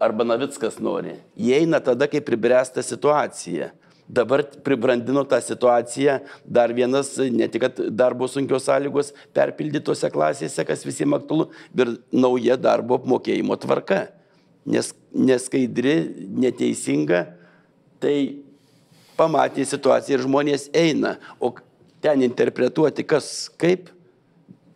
arba 0.00 0.24
Navickas 0.24 0.78
nori. 0.80 1.16
Jie 1.36 1.56
eina 1.62 1.80
tada, 1.84 2.08
kai 2.08 2.20
pribręsta 2.24 2.84
situacija. 2.84 3.72
Dabar 4.08 4.40
pribrandino 4.64 5.20
tą 5.28 5.36
situaciją 5.44 6.14
dar 6.44 6.72
vienas, 6.72 7.10
ne 7.18 7.44
tik 7.52 7.66
darbo 7.92 8.24
sunkios 8.28 8.64
sąlygos 8.64 9.12
perpildytose 9.36 10.08
klasėse, 10.14 10.64
kas 10.64 10.86
visiems 10.86 11.18
aktualu, 11.18 11.50
bet 11.76 11.98
nauja 12.08 12.56
darbo 12.56 12.96
apmokėjimo 12.96 13.58
tvarka. 13.60 14.06
Nes, 14.68 14.94
neskaidri, 15.12 15.94
neteisinga, 16.40 17.20
tai 18.00 18.16
pamatė 19.20 19.68
situaciją 19.68 20.16
ir 20.16 20.24
žmonės 20.24 20.68
eina. 20.72 21.18
O 21.36 21.52
ten 22.00 22.24
interpretuoti, 22.24 23.04
kas 23.04 23.50
kaip, 23.60 23.90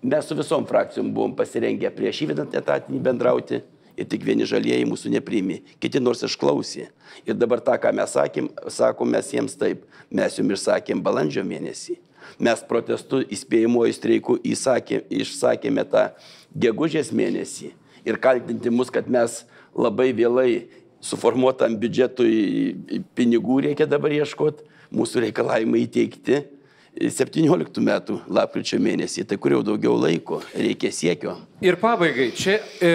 mes 0.02 0.28
su 0.28 0.36
visom 0.36 0.68
frakcijom 0.68 1.12
buvom 1.14 1.32
pasirengę 1.38 1.88
prieš 1.96 2.26
įvedant 2.26 2.52
etatinį 2.58 3.00
bendrauti 3.00 3.62
ir 3.96 4.08
tik 4.08 4.24
vieni 4.26 4.46
žalieji 4.48 4.86
mūsų 4.88 5.12
nepriimi, 5.16 5.60
kiti 5.82 6.00
nors 6.00 6.24
išklausė. 6.26 6.88
Ir 7.26 7.36
dabar 7.38 7.62
tą, 7.64 7.76
ką 7.80 7.92
mes 7.96 8.14
sakėm, 8.16 8.48
sakom 8.72 9.12
mes 9.12 9.28
jiems 9.34 9.58
taip, 9.60 9.84
mes 10.10 10.38
jums 10.38 10.56
išsakėm 10.58 11.02
balandžio 11.04 11.44
mėnesį. 11.46 11.98
Mes 12.42 12.62
protestu 12.68 13.20
įspėjimuoju 13.34 13.96
streiku 13.96 14.38
įsakė, 14.46 15.02
išsakėme 15.22 15.84
tą 15.90 16.08
gegužės 16.56 17.12
mėnesį 17.12 17.72
ir 18.04 18.18
kaltinti 18.22 18.70
mus, 18.70 18.90
kad 18.90 19.08
mes 19.10 19.42
labai 19.74 20.10
vėlai 20.16 20.68
suformuotam 21.02 21.76
biudžetui 21.80 23.02
pinigų 23.18 23.60
reikia 23.66 23.88
dabar 23.90 24.14
ieškoti, 24.14 24.64
mūsų 24.92 25.26
reikalavimai 25.26 25.86
įteikti 25.86 26.42
17 26.92 27.80
metų 27.80 28.18
lapkričio 28.28 28.78
mėnesį, 28.82 29.24
tai 29.24 29.38
kur 29.40 29.54
jau 29.56 29.62
daugiau 29.64 29.96
laiko, 29.96 30.42
reikia 30.52 30.92
siekio. 30.92 31.38
Ir 31.64 31.78
pabaigai, 31.80 32.28
čia 32.36 32.58
e, 32.60 32.92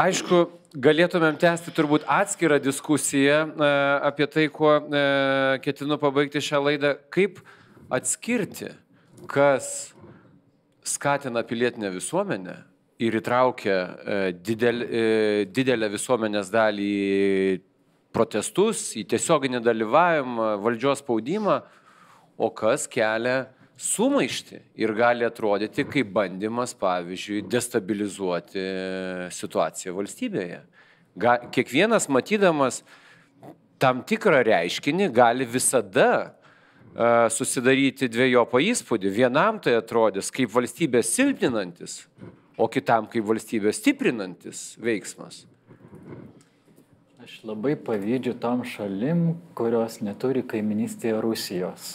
aišku, 0.00 0.46
galėtumėm 0.72 1.36
tęsti 1.40 1.72
turbūt 1.76 2.06
atskirą 2.08 2.58
diskusiją 2.62 3.38
e, 3.50 3.70
apie 4.08 4.26
tai, 4.30 4.46
kuo 4.52 4.74
e, 4.80 5.02
ketinu 5.64 5.98
pabaigti 6.00 6.42
šią 6.42 6.62
laidą. 6.66 6.94
Kaip 7.12 7.40
atskirti, 7.92 8.72
kas 9.30 9.92
skatina 10.84 11.44
pilietinę 11.46 11.92
visuomenę 11.94 12.56
ir 13.02 13.18
įtraukia 13.18 13.76
e, 13.76 14.20
didel, 14.32 14.86
didelę 15.52 15.90
visuomenės 15.92 16.50
dalį 16.52 16.88
į 16.88 17.60
protestus, 18.12 18.90
į 18.96 19.06
tiesioginį 19.08 19.62
dalyvavimą, 19.64 20.54
valdžios 20.62 21.00
spaudimą, 21.00 21.62
o 22.36 22.48
kas 22.52 22.88
kelia 22.90 23.46
sumaišti 23.82 24.60
ir 24.78 24.92
gali 24.94 25.26
atrodyti 25.26 25.84
kaip 25.90 26.12
bandymas, 26.14 26.74
pavyzdžiui, 26.78 27.42
destabilizuoti 27.50 28.66
situaciją 29.34 29.94
valstybėje. 29.96 30.60
Ga, 31.18 31.36
kiekvienas 31.52 32.06
matydamas 32.12 32.82
tam 33.82 34.04
tikrą 34.06 34.44
reiškinį 34.46 35.08
gali 35.12 35.48
visada 35.48 36.12
uh, 36.22 37.26
susidaryti 37.34 38.06
dviejopą 38.12 38.62
įspūdį. 38.70 39.10
Vienam 39.18 39.58
tai 39.62 39.74
atrodys 39.80 40.30
kaip 40.34 40.54
valstybės 40.54 41.10
silpninantis, 41.16 42.04
o 42.54 42.70
kitam 42.70 43.10
kaip 43.10 43.26
valstybės 43.32 43.82
stiprinantis 43.82 44.62
veiksmas. 44.78 45.42
Aš 47.22 47.42
labai 47.50 47.74
pavydžiu 47.78 48.38
tom 48.38 48.62
šalim, 48.66 49.26
kurios 49.58 49.98
neturi 50.06 50.46
kaiminystėje 50.46 51.18
Rusijos 51.22 51.92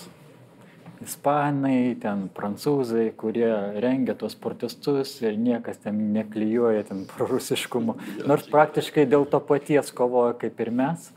ispanai, 1.06 1.96
ten 2.02 2.28
prancūzai, 2.34 3.10
kurie 3.20 3.50
rengia 3.84 4.16
tuos 4.18 4.36
protestus 4.40 5.16
ir 5.24 5.38
niekas 5.40 5.82
ten 5.84 6.00
neklyjuoja 6.16 6.86
ten 6.90 7.06
prorusiškumu, 7.10 7.98
nors 8.30 8.48
praktiškai 8.52 9.08
dėl 9.10 9.28
to 9.30 9.42
paties 9.44 9.92
kovoja 9.96 10.38
kaip 10.42 10.64
ir 10.64 10.74
mes. 10.84 11.12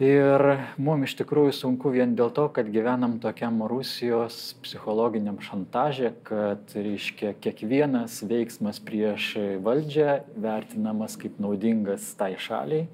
Ir 0.00 0.40
mums 0.80 1.10
iš 1.10 1.18
tikrųjų 1.18 1.52
sunku 1.52 1.90
vien 1.92 2.14
dėl 2.16 2.30
to, 2.32 2.46
kad 2.56 2.70
gyvenam 2.72 3.18
tokiam 3.20 3.58
Rusijos 3.68 4.54
psichologiniam 4.64 5.36
šantažė, 5.44 6.14
kad, 6.24 6.72
reiškia, 6.72 7.34
kiekvienas 7.36 8.22
veiksmas 8.24 8.80
prieš 8.80 9.34
valdžią 9.60 10.22
vertinamas 10.40 11.18
kaip 11.20 11.36
naudingas 11.36 12.14
tai 12.16 12.32
šaliai. 12.40 12.86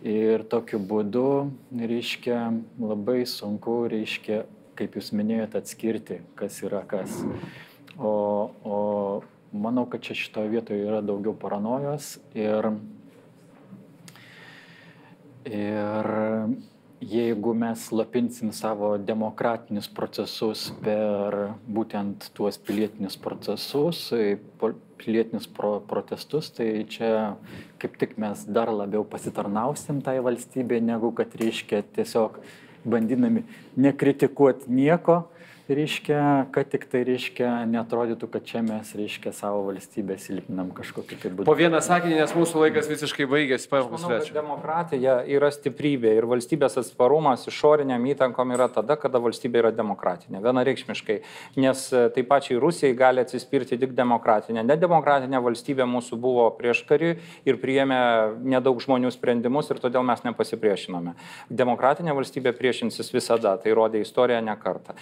Ir 0.00 0.46
tokiu 0.48 0.80
būdu, 0.80 1.50
reiškia, 1.76 2.40
labai 2.80 3.26
sunku, 3.28 3.82
reiškia, 3.92 4.46
kaip 4.78 4.98
jūs 4.98 5.10
minėjote, 5.16 5.60
atskirti, 5.60 6.20
kas 6.38 6.60
yra 6.66 6.84
kas. 6.88 7.18
O, 7.98 8.12
o 8.62 8.78
manau, 9.52 9.86
kad 9.90 10.04
čia 10.04 10.16
šitoje 10.18 10.52
vietoje 10.52 10.86
yra 10.86 11.02
daugiau 11.02 11.34
paranojos 11.34 12.16
ir, 12.38 12.70
ir 15.48 16.10
jeigu 17.00 17.54
mes 17.54 17.88
lapinsim 17.94 18.52
savo 18.52 18.96
demokratinius 18.98 19.88
procesus 19.94 20.68
per 20.82 21.36
būtent 21.66 22.30
tuos 22.34 22.58
pilietinius 22.58 23.16
procesus, 23.22 24.08
pilietinius 24.98 25.46
pro 25.46 25.78
protestus, 25.86 26.50
tai 26.50 26.84
čia 26.90 27.36
kaip 27.78 27.98
tik 28.00 28.16
mes 28.18 28.42
dar 28.50 28.72
labiau 28.74 29.04
pasitarnausim 29.06 30.02
tai 30.02 30.18
valstybė, 30.24 30.80
negu 30.82 31.12
kad 31.14 31.34
reiškia 31.38 31.84
tiesiog 31.94 32.40
bandydami 32.84 33.42
nekritikuoti 33.76 34.70
nieko, 34.70 35.30
reiškia, 35.68 36.46
kad 36.52 36.68
tik 36.72 36.86
tai, 36.88 37.02
reiškia, 37.04 37.48
netrodytų, 37.68 38.28
kad 38.32 38.44
čia 38.48 38.62
mes, 38.64 38.88
reiškia, 38.96 39.32
savo 39.36 39.66
valstybę 39.66 40.16
silpninam 40.20 40.70
kažkokį 40.76 41.18
tai 41.20 41.32
būdą. 41.32 41.46
Po 41.48 41.56
vieną 41.58 41.80
sakinį, 41.84 42.14
nes 42.22 42.32
mūsų 42.36 42.62
laikas 42.62 42.88
visiškai 42.88 43.26
baigėsi, 43.28 43.68
paėmus 43.68 44.04
svečią. 44.04 44.32
Demokratija 44.38 45.18
yra 45.28 45.50
stiprybė 45.52 46.14
ir 46.16 46.28
valstybės 46.30 46.78
atsparumas 46.80 47.44
išoriniam 47.50 48.06
įtankom 48.14 48.54
yra 48.56 48.70
tada, 48.72 48.96
kada 49.00 49.20
valstybė 49.20 49.60
yra 49.64 49.72
demokratinė, 49.76 50.40
vienareikšmiškai. 50.44 51.18
Nes 51.60 51.84
e, 51.92 52.06
taip 52.16 52.30
pačiai 52.32 52.60
Rusijai 52.62 52.96
gali 52.96 53.20
atsispirti 53.24 53.76
tik 53.80 53.92
demokratinė. 53.98 54.64
Nedemokratinė 54.68 55.42
valstybė 55.44 55.84
mūsų 55.90 56.20
buvo 56.22 56.48
prieš 56.56 56.84
karį 56.88 57.12
ir 57.44 57.60
priėmė 57.60 58.00
nedaug 58.56 58.80
žmonių 58.80 59.12
sprendimus 59.12 59.68
ir 59.68 59.82
todėl 59.84 60.06
mes 60.08 60.24
nepasipriešinome. 60.24 61.14
Demokratinė 61.52 62.16
valstybė 62.16 62.56
priešinsis 62.56 63.12
visada, 63.12 63.56
tai 63.60 63.76
rodė 63.76 64.00
istorija 64.00 64.40
ne 64.44 64.56
kartą 64.56 64.96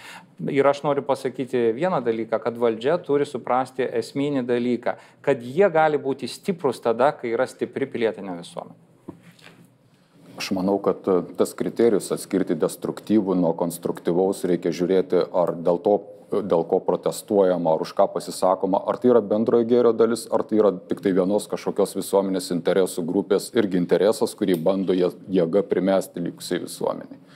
Ir 0.57 0.65
aš 0.65 0.81
noriu 0.81 1.03
pasakyti 1.05 1.67
vieną 1.77 2.01
dalyką, 2.01 2.41
kad 2.41 2.57
valdžia 2.57 2.97
turi 3.05 3.27
suprasti 3.29 3.85
esminį 4.01 4.41
dalyką, 4.47 4.97
kad 5.21 5.43
jie 5.45 5.69
gali 5.69 6.01
būti 6.01 6.29
stiprus 6.31 6.81
tada, 6.81 7.11
kai 7.13 7.35
yra 7.35 7.45
stipri 7.45 7.85
pilietinė 7.85 8.39
visuomenė. 8.39 8.87
Aš 10.37 10.51
manau, 10.53 10.77
kad 10.81 11.07
e, 11.09 11.21
tas 11.37 11.55
kriterijus 11.57 12.11
atskirti 12.13 12.57
destruktyvų 12.61 13.33
nuo 13.37 13.55
konstruktyvaus 13.57 14.43
reikia 14.49 14.69
žiūrėti, 14.69 15.23
ar 15.33 15.55
dėl 15.65 15.81
to, 15.81 15.95
e, 16.29 16.41
dėl 16.45 16.65
ko 16.69 16.77
protestuojama, 16.85 17.73
ar 17.73 17.81
už 17.85 17.95
ką 17.97 18.05
pasisakoma, 18.13 18.83
ar 18.85 19.01
tai 19.01 19.09
yra 19.15 19.23
bendrojo 19.25 19.65
gėrio 19.69 19.95
dalis, 19.97 20.27
ar 20.29 20.45
tai 20.45 20.59
yra 20.61 20.75
tik 20.77 21.01
tai 21.01 21.15
vienos 21.17 21.49
kažkokios 21.49 21.97
visuomenės 21.97 22.51
interesų 22.53 23.05
grupės 23.09 23.49
irgi 23.57 23.81
interesas, 23.81 24.37
kurį 24.37 24.59
bando 24.61 24.93
jėga 24.97 25.65
primesti 25.65 26.21
likusiai 26.29 26.61
visuomeniai. 26.67 27.26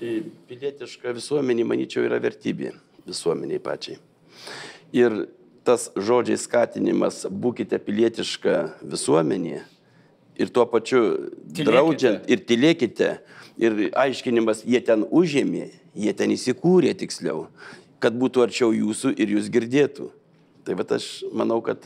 Pilietiška 0.00 1.12
visuomenė, 1.16 1.66
manyčiau, 1.68 2.06
yra 2.08 2.20
vertybė 2.22 2.72
visuomeniai 3.08 3.60
pačiai. 3.62 3.98
Ir 4.96 5.26
tas 5.66 5.90
žodžiai 5.96 6.40
skatinimas, 6.40 7.26
būkite 7.28 7.78
pilietiška 7.84 8.56
visuomenė 8.80 9.60
ir 10.40 10.48
tuo 10.48 10.64
pačiu 10.66 11.02
tylėkite. 11.04 11.66
draudžiant 11.68 12.30
ir 12.32 12.42
tylėkite, 12.48 13.10
ir 13.60 13.76
aiškinimas, 13.92 14.64
jie 14.64 14.80
ten 14.84 15.04
užėmė, 15.04 15.68
jie 15.94 16.14
ten 16.16 16.32
įsikūrė 16.32 16.94
tiksliau, 17.02 17.48
kad 18.00 18.16
būtų 18.16 18.46
arčiau 18.46 18.72
jūsų 18.72 19.12
ir 19.20 19.36
jūs 19.36 19.52
girdėtų. 19.52 20.08
Tai 20.64 20.76
va 20.76 20.84
aš 20.96 21.10
manau, 21.32 21.60
kad 21.64 21.84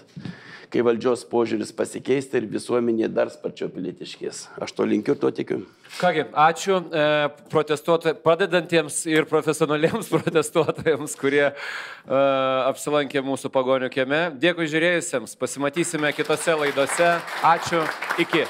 kai 0.75 0.83
valdžios 0.83 1.23
požiūris 1.31 1.71
pasikeis, 1.77 2.27
ir 2.35 2.49
visuomenė 2.51 3.09
dar 3.15 3.31
sparčiau 3.31 3.71
pilietiškės. 3.73 4.49
Aš 4.65 4.75
to 4.75 4.87
linkiu 4.91 5.15
ir 5.15 5.21
to 5.23 5.31
tikiu. 5.35 5.61
Kągi, 6.01 6.25
ačiū 6.35 6.81
e, 6.91 7.05
protestuotojams, 7.53 8.23
padedantiems 8.25 9.01
ir 9.11 9.29
profesionaliems 9.31 10.11
protestuotojams, 10.15 11.15
kurie 11.21 11.45
e, 11.47 11.53
apsilankė 12.67 13.23
mūsų 13.23 13.53
pagonių 13.55 13.93
kieme. 13.95 14.25
Dėkui 14.43 14.67
žiūrėjusiems, 14.73 15.39
pasimatysime 15.39 16.11
kitose 16.17 16.59
laidose. 16.59 17.15
Ačiū, 17.55 17.85
iki. 18.25 18.49